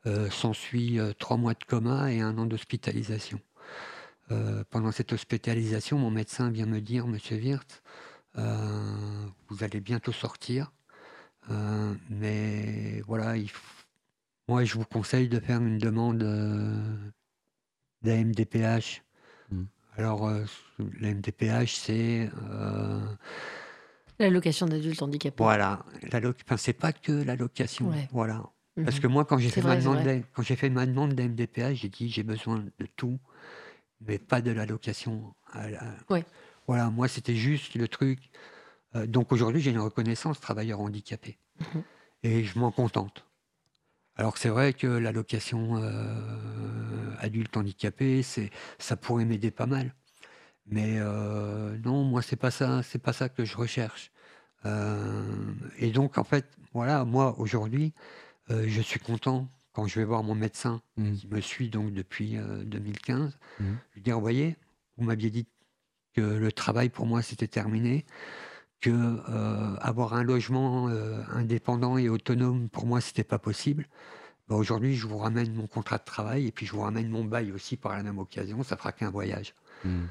[0.07, 3.41] Euh, s'ensuit trois mois de coma et un an d'hospitalisation.
[4.70, 7.82] pendant cette hospitalisation, mon médecin vient me dire, Monsieur Wirtz,
[8.34, 10.72] vous allez bientôt sortir.
[12.11, 13.51] Mais voilà, il
[14.49, 16.22] moi, je vous conseille de faire une demande
[18.03, 19.03] d'AMDPH.
[19.51, 19.64] Mm.
[19.97, 20.45] Alors, euh,
[21.01, 22.30] la MDPH, c'est.
[24.18, 25.42] L'allocation d'adultes handicapés.
[25.42, 25.84] voilà.
[26.12, 27.90] Enfin, c'est pas que l'allocation.
[27.90, 28.08] Ouais.
[28.12, 28.44] Voilà.
[28.84, 29.02] Parce Mhm.
[29.02, 31.14] que moi, quand j'ai fait, ma vrai, demande quand j'ai fait ma demande
[31.74, 33.18] j'ai dit j'ai besoin de tout,
[34.00, 35.34] mais pas de l'allocation.
[35.54, 36.24] la- Ouais.
[36.66, 38.30] Voilà, moi, c'était juste le truc.
[38.94, 41.38] Euh, donc aujourd'hui, j'ai une reconnaissance travailleur handicapé.
[41.60, 41.82] Mhm.
[42.22, 43.24] Et je m'en contente.
[44.16, 49.94] Alors que c'est vrai que l'allocation euh, adulte handicapé, c'est, ça pourrait m'aider pas mal.
[50.68, 54.10] Mais euh, non, moi, c'est pas ça, c'est pas ça que je recherche.
[54.64, 55.22] Euh,
[55.78, 57.92] et donc, en fait, voilà, moi, aujourd'hui,
[58.50, 61.12] euh, je suis content quand je vais voir mon médecin Mm.
[61.12, 63.38] qui me suit donc depuis euh, 2015.
[63.60, 63.76] Mhm.
[63.90, 64.56] Je lui dis, vous voyez,
[64.96, 65.46] vous m'aviez dit
[66.14, 68.06] que le travail pour moi c'était terminé,
[68.80, 69.20] que
[69.80, 70.88] avoir un logement
[71.30, 73.86] indépendant et autonome pour moi c'était pas possible.
[74.48, 77.24] Bah, Aujourd'hui, je vous ramène mon contrat de travail et puis je vous ramène mon
[77.24, 78.62] bail aussi par la même occasion.
[78.62, 79.54] Ça fera qu'un voyage.
[79.84, 80.04] Mm.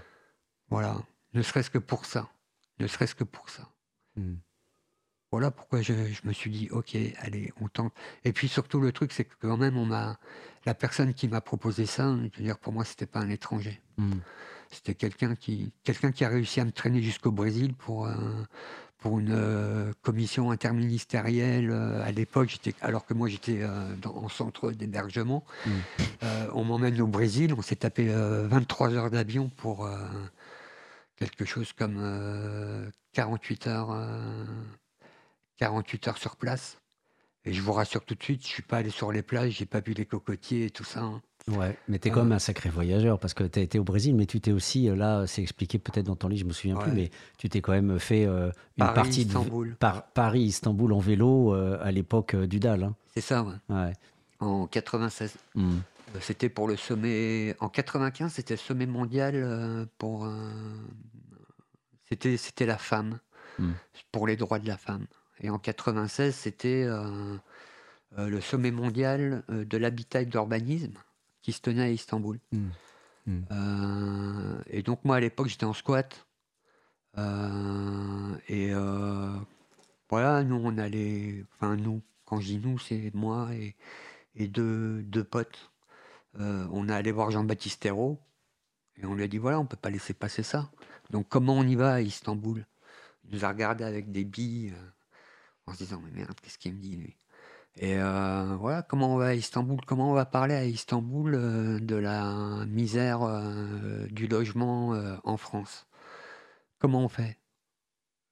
[0.69, 0.97] Voilà,
[1.33, 2.29] ne serait-ce que pour ça.
[2.79, 3.69] Ne serait-ce que pour ça.
[4.15, 4.35] Mm.
[5.31, 7.93] Voilà pourquoi je, je me suis dit, ok, allez, on tente.
[8.23, 10.17] Et puis surtout, le truc, c'est que quand même, on m'a,
[10.65, 13.81] la personne qui m'a proposé ça, je veux dire, pour moi, c'était pas un étranger.
[13.97, 14.13] Mm.
[14.71, 18.13] C'était quelqu'un qui, quelqu'un qui a réussi à me traîner jusqu'au Brésil pour, euh,
[18.97, 21.69] pour une euh, commission interministérielle.
[21.69, 25.43] euh, à l'époque, j'étais, alors que moi, j'étais euh, en centre d'hébergement.
[25.65, 25.69] Mm.
[26.23, 27.53] Euh, on m'emmène au Brésil.
[27.57, 29.89] On s'est tapé euh, 23 heures d'avion pour
[31.15, 33.91] quelque chose comme euh, 48 heures.
[33.91, 34.45] euh,
[35.57, 36.77] 48 heures sur place.
[37.45, 39.67] Et je vous rassure tout de suite, je suis pas allé sur les plages, j'ai
[39.67, 41.01] pas vu les cocotiers et tout ça.
[41.01, 41.21] hein.
[41.47, 42.15] Ouais, mais tu es Ah.
[42.15, 44.51] quand même un sacré voyageur parce que tu as été au Brésil, mais tu t'es
[44.51, 47.47] aussi, euh, là, c'est expliqué peut-être dans ton livre, je me souviens plus, mais tu
[47.47, 48.47] t'es quand même fait euh,
[48.77, 49.75] une Paris, partie de Istanbul.
[49.79, 52.83] par, Paris-Istanbul en vélo euh, à l'époque euh, du DAL.
[52.83, 52.95] hein.
[53.13, 53.53] C'est ça, ouais.
[53.69, 53.93] Ouais.
[54.39, 55.35] en 96.
[55.53, 55.77] Mm.
[56.15, 57.55] Euh, C'était pour le sommet.
[57.59, 60.27] En 95, c'était le sommet mondial euh, pour.
[62.09, 63.19] C'était, c'était la femme,
[63.57, 63.71] Mm.
[64.11, 65.07] pour les droits de la femme.
[65.39, 67.37] Et en 96, c'était euh,
[68.17, 70.93] le sommet mondial de l'habitat et de l'urbanisme
[71.41, 72.39] qui se tenait à Istanbul.
[72.51, 72.67] Mm.
[73.27, 73.41] Mm.
[73.51, 76.27] Euh, et donc, moi, à l'époque, j'étais en squat.
[77.17, 79.31] Euh, et euh,
[80.09, 81.43] voilà, nous, on allait.
[81.55, 83.75] Enfin, nous, quand je dis nous, c'est moi et,
[84.35, 85.71] et deux, deux potes.
[86.39, 88.19] Euh, on est allé voir Jean-Baptiste Hérault
[88.97, 90.69] et on lui a dit voilà, on peut pas laisser passer ça.
[91.11, 92.65] Donc, comment on y va à Istanbul?
[93.25, 94.89] Il nous a regardé avec des billes euh,
[95.67, 97.17] en se disant mais merde, qu'est-ce qu'il me dit lui?
[97.77, 99.79] Et euh, voilà, comment on va à Istanbul?
[99.85, 101.31] Comment on va parler à Istanbul
[101.85, 103.19] de la misère
[104.09, 104.91] du logement
[105.25, 105.85] en France?
[106.79, 107.37] Comment on fait?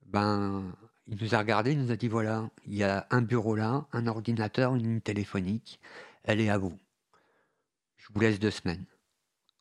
[0.05, 0.71] Ben,
[1.07, 3.85] il nous a regardé, il nous a dit voilà, il y a un bureau là,
[3.91, 5.81] un ordinateur, une ligne téléphonique,
[6.23, 6.79] elle est à vous.
[8.03, 8.85] Je vous laisse deux semaines.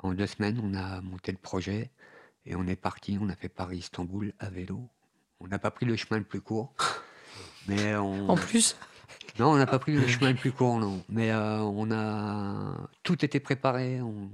[0.01, 1.91] En deux semaines, on a monté le projet
[2.45, 3.19] et on est parti.
[3.21, 4.89] On a fait Paris-Istanbul à vélo.
[5.41, 6.75] On n'a pas pris le chemin le plus court,
[7.69, 8.29] mais on.
[8.29, 8.77] En plus,
[9.39, 11.05] Non, on n'a pas pris le chemin le plus court, non.
[11.09, 14.01] Mais euh, on a tout était préparé.
[14.01, 14.31] On...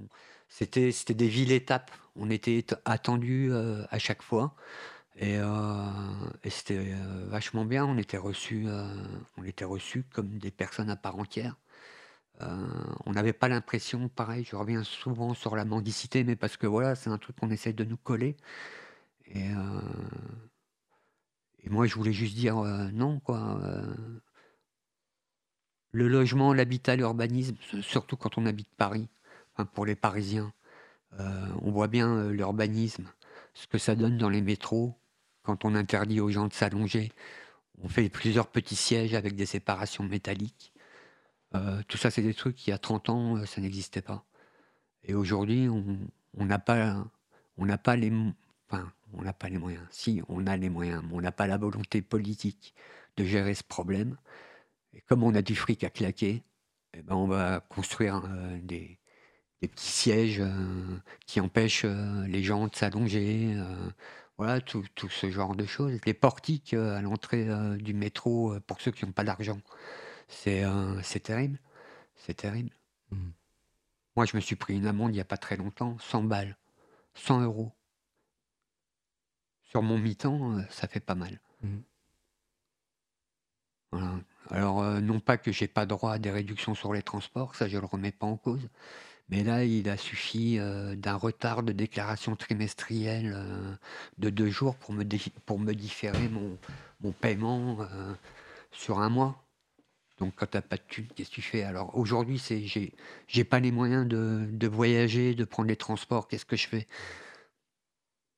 [0.48, 1.90] C'était c'était des villes étapes.
[2.16, 4.54] On était t- attendus euh, à chaque fois.
[5.16, 5.90] Et, euh,
[6.44, 7.84] et c'était euh, vachement bien.
[7.84, 8.86] On était reçus, euh,
[9.36, 11.56] on était reçus comme des personnes à part entière.
[12.40, 12.66] Euh,
[13.06, 16.94] on n'avait pas l'impression, pareil, je reviens souvent sur la mendicité, mais parce que voilà,
[16.94, 18.36] c'est un truc qu'on essaie de nous coller.
[19.26, 19.80] Et, euh,
[21.64, 23.60] et moi, je voulais juste dire euh, non, quoi.
[25.92, 29.08] le logement, l'habitat, l'urbanisme, surtout quand on habite Paris,
[29.74, 30.52] pour les Parisiens,
[31.18, 33.10] on voit bien l'urbanisme,
[33.54, 34.94] ce que ça donne dans les métros,
[35.42, 37.10] quand on interdit aux gens de s'allonger.
[37.82, 40.72] On fait plusieurs petits sièges avec des séparations métalliques.
[41.54, 44.02] Euh, tout ça, c'est des trucs qui, il y a 30 ans, euh, ça n'existait
[44.02, 44.24] pas.
[45.04, 47.04] Et aujourd'hui, on n'a pas,
[47.82, 48.12] pas les,
[48.68, 49.84] enfin, on n'a pas les moyens.
[49.90, 52.74] Si, on a les moyens, mais on n'a pas la volonté politique
[53.16, 54.16] de gérer ce problème.
[54.94, 56.42] Et comme on a du fric à claquer,
[56.94, 58.98] eh ben, on va construire euh, des,
[59.62, 60.42] des petits sièges
[61.26, 63.56] qui empêchent les gens de s'allonger.
[64.36, 65.98] voilà, tout, tout ce genre de choses.
[66.06, 69.60] Les portiques à l'entrée du métro pour ceux qui n'ont pas d'argent.
[70.28, 70.64] C'est
[71.02, 71.58] c'est terrible.
[72.16, 72.70] C'est terrible.
[73.10, 73.32] Mhm.
[74.16, 76.56] Moi, je me suis pris une amende il n'y a pas très longtemps, 100 balles,
[77.14, 77.72] 100 euros.
[79.62, 81.40] Sur mon mi-temps, euh, ça fait pas mal.
[83.92, 84.20] Voilà.
[84.50, 87.68] Alors, euh, non pas que j'ai pas droit à des réductions sur les transports, ça
[87.68, 88.68] je le remets pas en cause.
[89.28, 93.78] Mais là, il a suffi euh, d'un retard de déclaration trimestrielle
[94.18, 96.58] de deux jours pour me, dé- pour me différer mon,
[97.00, 97.78] mon paiement.
[98.72, 99.44] sur un mois.
[100.18, 101.62] Donc quand t'as pas de thunes, qu'est-ce que tu fais?
[101.62, 102.94] Alors aujourd'hui, c'est j'ai
[103.28, 106.28] j'ai pas les moyens de, voyager, de prendre les transports.
[106.28, 106.86] Qu'est-ce que je fais?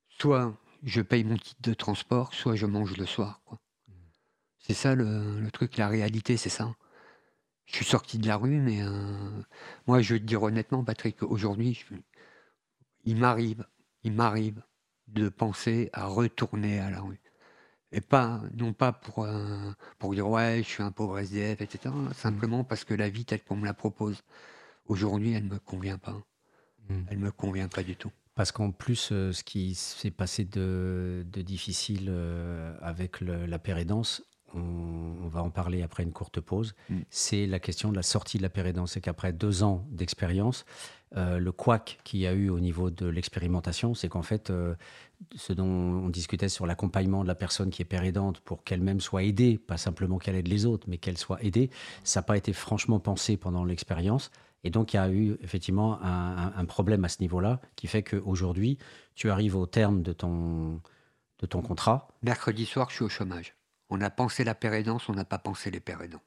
[0.08, 3.40] Soit je paye mon titre de transport, soit je mange le soir.
[4.58, 6.74] C'est ça le, truc, la réalité, c'est ça.
[7.66, 9.42] Je suis sorti de la rue, mais euh,
[9.86, 11.84] moi, je vais te dire honnêtement, Patrick, aujourd'hui,
[13.04, 13.64] il m'arrive,
[14.02, 14.62] il m'arrive
[15.08, 17.19] de penser à retourner à la rue.
[17.92, 19.26] Et pas, non pas pour,
[19.98, 21.92] pour dire ouais, je suis un pauvre SDF, etc.
[22.14, 24.22] Simplement parce que la vie telle qu'on me la propose
[24.86, 26.22] aujourd'hui, elle ne me convient pas.
[26.88, 27.00] Mm.
[27.08, 28.12] Elle me convient pas du tout.
[28.36, 33.58] Parce qu'en plus, euh, ce qui s'est passé de, de difficile euh, avec le- la
[33.58, 34.22] pérédance,
[34.54, 36.98] on, va en parler après une courte pause, Mm.
[37.08, 38.92] c'est la question de la sortie de la pérédance.
[38.92, 40.64] C'est qu'après deux ans d'expérience,
[41.16, 44.74] euh, le couac qu'il y a eu au niveau de l'expérimentation, c'est qu'en fait, euh,
[45.36, 49.22] ce dont on discutait sur l'accompagnement de la personne qui est pérédante pour qu'elle-même soit
[49.22, 51.70] aidée, pas simplement qu'elle aide les autres, mais qu'elle soit aidée,
[52.04, 54.30] ça n'a pas été franchement pensé pendant l'expérience.
[54.62, 58.76] Et donc, il y a eu effectivement un problème à ce niveau-là qui fait qu'aujourd'hui,
[59.14, 60.82] tu arrives au terme de ton,
[61.40, 62.08] de ton contrat.
[62.22, 63.54] Mercredi soir, je suis au chômage.
[63.90, 66.22] On a pensé la pérédance, on n'a pas pensé les pérédants.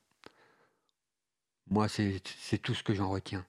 [1.69, 2.21] Moi, c'est
[2.61, 3.45] tout ce que j'en retiens.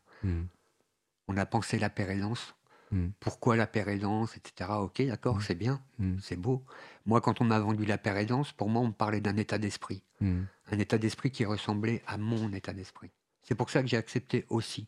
[1.28, 2.54] On a pensé la pérédance.
[2.90, 3.08] Mm.
[3.18, 4.70] Pourquoi la pérédance, etc.
[4.78, 5.40] Ok, d'accord, Mm.
[5.40, 5.82] c'est bien,
[6.20, 6.64] c'est beau.
[7.06, 10.02] Moi, quand on m'a vendu la pérédance, pour moi, on me parlait d'un état d'esprit.
[10.20, 13.10] Un état d'esprit qui ressemblait à mon état d'esprit.
[13.42, 14.86] C'est pour ça que j'ai accepté aussi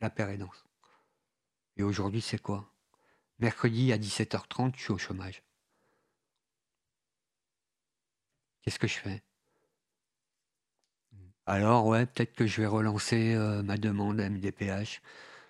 [0.00, 0.64] la pérédance.
[1.76, 2.70] Et aujourd'hui, c'est quoi?
[3.40, 5.42] Mercredi à 17h30, je suis au chômage.
[8.68, 9.22] Qu'est-ce que je fais?
[11.46, 15.00] Alors, ouais, peut-être que je vais relancer euh, ma demande à MDPH,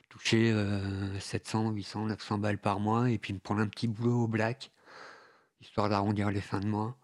[0.09, 4.23] toucher euh, 700, 800, 900 balles par mois et puis me prendre un petit boulot
[4.23, 4.71] au black,
[5.61, 6.97] histoire d'arrondir les fins de mois.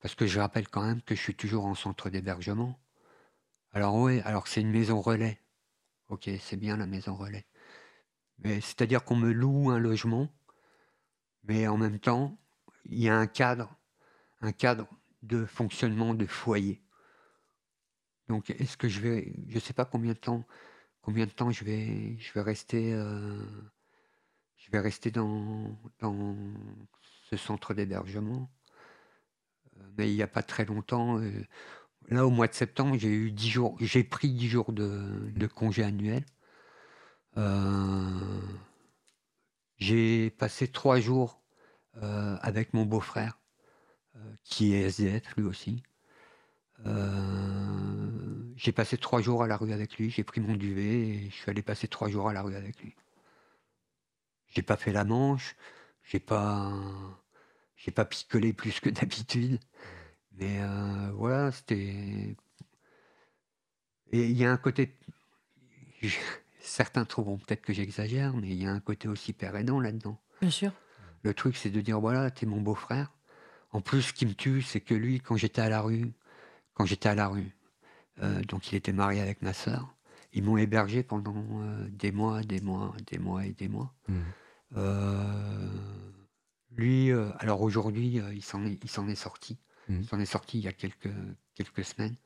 [0.00, 2.80] Parce que je rappelle quand même que je suis toujours en centre d'hébergement.
[3.74, 5.38] Alors, ouais, alors c'est une maison relais.
[6.08, 7.44] Ok, c'est bien la maison relais.
[8.38, 10.30] Mais c'est-à-dire qu'on me loue un logement,
[11.44, 12.38] mais en même temps,
[12.86, 13.76] il y a un cadre,
[14.40, 14.88] un cadre
[15.22, 16.82] de fonctionnement de foyer.
[18.28, 20.44] Donc, est-ce que je vais, je sais pas combien de temps,
[21.02, 23.44] combien de temps je vais, rester, euh,
[24.56, 25.76] je vais rester dans,
[27.30, 28.50] ce centre d'hébergement.
[29.76, 31.30] Euh, Mais il n'y a pas très longtemps, euh,
[32.08, 35.82] là au mois de septembre, j'ai eu 10 jours, j'ai pris 10 jours de, congé
[35.82, 36.24] annuel.
[39.78, 41.42] J'ai passé trois jours
[41.94, 43.38] avec mon beau-frère,
[44.44, 45.82] qui est SDF lui aussi.
[46.86, 51.30] Euh, j'ai passé trois jours à la rue avec lui, j'ai pris mon duvet et
[51.30, 52.94] je suis allé passer trois jours à la rue avec lui.
[54.48, 55.56] J'ai pas fait la manche,
[56.04, 56.72] j'ai pas,
[57.76, 59.60] j'ai pas picolé plus que d'habitude,
[60.32, 62.36] mais euh, voilà, c'était.
[64.14, 64.98] Et il y a un côté,
[66.60, 70.20] certains trouveront peut-être que j'exagère, mais il y a un côté aussi père aidant là-dedans.
[70.40, 70.72] Bien sûr.
[71.22, 73.12] Le truc, c'est de dire voilà, t'es mon beau-frère.
[73.72, 76.12] En plus, ce qui me tue, c'est que lui, quand j'étais à la rue,
[76.74, 77.56] quand j'étais à la rue,
[78.22, 79.94] euh, donc il était marié avec ma sœur,
[80.34, 83.94] ils m'ont hébergé pendant euh, des mois, des mois, des mois et des mois.
[84.08, 84.14] Mm.
[84.76, 85.70] Euh,
[86.76, 89.58] lui, alors aujourd'hui, il s'en est, sorti.
[89.88, 90.00] Mm.
[90.00, 91.12] Il s'en est sorti il y a quelques,
[91.54, 92.16] quelques semaines.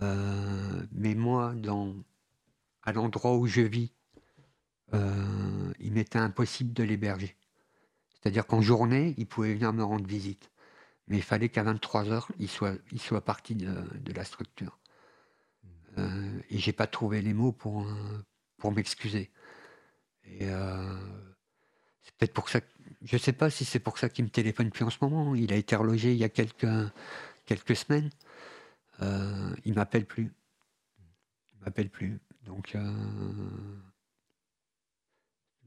[0.00, 1.94] Mais moi, dans,
[2.82, 3.92] à l'endroit où je vis,
[4.92, 7.36] il m'était impossible de l'héberger.
[8.12, 10.50] C'est-à-dire qu'en journée, il pouvait venir me rendre visite.
[11.08, 14.78] Mais il fallait qu'à 23h, il soit, il soit parti de, de la structure.
[15.98, 17.86] Euh, et j'ai pas trouvé les mots pour,
[18.58, 19.30] pour m'excuser.
[20.24, 20.96] Et euh,
[22.02, 22.66] c'est peut-être pour ça que,
[23.02, 25.34] je sais pas si c'est pour ça qu'il me téléphone plus en ce moment.
[25.34, 26.66] Il a été relogé il y a quelques,
[27.46, 28.10] quelques semaines.
[29.02, 30.32] Euh, il m'appelle plus.
[31.54, 32.20] Il m'appelle plus.
[32.46, 32.92] Donc, euh,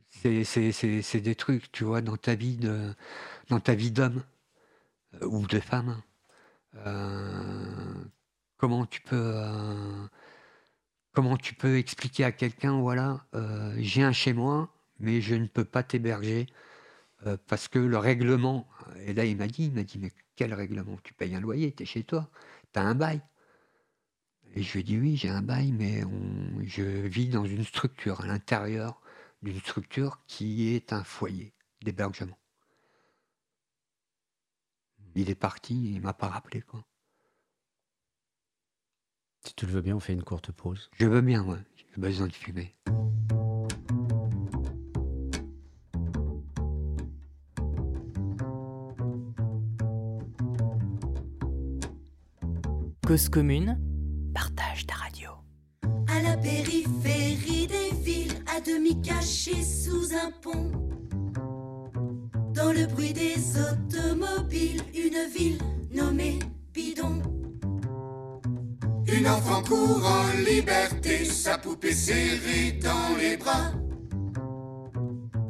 [0.09, 2.93] c'est- des trucs, tu vois, dans ta vie de,
[3.49, 4.23] dans ta vie d'homme
[5.21, 6.01] ou de femme.
[6.75, 8.05] euh,
[8.57, 10.07] comment tu peux, euh,
[11.13, 15.47] comment tu peux expliquer à quelqu'un, voilà, euh, j'ai un chez moi, mais je ne
[15.47, 16.47] peux pas t'héberger
[17.25, 18.67] euh, parce que le règlement.
[19.05, 20.97] Et là, il m'a dit, il m'a dit, mais quel règlement?
[21.03, 22.29] Tu payes un loyer, tu es chez toi,
[22.73, 23.21] tu as un bail.
[24.55, 26.03] Et je lui ai dit, oui, j'ai un bail, mais
[26.65, 29.01] je vis dans une structure, à l'intérieur
[29.41, 31.53] d'une structure qui est un foyer
[31.83, 32.37] d'hébergement.
[35.19, 36.61] Il est parti, il m'a pas rappelé.
[36.61, 36.85] Quoi.
[39.43, 40.91] Si tu le veux bien, on fait une courte pause.
[40.93, 41.57] Je veux bien, ouais.
[41.75, 42.75] j'ai besoin de fumer.
[53.07, 53.81] Cause commune,
[54.35, 55.31] partage ta radio.
[56.09, 60.96] À la périphérie des villes, à demi cachée sous un pont.
[62.57, 65.59] Dans le bruit des automobiles, une ville
[65.93, 66.39] nommée
[66.73, 67.21] Bidon.
[69.05, 73.73] Une enfant court en liberté, sa poupée serrée dans les bras.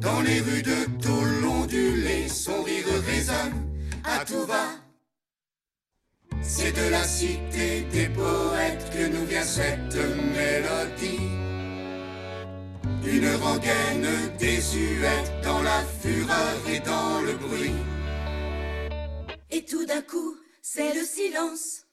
[0.02, 3.72] Dans les rues de Tôle ondulées, son rire résonne
[4.04, 4.66] à tout va.
[6.42, 11.37] C'est de la cité des poètes que nous vient cette mélodie.
[13.04, 17.74] Une rengaine désuète dans la fureur et dans le bruit.
[19.50, 21.86] Et tout d'un coup, c'est le silence.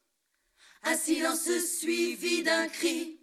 [0.84, 1.50] Un silence
[1.80, 3.20] suivi d'un cri.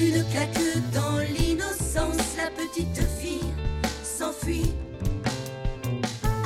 [0.00, 3.52] Une claque dans l'innocence, la petite fille
[4.02, 4.72] s'enfuit.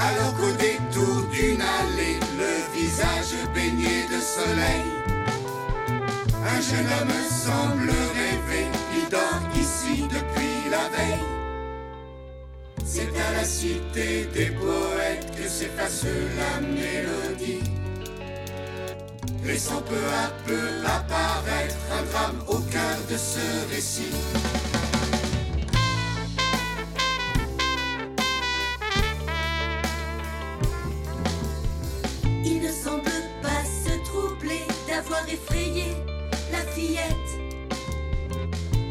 [0.01, 4.85] Alors qu'au détour d'une allée, le visage baigné de soleil,
[6.45, 8.67] un jeune homme semble rêver,
[8.97, 9.38] il dort
[12.99, 16.05] C'est à la cité des poètes que s'efface
[16.37, 17.61] la mélodie,
[19.45, 24.11] laissant peu à peu apparaître un drame au cœur de ce récit.
[32.45, 33.05] Il ne semble
[33.43, 35.95] pas se troubler d'avoir effrayé
[36.51, 37.31] la fillette.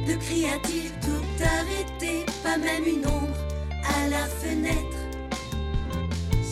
[0.08, 3.47] Ne cria-t-il tout arrêté, pas même une ombre
[3.96, 4.98] à la fenêtre.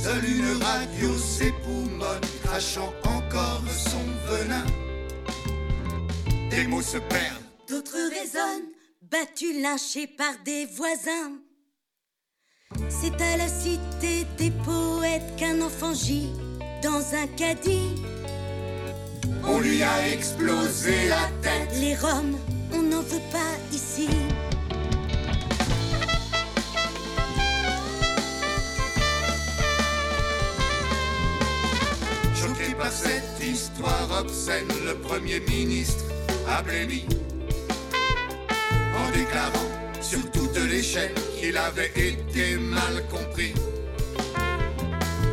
[0.03, 4.65] Seule une radio s'époumonne, crachant encore son venin.
[6.49, 8.69] Des mots se perdent, D'autres résonnent,
[9.01, 11.39] battus, lynchés par des voisins.
[12.89, 16.29] C'est à la cité des poètes qu'un enfant gît
[16.83, 17.95] dans un caddie.
[19.47, 21.71] on lui a explosé la tête.
[21.79, 22.37] Les Roms,
[22.73, 24.07] on n'en veut pas ici.
[32.77, 36.05] Par cette histoire obscène, le Premier ministre
[36.47, 37.05] a blêmi
[38.97, 39.69] en déclarant
[40.01, 43.53] sur toutes les chaînes qu'il avait été mal compris.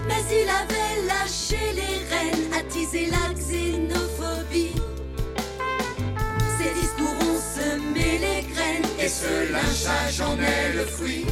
[0.09, 4.75] Mais il avait lâché les rênes, attisé la xénophobie.
[6.59, 11.27] Ses discours ont semé les graines Et ce lynchage en est le fruit.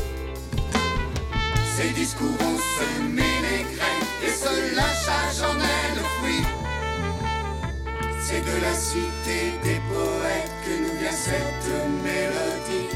[1.77, 4.10] Ces discours ont semé les graines
[4.41, 6.45] et ce lynchage en est le fruit.
[8.21, 11.69] C'est de la cité des poètes que nous vient cette
[12.03, 12.89] mélodie.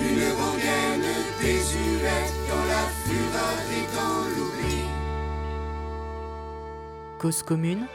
[0.00, 1.10] Une rengaine
[1.40, 4.84] désuète dans la fureur et dans l'oubli.
[7.18, 7.86] Cause commune,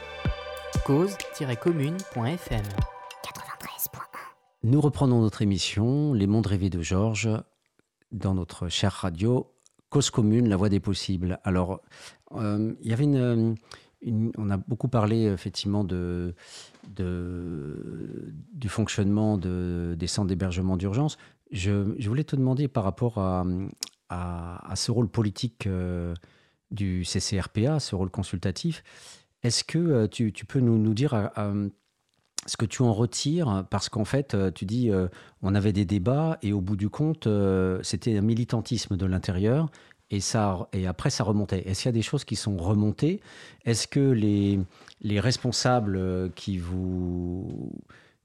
[0.84, 2.64] cause-commune.fm.
[4.64, 7.30] Nous reprenons notre émission Les mondes rêvés de Georges
[8.12, 9.51] dans notre chère radio
[9.92, 11.38] Cause commune, la voix des possibles.
[11.44, 11.82] Alors,
[12.34, 13.56] euh, il y avait une,
[14.00, 16.34] une- on a beaucoup parlé effectivement de,
[18.54, 21.18] du fonctionnement de- des centres d'hébergement d'urgence.
[21.50, 23.44] Je, voulais te demander par rapport à,
[24.08, 26.14] à- ce rôle politique euh,
[26.70, 28.82] du CCRPA, ce rôle consultatif,
[29.42, 31.68] est-ce que euh, tu, peux nous, nous dire euh, euh,
[32.46, 35.08] ce que tu en retires Parce qu'en fait, euh, tu dis, euh,
[35.42, 39.70] on avait des débats et au bout du compte, euh, c'était un militantisme de l'intérieur
[40.10, 40.18] et,
[40.72, 41.60] et après, ça remontait.
[41.66, 43.20] Est-ce qu'il y a des choses qui sont remontées?
[43.64, 44.60] Est-ce que les,
[45.00, 47.72] les responsables qui, vous,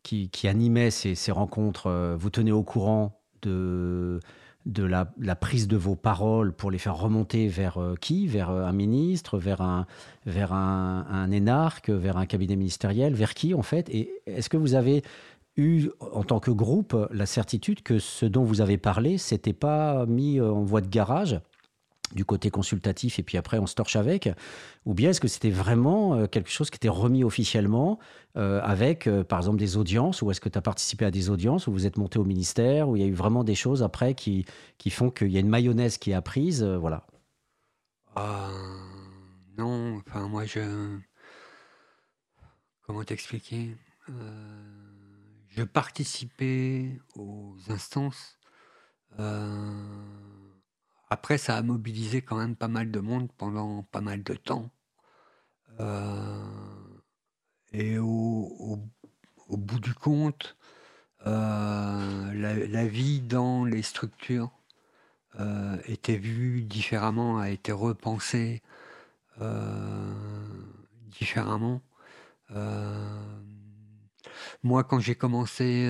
[0.03, 4.19] qui, animaient ces, ces rencontres, vous tenez au courant de,
[4.67, 8.27] de la, prise de vos paroles pour les faire remonter vers euh, qui?
[8.27, 13.89] Vers euh, un ministre, vers un énarque, vers un cabinet ministériel, vers qui en fait?
[13.89, 15.03] Et est-ce que vous avez
[15.55, 20.05] eu, en tant que groupe, la certitude que ce dont vous avez parlé, c'était pas
[20.05, 21.39] mis en voie de garage?
[22.13, 24.29] Du côté consultatif et puis après on se torche avec?
[24.85, 27.99] Ou bien est-ce que c'était vraiment euh, quelque chose qui était remis officiellement
[28.37, 30.21] euh, avec, euh, par exemple, des audiences?
[30.21, 32.89] Ou est-ce que tu as participé à des audiences où vous êtes monté au ministère
[32.89, 34.45] Où il y a eu vraiment des choses après qui,
[34.77, 37.05] qui font qu'il y a une mayonnaise qui est apprise Voilà.
[38.15, 38.49] Ah,
[39.57, 40.97] non, enfin moi je...
[42.81, 43.75] Comment t'expliquer?
[45.49, 48.37] Je participais aux instances.
[51.09, 54.69] Après, ça a mobilisé quand même pas mal de monde pendant pas mal de temps.
[55.79, 56.43] Euh,
[57.73, 58.79] Et au,
[59.49, 60.57] bout du compte,
[61.25, 64.51] euh, la, vie dans les structures
[65.39, 68.61] euh, était vue différemment, a été repensée
[71.11, 71.81] différemment.
[74.63, 75.87] moi, quand j'ai commencé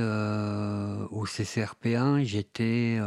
[1.12, 3.00] au CCRP1, j'étais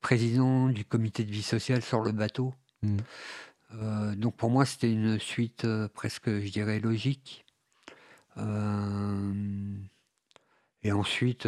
[0.00, 2.54] président du comité de vie sociale sur le bateau.
[2.82, 2.96] Mmh.
[3.74, 7.44] Euh, donc pour moi, c'était une suite euh, presque, je dirais, logique.
[8.36, 9.32] Euh,
[10.82, 11.46] et ensuite,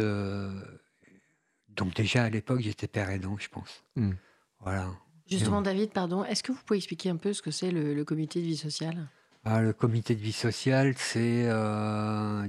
[1.69, 3.83] donc déjà à l'époque, j'étais père aidant, je pense.
[3.95, 4.11] Mmh.
[4.59, 4.91] Voilà.
[5.27, 8.39] Justement, David, pardon, est-ce que vous pouvez expliquer un peu ce que c'est le, comité
[8.41, 9.07] de vie sociale?
[9.43, 11.49] Ah, Le comité de vie sociale, c'est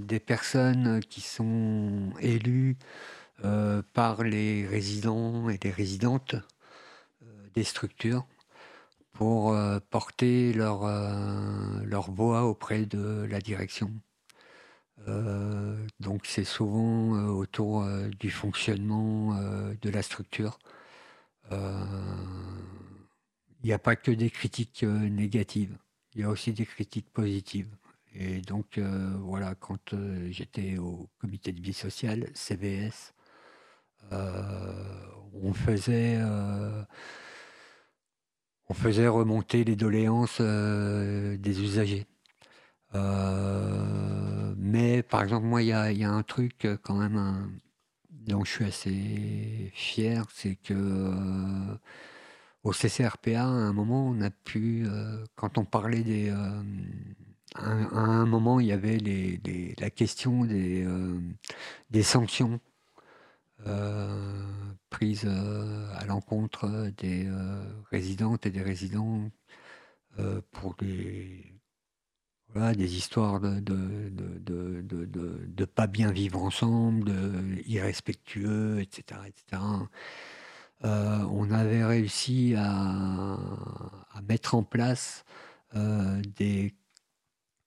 [0.03, 2.77] des personnes qui sont élues
[3.93, 6.37] par les résidents et les résidentes
[7.55, 8.27] des structures
[9.15, 13.91] pour euh, porter leur, euh, leur voix auprès de la direction.
[15.09, 17.87] Euh, donc c'est souvent autour
[18.19, 19.39] du fonctionnement
[19.81, 20.59] de la structure.
[21.51, 21.57] Il
[23.65, 25.77] n'y a pas que des critiques négatives,
[26.15, 27.75] il y a aussi des critiques positives.
[28.15, 29.95] Et donc voilà, quand
[30.31, 33.15] j'étais au comité de vie sociale, CVS,
[34.11, 36.19] on faisait
[38.69, 42.07] on faisait remonter les doléances euh, des usagers.
[42.95, 47.61] Euh, mais par exemple, moi, il y a, un truc euh, quand même
[48.11, 50.75] dont je suis assez fier, c'est que
[52.63, 54.87] au CCRPA, à un moment, on a pu,
[55.37, 56.31] quand on parlait des...
[57.57, 58.99] À un, moment, il y avait
[59.79, 60.87] la question des,
[61.91, 62.61] des sanctions
[63.67, 64.43] euh,
[64.91, 69.31] prise euh, à l'encontre des euh, résidentes et des résidents
[70.53, 71.45] pour des,
[72.55, 79.23] des histoires de de, pas bien vivre ensemble, de irrespectueux, etc.
[79.27, 79.61] etc.
[80.85, 83.37] on avait réussi à,
[84.29, 85.25] mettre en place
[85.75, 86.73] des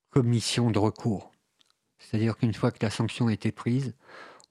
[0.09, 1.33] commissions de recours.
[1.99, 3.93] C'est-à-dire qu'une fois que la sanction été prise,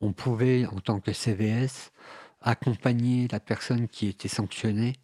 [0.01, 1.92] on pouvait, en tant que CVS,
[2.40, 4.94] accompagner la personne qui était sanctionnée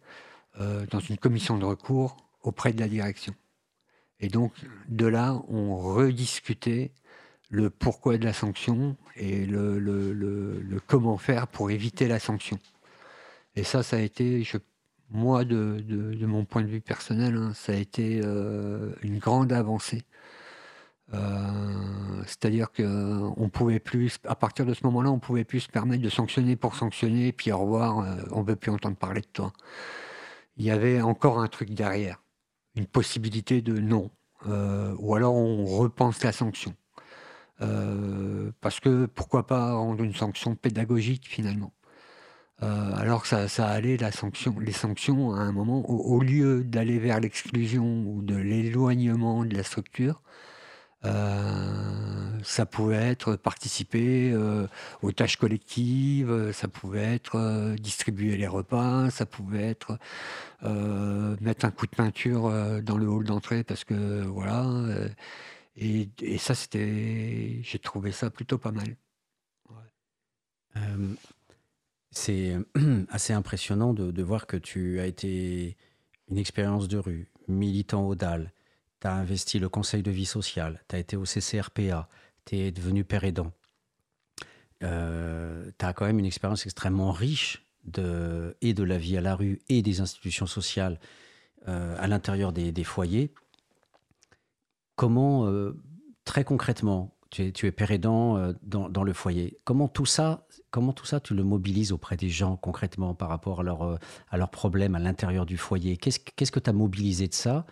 [0.59, 3.33] euh, dans une commission de recours auprès de la direction.
[4.19, 4.53] Et donc,
[4.87, 6.91] de là, on rediscutait
[7.49, 12.59] le pourquoi de la sanction et le, comment faire pour éviter la sanction.
[13.55, 14.47] Et ça, ça a été,
[15.09, 20.03] moi, de, mon point de vue personnel, hein, ça a été euh, une grande avancée
[21.11, 26.09] c'est-à-dire qu'on pouvait plus, à partir de ce moment-là, on pouvait plus se permettre de
[26.09, 29.53] sanctionner pour sanctionner, puis au revoir, euh, on ne veut plus entendre parler de toi.
[30.57, 32.21] Il y avait encore un truc derrière,
[32.75, 34.11] une possibilité de non,
[34.47, 36.75] euh, ou alors on repense la sanction.
[38.61, 41.73] parce que pourquoi pas rendre une sanction pédagogique finalement
[42.95, 47.19] alors ça, ça allait la sanction, les sanctions à un moment, au lieu d'aller vers
[47.19, 50.52] l'exclusion ou de l'éloignement de la structure, euh,
[51.03, 54.67] ça pouvait être participer euh,
[55.01, 59.97] aux tâches collectives, ça pouvait être euh, distribuer les repas, ça pouvait être
[61.41, 62.49] mettre un coup de peinture
[62.83, 64.65] dans le hall d'entrée parce que voilà.
[65.75, 68.95] Et, ça, c'était, j'ai trouvé ça plutôt pas mal.
[72.11, 72.55] c'est
[73.09, 75.75] assez impressionnant de, de, voir que tu as été
[76.29, 78.53] une expérience de rue, militant au DAL,
[79.03, 82.07] tu as investi le conseil de vie sociale, tu as été au CCRPA,
[82.45, 83.51] tu es devenu père aidant.
[84.81, 89.21] Euh, tu as quand même une expérience extrêmement riche de, et de la vie à
[89.21, 91.01] la rue et des institutions sociales
[91.67, 93.33] euh, à l'intérieur des, foyers.
[94.95, 95.77] Comment, euh,
[96.23, 100.93] très concrètement, tu es, tu es père aidant dans, le foyer, comment tout, ça, comment
[100.93, 103.99] tout ça tu le mobilises auprès des gens concrètement par rapport à, leur,
[104.29, 105.97] à leurs problèmes à l'intérieur du foyer?
[105.97, 107.65] Qu'est-ce que tu as mobilisé de ça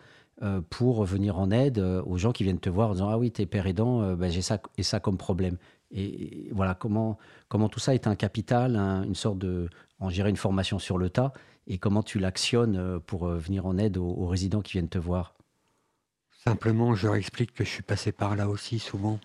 [0.44, 3.18] euh, pour venir en aide euh, aux gens qui viennent te voir en disant Ah
[3.18, 5.58] oui, t'es père aidant, euh, ben, j'ai ça et ça comme problème.
[5.92, 9.70] Et, voilà comment, comment tout ça est un capital, une sorte de.
[10.00, 11.32] En gérer une formation sur le tas
[11.68, 15.36] et comment tu l'actionnes pour venir en aide aux, résidents qui viennent te voir?
[16.32, 19.20] Simplement, je leur explique que je suis passé par là aussi souvent.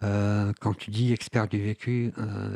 [0.00, 2.12] Quand tu dis expert du vécu,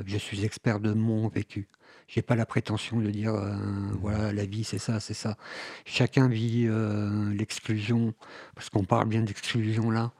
[0.07, 1.69] je suis expert de mon vécu.
[2.09, 3.57] J'ai pas la prétention de dire euh,
[4.01, 5.39] voilà la vie c'est ça c'est ça.
[5.87, 8.13] Chacun vit euh, l'exclusion
[8.55, 10.13] parce qu'on parle bien d'exclusion là.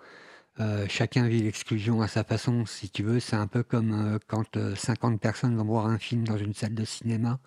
[0.61, 3.21] Euh, chacun vit l'exclusion à sa façon, si tu veux.
[3.21, 6.85] C'est un peu comme quand 50 personnes vont voir un film dans une salle de
[6.87, 7.39] cinéma.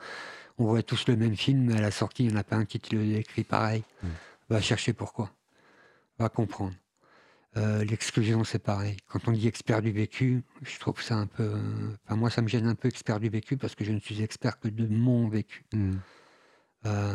[0.60, 2.56] On voit tous le même film, mais à la sortie, il n'y en a pas
[2.56, 3.84] un qui te le décrit pareil.
[4.04, 4.08] Mmh.
[4.50, 5.32] Va chercher pourquoi.
[6.20, 6.74] Va comprendre.
[7.58, 8.98] Euh, l'exclusion, c'est pareil.
[9.08, 11.54] Quand on dit expert du vécu, je trouve ça un peu.
[12.04, 14.22] Enfin, moi, ça me gêne un peu expert du vécu parce que je ne suis
[14.22, 15.64] expert que de mon vécu.
[15.74, 15.94] Hmm.
[16.86, 17.14] Euh,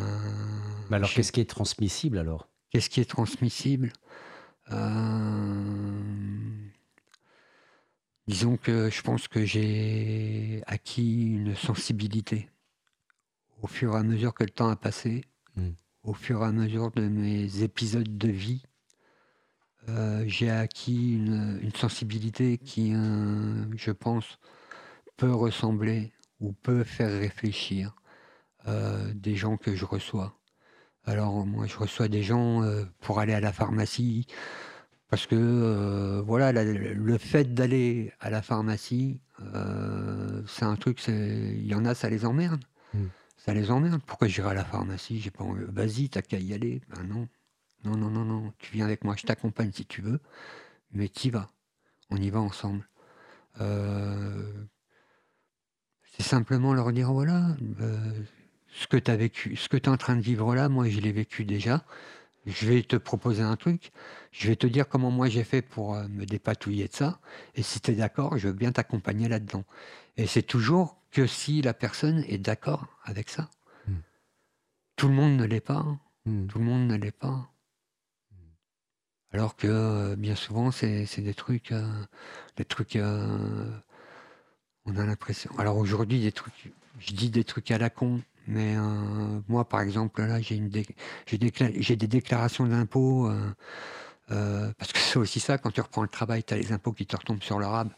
[0.89, 2.47] Mais alors, qu'est-ce qui est transmissible alors?
[2.71, 3.91] Qu'est-ce qui est transmissible?
[4.71, 6.01] Euh,
[8.27, 12.49] Disons que je pense que j'ai acquis une sensibilité
[13.61, 15.25] au fur et à mesure que le temps a passé,
[15.57, 15.71] Mm.
[16.03, 18.63] au fur et à mesure de mes épisodes de vie.
[19.89, 24.39] Euh, j'ai acquis une, une sensibilité qui, euh, je pense,
[25.17, 27.95] peut ressembler ou peut faire réfléchir
[28.67, 30.37] euh, des gens que je reçois.
[31.05, 32.61] Alors moi, je reçois des gens
[32.99, 34.27] pour aller à la pharmacie,
[35.09, 39.19] parce que voilà, la- le fait d'aller à la pharmacie,
[40.47, 42.63] c'est un truc, il y en a, ça les emmerde.
[42.93, 43.05] Mm.
[43.35, 44.01] Ça les emmerde.
[44.05, 45.19] Pourquoi j'irai à la pharmacie?
[45.19, 45.63] J'ai pas envie.
[45.67, 46.81] Vas-y, t'as qu'à y aller.
[46.95, 47.27] Ben non.
[47.83, 48.53] Non, non, non, non.
[48.59, 50.19] Tu viens avec moi, je t'accompagne si tu veux.
[50.93, 51.49] Mais t'y vas.
[52.09, 52.87] On y va ensemble.
[53.61, 54.65] Euh,
[56.17, 58.23] c'est simplement leur dire voilà, euh,
[58.73, 60.89] ce que tu as vécu, ce que tu es en train de vivre là, moi
[60.89, 61.83] je l'ai vécu déjà.
[62.45, 63.91] Je vais te proposer un truc.
[64.31, 67.19] Je vais te dire comment moi j'ai fait pour euh, me dépatouiller de ça.
[67.55, 69.63] Et si tu es d'accord, je veux bien t'accompagner là-dedans.
[70.17, 73.49] Et c'est toujours que si la personne est d'accord avec ça.
[73.87, 73.93] Mm.
[74.95, 75.75] Tout le monde ne l'est pas.
[75.75, 75.99] hein.
[76.25, 76.47] Mm.
[76.47, 77.50] Tout le monde ne l'est pas.
[79.33, 81.87] Alors que euh, bien souvent, c'est des trucs, euh,
[82.95, 83.69] euh,
[84.85, 85.51] on a l'impression.
[85.57, 86.31] Alors aujourd'hui,
[86.99, 88.75] je dis des trucs à la con, mais
[89.47, 93.31] moi, par exemple, là, j'ai des déclarations d'impôts,
[94.27, 97.05] parce que c'est aussi ça, quand tu reprends le travail, tu as les impôts qui
[97.05, 97.89] te retombent sur le rab.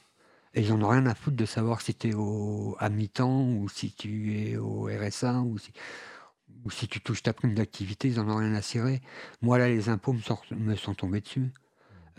[0.55, 3.41] Et ils n'en ont rien à foutre de savoir si tu es au, à mi-temps
[3.41, 5.41] ou si tu es au RSA
[6.65, 9.01] ou si tu touches ta prime d'activité, ils n'en ont rien à cirer.
[9.41, 11.51] Moi, là, les impôts me sont, tombés dessus.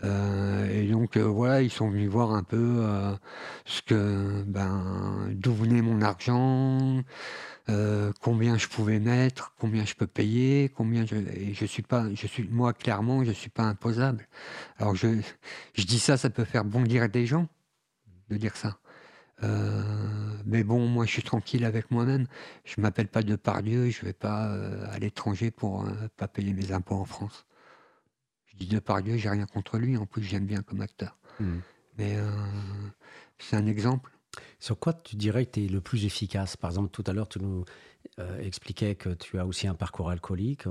[0.03, 3.15] Euh, et donc, euh, voilà, ils sont venus voir un peu euh,
[3.65, 7.01] ce que, ben, d'où venait mon argent,
[8.21, 12.27] combien je pouvais mettre, combien je peux payer, combien je, et je suis pas, je
[12.27, 14.27] suis, moi, clairement, je suis pas imposable.
[14.77, 15.19] Alors, je,
[15.73, 17.47] je dis ça, ça peut faire bondir des gens
[18.29, 18.77] de dire ça.
[19.43, 19.83] Euh,
[20.45, 22.27] mais bon, moi, je suis tranquille avec moi-même.
[22.63, 26.53] Je m'appelle pas de Pardieu, je vais pas euh, à l'étranger pour euh, pas payer
[26.53, 27.45] mes impôts en France.
[28.45, 29.97] Je dis de Pardieu, j'ai rien contre lui.
[29.97, 31.17] En plus, j'aime bien comme acteur.
[31.39, 31.57] Mm.
[31.97, 32.29] Mais euh,
[33.39, 34.11] c'est un exemple.
[34.59, 36.57] Sur quoi tu dirais que tu es le plus efficace?
[36.57, 37.65] Par exemple, tout à l'heure, tu nous
[38.39, 40.65] expliquais que tu as aussi un parcours alcoolique.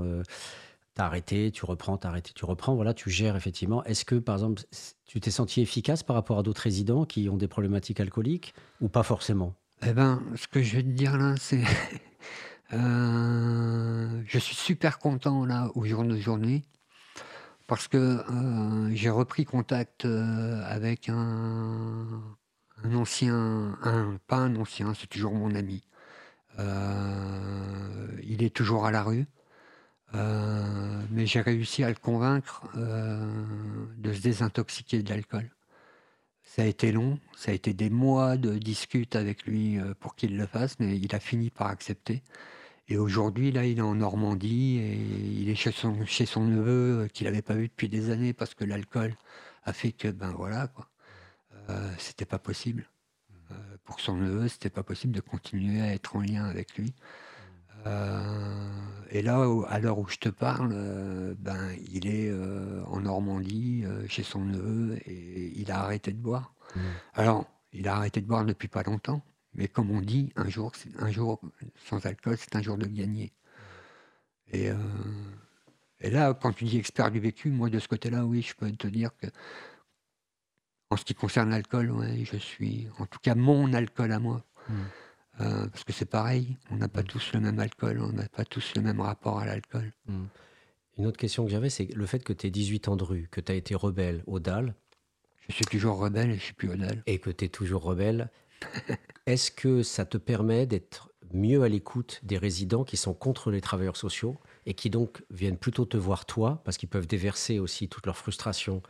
[0.95, 2.75] Tu as arrêté, tu reprends, tu arrêté, tu reprends.
[2.75, 3.83] Voilà, tu gères effectivement.
[3.83, 4.63] Est-ce que, par exemple,
[5.05, 8.87] tu t'es senti efficace par rapport à d'autres résidents qui ont des problématiques alcooliques ou
[8.87, 9.53] pas forcément?
[9.85, 11.63] Eh ben, ce que je vais te dire là, c'est.
[12.73, 16.63] euh, je suis super content là, au jour d'aujourd'hui,
[17.67, 22.07] parce que euh, j'ai repris contact euh, avec un,
[22.83, 23.77] un ancien.
[23.83, 25.83] Un, pas un ancien, c'est toujours mon ami.
[28.23, 29.27] Il est toujours à la rue.
[30.15, 33.25] Euh, mais j'ai réussi à le convaincre euh,
[33.97, 35.49] de se désintoxiquer de l'alcool.
[36.43, 40.15] Ça a été long, ça a été des mois de discute avec lui euh, pour
[40.15, 42.23] qu'il le fasse, mais il a fini par accepter.
[42.87, 47.41] Et aujourd'hui, là, il est en Normandie et il est chez son, neveu qu'il n'avait
[47.41, 49.15] pas vu depuis des années parce que l'alcool
[49.63, 50.87] a fait que, ben voilà, quoi.
[51.69, 52.87] Euh, c'était pas possible.
[53.85, 56.93] Pour son neveu, c'était pas possible de continuer à être en lien avec lui.
[57.85, 58.69] Euh,
[59.11, 63.83] et là, à l'heure où je te parle, euh, ben, il est euh, en Normandie
[64.07, 66.53] chez son neveu et il a arrêté de boire.
[66.75, 66.83] Mhm.
[67.13, 69.21] Alors, il a arrêté de boire depuis pas longtemps,
[69.53, 71.39] mais comme on dit, un jour, un jour
[71.85, 73.33] sans alcool, c'est un jour de gagné.
[74.51, 74.75] Et, euh,
[75.99, 78.71] et là, quand tu dis expert du vécu, moi de ce côté-là, oui, je peux
[78.71, 79.27] te dire que
[80.91, 84.43] en ce qui concerne l'alcool, ouais, je suis, en tout cas, mon alcool à moi.
[84.69, 84.75] Mhm.
[85.41, 88.45] Euh, parce que c'est pareil, on n'a pas tous le même alcool, on n'a pas
[88.45, 89.91] tous le même rapport à l'alcool.
[90.07, 90.25] Mm.
[90.97, 93.27] Une autre question que j'avais, c'est le fait que tu aies 18 ans de rue,
[93.29, 94.75] que tu as été rebelle au DAL
[95.49, 97.03] Je suis toujours rebelle et je suis plus odal.
[97.05, 98.29] et que tu es toujours rebelle.
[99.25, 103.59] Est-ce que ça te permet d'être mieux à l'écoute des résidents qui sont contre les
[103.59, 107.89] travailleurs sociaux et qui donc viennent plutôt te voir toi, parce qu'ils peuvent déverser aussi
[107.89, 108.81] toute leur frustration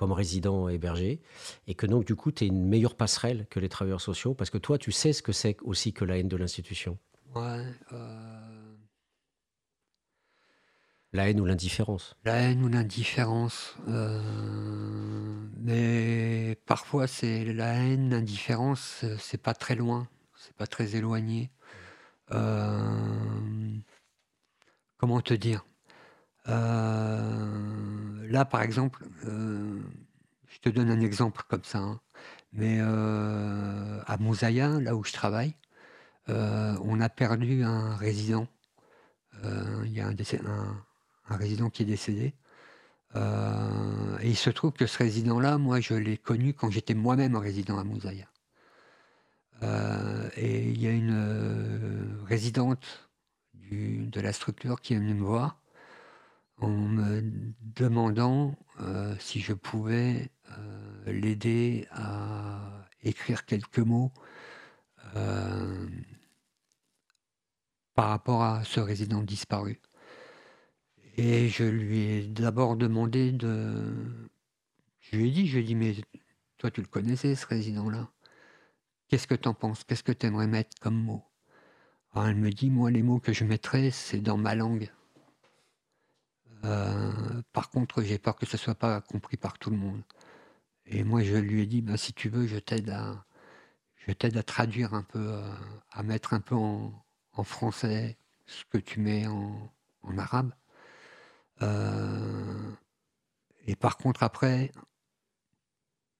[0.00, 1.20] comme résidents hébergés,
[1.66, 4.48] et que donc du coup tu es une meilleure passerelle que les travailleurs sociaux, parce
[4.48, 6.96] que toi tu sais ce que c'est aussi que la haine de l'institution,
[7.36, 8.74] Ouais, euh,
[11.12, 12.16] la haine ou l'indifférence.
[12.24, 13.74] la haine ou l'indifférence.
[13.88, 14.20] euh,
[15.58, 21.50] mais parfois, c'est la haine, l'indifférence, c'est pas très loin, c'est pas très éloigné.
[22.32, 23.76] Euh,
[24.96, 25.64] comment te dire
[26.48, 27.89] Euh,
[28.30, 29.80] Là, par exemple, euh,
[30.48, 31.78] je te donne un exemple comme ça.
[31.78, 32.00] hein.
[32.52, 35.56] Mais euh, à Moussaïa, là où je travaille,
[36.28, 38.46] euh, on a perdu un résident.
[39.84, 42.34] Il y a un, résident qui est décédé.
[43.16, 47.78] Et il se trouve que ce résident-là, moi, je l'ai connu quand j'étais moi-même résident
[47.78, 47.84] à.
[49.62, 53.10] Euh, et il y a une résidente
[53.72, 55.59] de la structure qui est venue me voir
[56.60, 57.22] en me
[57.60, 64.12] demandant euh, si je pouvais euh, l'aider à écrire quelques mots
[65.16, 65.88] euh,
[67.94, 69.80] par rapport à ce résident disparu.
[71.16, 73.92] Et je lui ai d'abord demandé de...
[75.00, 75.94] Je lui ai dit, je lui ai dit, mais
[76.58, 78.10] toi tu le connaissais ce résident-là
[79.08, 79.82] Qu'est-ce que tu en penses?
[79.82, 81.24] Qu'est-ce que tu aimerais mettre comme mot?
[82.14, 84.90] Elle me dit, moi les mots que je mettrais, c'est dans ma langue.
[86.64, 90.02] Euh, par contre, j'ai peur que ce soit pas compris par tout le monde.
[90.86, 93.24] Et moi, je lui ai dit, bah, si tu veux, je t'aide à,
[93.96, 95.42] je t'aide à traduire un peu, euh,
[95.92, 96.92] à mettre un peu en,
[97.44, 99.72] français ce que tu mets en,
[100.02, 100.52] en arabe.
[101.62, 102.70] Euh,
[103.66, 104.72] et par contre, après,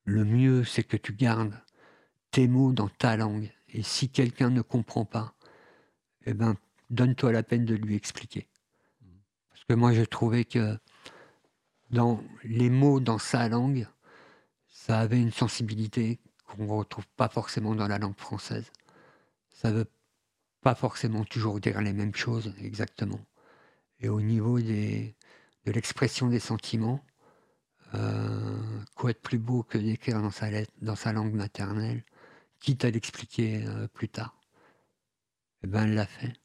[0.04, 1.60] le mieux, c'est que tu gardes
[2.30, 3.52] tes mots dans ta langue.
[3.68, 5.34] Et si quelqu'un ne comprend pas,
[6.26, 6.56] eh ben,
[6.90, 8.49] donne-toi la peine de lui expliquer.
[9.74, 10.78] Moi, je trouvais que
[11.90, 13.86] dans les mots dans sa langue,
[14.68, 18.70] ça avait une sensibilité qu'on ne retrouve pas forcément dans la langue française.
[19.50, 19.90] Ça veut
[20.62, 23.20] pas forcément toujours dire les mêmes choses exactement.
[24.00, 25.12] Et au niveau de
[25.66, 27.04] l'expression des sentiments,
[27.94, 28.58] euh,
[28.94, 32.04] quoi de plus beau que d'écrire dans sa, langue maternelle,
[32.60, 34.40] quitte à l'expliquer euh, plus tard.
[35.62, 36.39] Eh ben, elle l'a fait.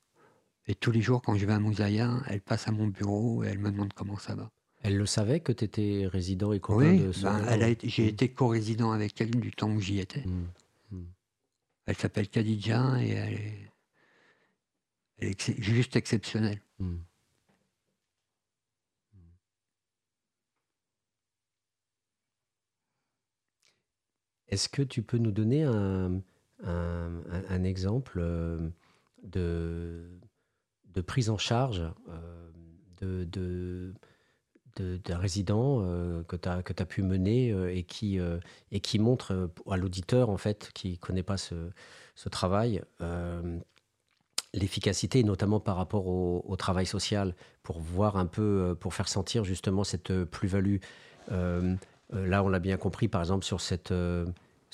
[0.67, 3.47] Et tous les jours, quand je vais à Moussaïa, elle passe à mon bureau et
[3.47, 4.51] elle me demande comment ça va.
[4.81, 7.63] Elle le savait que tu étais résident et copain Oui, de ce ben, résident elle
[7.63, 7.69] a?
[7.69, 8.09] été- j'ai Mm.
[8.09, 10.23] été co-résident avec elle du temps où j'y étais.
[10.25, 11.03] Mm.
[11.87, 13.71] Elle s'appelle Khadija et elle est,
[15.19, 16.61] elle est juste exceptionnelle.
[24.47, 26.21] Est-ce que tu peux nous donner un,
[26.63, 28.69] un- un- un exemple euh,
[29.23, 30.07] de,
[30.95, 32.49] de prise en charge euh,
[33.01, 33.93] de, de-
[34.77, 38.19] de- d'un résident euh, que tu as, pu mener euh, et, qui,
[38.71, 41.55] et qui montre à l'auditeur, en fait, qui ne connaît pas ce,
[42.15, 42.81] ce travail,
[44.53, 49.83] l'efficacité, notamment par rapport au, travail social, pour voir un peu, pour faire sentir justement
[49.83, 50.77] cette plus-value.
[51.29, 53.93] Là, on l'a bien compris, par exemple, sur cette,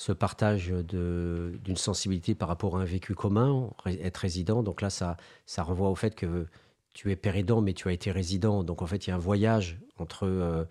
[0.02, 4.64] ce partage d'une sensibilité par rapport à un vécu commun, être résident.
[4.64, 5.16] Donc là, ça,
[5.46, 6.48] ça renvoie au fait que
[6.92, 8.64] tu es pérédant, mais tu as été résident.
[8.64, 10.64] Donc en fait, il y a un voyage entre euh,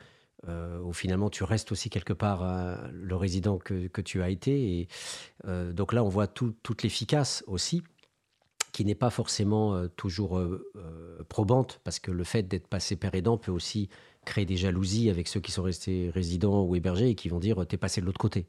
[0.49, 4.30] euh, où finalement tu restes aussi quelque part euh, le résident que, que tu as
[4.30, 4.80] été.
[4.80, 4.88] Et,
[5.48, 7.84] donc là, on voit tout- toute l'efficace aussi
[8.74, 10.41] qui n'est pas forcément toujours
[11.30, 13.90] probante, parce que le fait d'être passé père aidant peut aussi
[14.26, 17.65] créer des jalousies avec ceux qui sont restés résidents ou hébergés et qui vont dire
[17.68, 18.45] t'es passé de l'autre côté.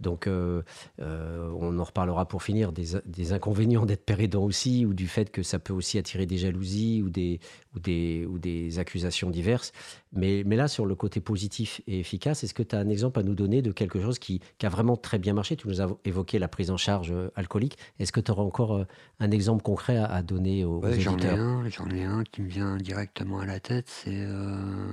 [0.00, 0.62] Donc euh,
[1.00, 5.06] euh, on en reparlera pour finir des, des inconvénients d'être père aidant aussi, ou du
[5.08, 7.40] fait que ça peut aussi attirer des jalousies ou des,
[7.74, 9.72] ou des, ou des accusations diverses.
[10.14, 13.18] Mais, mais là, sur le côté positif et efficace, est-ce que tu as un exemple
[13.20, 15.56] à nous donner de quelque chose qui, qui a vraiment très bien marché?
[15.56, 17.78] Tu nous as évoqué la prise en charge euh, alcoolique.
[17.98, 18.84] Est-ce que tu auras encore
[19.20, 22.24] un exemple concret à, à donner aux, aux Ouais, j'en ai un, j'en ai un
[22.24, 23.86] qui me vient directement à la tête.
[23.88, 24.86] C'est euh,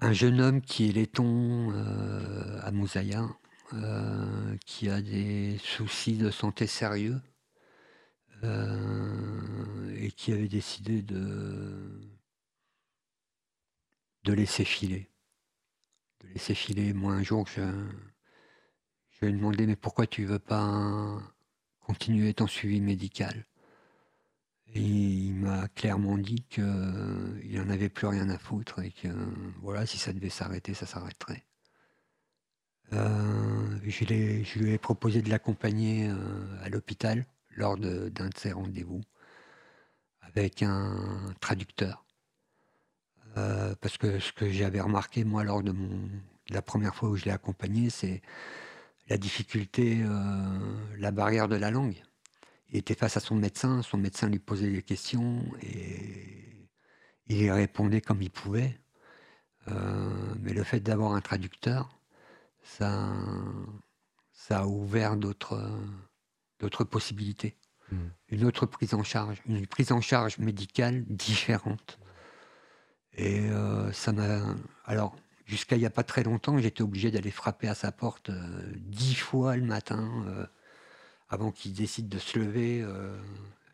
[0.00, 3.28] un jeune homme qui est laiton euh, à Moussaïa,
[3.72, 7.20] euh, qui a des soucis de santé sérieux
[8.42, 12.00] euh, et qui avait décidé de,
[14.24, 15.10] de laisser filer.
[16.20, 16.92] De laisser filer.
[16.92, 17.62] Moi, un jour, je,
[19.10, 21.18] je lui ai demandé Mais pourquoi tu veux pas
[21.80, 23.46] continuer ton suivi médical?
[24.80, 29.08] Il m'a clairement dit qu'il n'en avait plus rien à foutre et que
[29.62, 31.44] voilà, si ça devait s'arrêter, ça s'arrêterait.
[32.92, 36.16] Euh, je, lui ai proposé de l'accompagner euh,
[36.62, 37.24] à l'hôpital
[37.56, 39.00] lors d'un de ses rendez-vous
[40.22, 42.04] avec un traducteur.
[43.36, 46.08] Euh, parce que ce que j'avais remarqué, moi, lors de, mon,
[46.50, 48.22] la première fois où je l'ai accompagné, c'est
[49.08, 52.02] la difficulté, euh, la barrière de la langue.
[52.74, 56.68] Il était face à son médecin, son médecin lui posait des questions et
[57.28, 58.80] il y répondait comme il pouvait.
[59.68, 61.96] Euh, mais le fait d'avoir un traducteur,
[62.64, 63.14] ça,
[64.32, 65.68] ça a ouvert d'autres
[66.90, 67.56] possibilités.
[67.92, 67.96] Mm.
[68.30, 72.00] Une autre prise en charge, une prise en charge médicale différente.
[73.12, 74.40] Et euh, ça m'a.
[74.84, 75.14] Alors,
[75.46, 78.72] jusqu'à il n'y a pas très longtemps, j'étais obligé d'aller frapper à sa porte euh,
[78.78, 80.48] dix fois le matin
[81.28, 83.16] avant qu'il décide de se lever euh,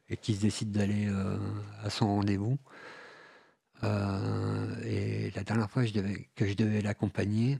[0.08, 1.38] et qu'il se décide d'aller euh,
[1.82, 2.58] à son rendez-vous.
[3.82, 7.58] Euh, et la dernière fois que je devais l'accompagner,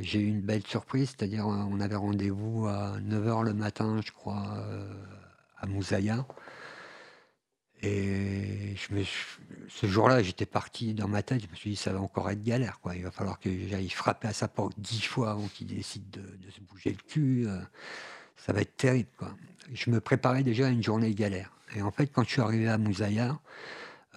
[0.00, 4.62] j'ai eu une belle surprise, c'est-à-dire on avait rendez-vous à 9h le matin, je crois,
[5.56, 6.26] à Moussaïa.
[7.80, 8.74] Et
[9.68, 12.42] ce jour-là, j'étais parti dans ma tête, je me suis dit, ça va encore être
[12.42, 12.80] galère.
[12.80, 12.96] Quoi.
[12.96, 16.20] Il va falloir que j'aille frapper à sa porte dix fois avant qu'il décide de,
[16.20, 17.48] de se bouger le cul.
[18.44, 19.08] Ça va être terrible.
[19.16, 19.34] Quoi.
[19.72, 21.50] Je me préparais déjà à une journée galère.
[21.74, 23.40] Et en fait, quand je suis arrivé à Moussaïa,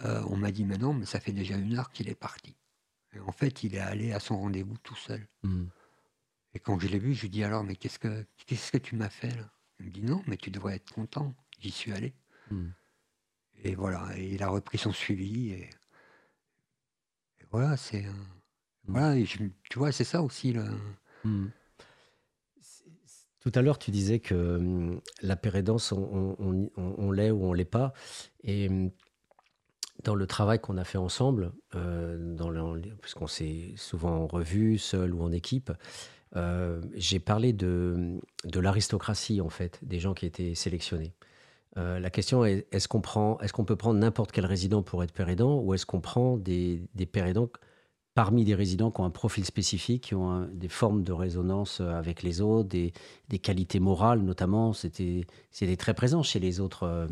[0.03, 2.55] euh, on m'a dit, mais non, mais ça fait déjà une heure qu'il est parti.
[3.13, 5.25] Et en fait, il est allé à son rendez-vous tout seul.
[5.43, 5.65] Mm.
[6.55, 8.95] Et quand je l'ai vu, je lui dis alors, mais qu'est-ce que, qu'est-ce que tu
[8.95, 9.49] m'as fait là?
[9.79, 11.33] Il me dit non, mais tu devrais être content.
[11.59, 12.13] J'y suis allé.
[12.51, 12.67] Mm.
[13.63, 15.51] Et voilà, et il a repris son suivi.
[15.51, 15.69] Et,
[17.39, 18.05] et voilà, c'est.
[18.05, 18.27] un-
[18.89, 19.37] Voilà, et je-
[19.69, 20.51] tu vois, c'est ça aussi.
[20.53, 20.65] Le...
[23.47, 27.93] Tout à l'heure, tu disais que hum, la pérédance, on, l'est ou on l'est pas.
[28.43, 28.91] Et hum,
[30.03, 32.35] dans le travail qu'on a fait ensemble, euh,
[33.01, 35.71] puisqu'on s'est souvent en revue, seul ou en équipe,
[36.35, 41.13] euh, j'ai parlé de, de l'aristocratie, en fait, des gens qui étaient sélectionnés.
[41.77, 45.05] Euh, la question est est-ce qu'on prend, est-ce qu'on peut prendre n'importe quel résident pour
[45.05, 47.49] être pérédant ou est-ce qu'on prend des, des pérédants
[48.17, 51.91] parmi des résidents qui ont un profil spécifique, qui ont des formes de résonance euh,
[51.91, 52.91] avec les autres, des,
[53.37, 54.73] qualités morales notamment.
[54.73, 55.27] C'était
[55.77, 57.05] très présent chez les autres, euh,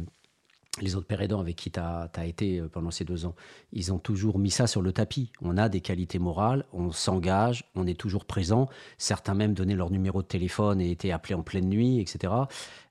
[0.81, 3.35] les avec qui tu as, été euh, pendant ces deux ans.
[3.71, 5.31] Ils ont toujours mis ça sur le tapis.
[5.43, 8.67] On a des qualités morales, on s'engage, on est toujours présent.
[8.97, 12.33] Certains même donnaient leur numéro de téléphone et étaient appelés en pleine nuit, etc.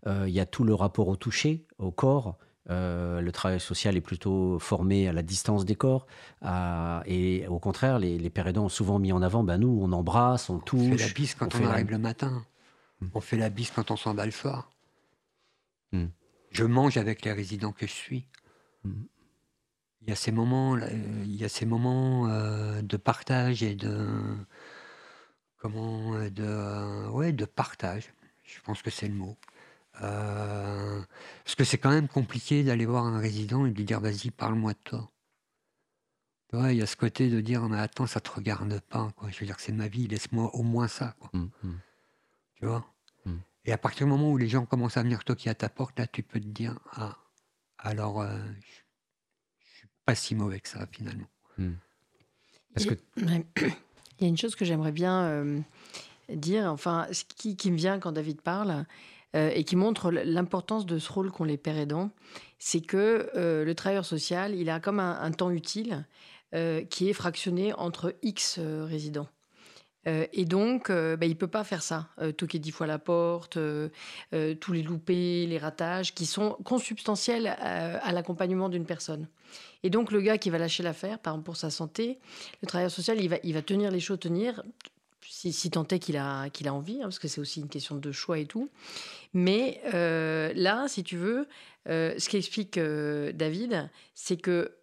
[0.07, 2.39] Il y a tout le rapport au toucher, au corps.
[2.71, 6.07] Euh, le travail social est plutôt formé à la distance des corps.
[6.41, 9.79] à- et au contraire, les, les pères aidants ont souvent mis en avant, ben nous,
[9.83, 10.89] on embrasse, on On touche.
[10.99, 12.45] fait la bise quand on on, la- arrive le matin.
[13.13, 14.71] On fait la bise quand on s'en va le soir.
[15.93, 16.07] Mm.
[16.53, 18.27] Je mange avec les résidents que je suis.
[18.85, 19.03] Mm.
[20.03, 20.89] Il y a ces moments, euh,
[21.25, 24.09] il y a ces moments euh, de partage et de
[25.59, 28.13] comment de ouais de partage.
[28.45, 29.37] Je pense que c'est le mot.
[30.03, 31.01] Euh,
[31.45, 34.31] parce que c'est quand même compliqué d'aller voir un résident et de lui dire vas-y
[34.31, 35.11] parle-moi de toi.
[36.51, 39.11] Tu vois, il y a ce côté de dire mais attends ça te regarde pas
[39.17, 39.31] quoi.
[39.31, 41.31] Je veux dire c'est ma vie, laisse-moi au moins ça quoi.
[41.33, 41.81] Mm, mm.
[42.57, 42.85] Tu vois?
[43.25, 43.37] Mm.
[43.67, 45.99] Et à partir du moment où les gens commencent à venir toquer à ta porte,
[45.99, 47.19] là, tu peux te dire Ah,
[47.79, 48.39] alors, euh,
[49.59, 51.29] je suis pas si mauvais que ça, finalement.
[52.75, 52.95] Parce que.
[54.21, 55.61] Il y a une chose que j'aimerais bien euh,
[56.29, 58.87] dire, enfin, ce qui, qui me vient quand David parle,
[59.35, 62.11] euh, et qui montre l'importance de ce rôle qu'ont les pères aidants,
[62.59, 66.07] c'est que euh, le travailleur social, il a comme un, temps utile
[66.55, 69.29] euh, qui est fractionné entre X résidents.
[70.07, 73.59] Et donc, bah, il ne peut pas faire ça, euh, toquer dix fois la porte,
[74.61, 79.29] tous les loupés, les ratages, qui sont consubstantiels à, à l'accompagnement d'une personne.
[79.83, 82.19] Et donc, le gars qui va lâcher l'affaire, par exemple pour sa santé,
[82.61, 84.63] le travailleur social, il va, il va tenir les choses, tenir,
[85.29, 88.13] si, tant est qu'il a, a envie, hein, parce que c'est aussi une question de
[88.13, 88.71] choix et tout.
[89.33, 91.49] Mais euh, là, si tu veux,
[91.89, 94.77] euh, ce qu'explique euh, David, c'est que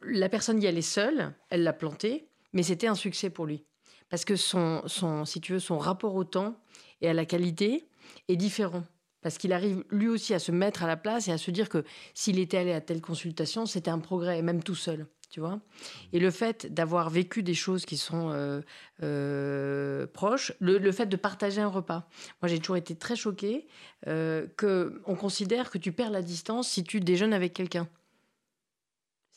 [0.00, 3.66] la personne y allait seule, elle l'a planté, mais c'était un succès pour lui.
[4.08, 6.58] Parce que son, son, si tu veux, son rapport au temps
[7.02, 7.86] et à la qualité
[8.28, 8.84] est différent.
[9.20, 11.68] Parce qu'il arrive lui aussi à se mettre à la place et à se dire
[11.68, 11.84] que
[12.14, 15.06] s'il était allé à telle consultation, c'était un progrès, même tout seul.
[15.30, 15.60] Tu vois
[16.14, 18.62] Et le fait d'avoir vécu des choses qui sont euh,
[19.02, 22.08] euh, proches, le, le fait de partager un repas.
[22.40, 23.66] Moi, j'ai toujours été très choquée
[24.06, 27.88] euh, qu'on considère que tu perds la distance si tu déjeunes avec quelqu'un.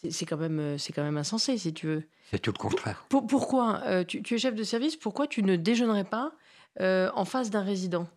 [0.09, 2.03] C'est- quand, même, euh, c'est quand même insensé, si tu veux.
[2.31, 3.05] C'est tout le contraire.
[3.09, 6.31] Pour- pourquoi tu, tu es chef de service, pourquoi tu ne déjeunerais pas
[6.79, 8.07] en face d'un résident?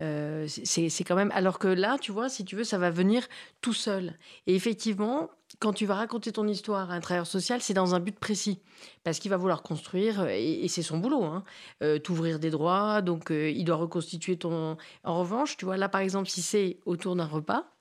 [0.00, 1.30] Euh, c'est quand même.
[1.32, 3.26] Alors que là, tu vois, si tu veux, ça va venir
[3.60, 4.18] tout seul.
[4.46, 5.30] Et effectivement,
[5.62, 8.58] quand tu vas raconter ton histoire à un travailleur social, c'est dans un but précis.
[9.04, 11.44] Parce qu'il va vouloir construire, et, et c'est son boulot, hein,
[11.84, 14.76] euh, t'ouvrir des droits, donc euh, il doit reconstituer ton.
[15.04, 17.71] En revanche, tu vois, là, par exemple, si c'est autour d'un repas,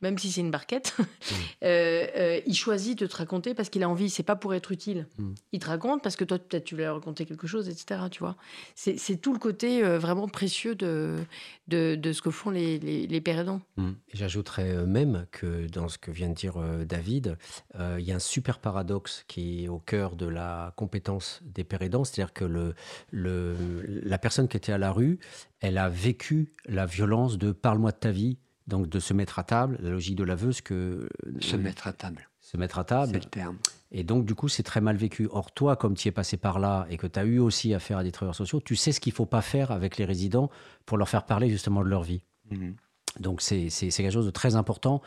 [0.00, 0.96] même si c'est une barquette,
[1.64, 4.72] euh, euh, il choisit de te raconter parce qu'il a envie, c'est pas pour être
[4.72, 5.06] utile.
[5.18, 5.34] Mm.
[5.52, 8.02] Il te raconte parce que toi, peut-être, tu voulais raconter quelque chose, etc.
[8.10, 8.36] Tu vois,
[8.74, 11.16] c'est tout le côté euh, vraiment précieux de,
[11.68, 13.20] de, de ce que font les, les, les.
[13.76, 13.92] Mm.
[14.14, 16.54] J'ajouterais même que dans ce que vient de dire
[16.86, 17.36] David,
[17.78, 21.82] il y a un super paradoxe qui est au cœur de la compétence des pères
[21.82, 22.74] aidants, c'est-à-dire que le,
[23.10, 23.56] le,
[23.86, 25.18] la personne qui était à la rue,
[25.60, 28.38] elle a vécu la violence de parle-moi de ta vie,
[28.68, 31.08] donc de se mettre à table, la logique de l'aveuse que
[31.40, 32.28] Se mettre à table.
[32.40, 33.12] se mettre à C'est table.
[33.14, 33.56] le terme.
[33.90, 35.26] Et donc, du coup, c'est très mal vécu.
[35.32, 37.98] Or, toi, comme tu es passé par là et que tu as eu aussi affaire
[37.98, 40.50] à des travailleurs sociaux, tu sais ce qu'il faut pas faire avec les résidents
[40.86, 42.22] pour leur faire parler justement de leur vie.
[42.50, 42.74] Mhm.
[43.20, 45.00] Donc, c'est c'est- c'est quelque chose de très important.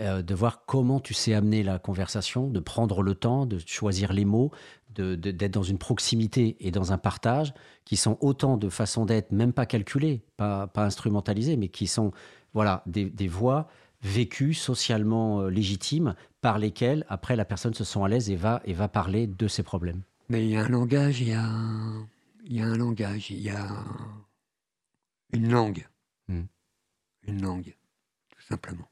[0.00, 4.12] euh, de voir comment tu sais amener la conversation, de prendre le temps, de choisir
[4.12, 4.52] les mots,
[4.94, 7.52] d'être dans une proximité et dans un partage
[7.84, 12.12] qui sont autant de façons d'être, même pas calculées, pas, pas instrumentalisées, mais qui sont
[12.54, 13.68] voilà, des, des voies
[14.02, 18.60] vécues socialement euh, légitimes par lesquelles, après, la personne se sent à l'aise et va,
[18.64, 20.02] et va parler de ses problèmes.
[20.28, 22.06] Mais il y a un langage, il y a un,
[22.44, 23.66] il y a un langage, il y a
[25.32, 25.86] une langue.
[26.28, 26.42] Hmm.
[27.26, 27.74] Une langue,
[28.30, 28.88] tout simplement.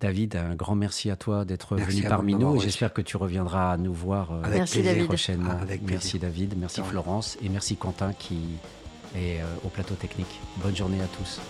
[0.00, 3.94] David, un grand merci à toi d'être venu parmi nous j'espère que tu reviendras nous
[3.94, 4.92] voir euh, Avec Merci, plaisir.
[4.92, 5.06] David.
[5.06, 5.50] prochainement.
[5.52, 5.90] Ah, avec plaisir.
[5.92, 6.82] merci David, merci.
[6.82, 8.38] Florence et merci Quentin qui
[9.16, 10.40] est euh, au plateau technique.
[10.62, 11.40] Bonne journée à tous.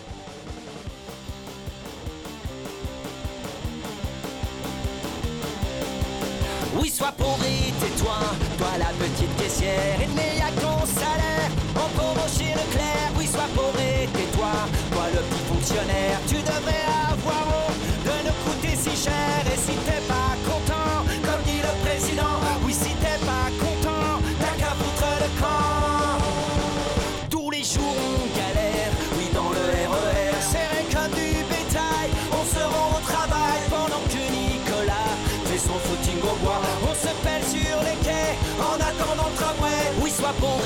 [6.81, 8.19] Oui, sois et tais-toi,
[8.59, 11.51] toi la petite caissière, il n'y a ton salaire.
[11.77, 13.49] En pauvre chez Leclerc, oui, sois
[13.81, 14.53] et tais-toi,
[14.93, 17.14] toi le petit fonctionnaire, tu devrais avoir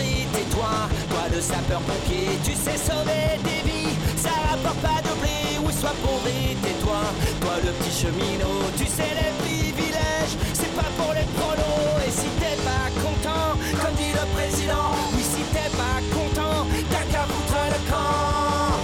[0.01, 0.75] Et tais-toi,
[1.11, 5.59] toi le sapeur-pompier, tu sais sauver des vies, ça rapporte pas de blé.
[5.65, 5.95] Oui, sois
[6.27, 7.03] et tais-toi,
[7.41, 11.99] toi le petit cheminot, tu sais les privilèges, c'est pas pour les prolos.
[12.07, 17.07] Et si t'es pas content, comme dit le président, oui, si t'es pas content, t'as
[17.13, 18.75] qu'à foutre le camp.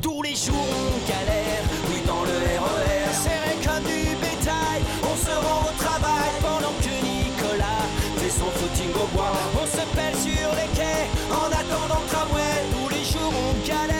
[0.00, 4.80] Tous les jours on galère, oui dans le RER, serré comme du bétail.
[5.02, 7.84] On se rend au travail pendant que Nicolas
[8.16, 9.59] fait son footing au bois.
[11.30, 12.54] En attendant le tramway.
[12.72, 13.99] Tous les jours on galère,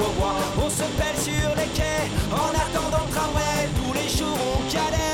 [0.00, 3.68] On se pèle sur les quais en attendant le tramway.
[3.76, 5.13] Tous les jours on galère,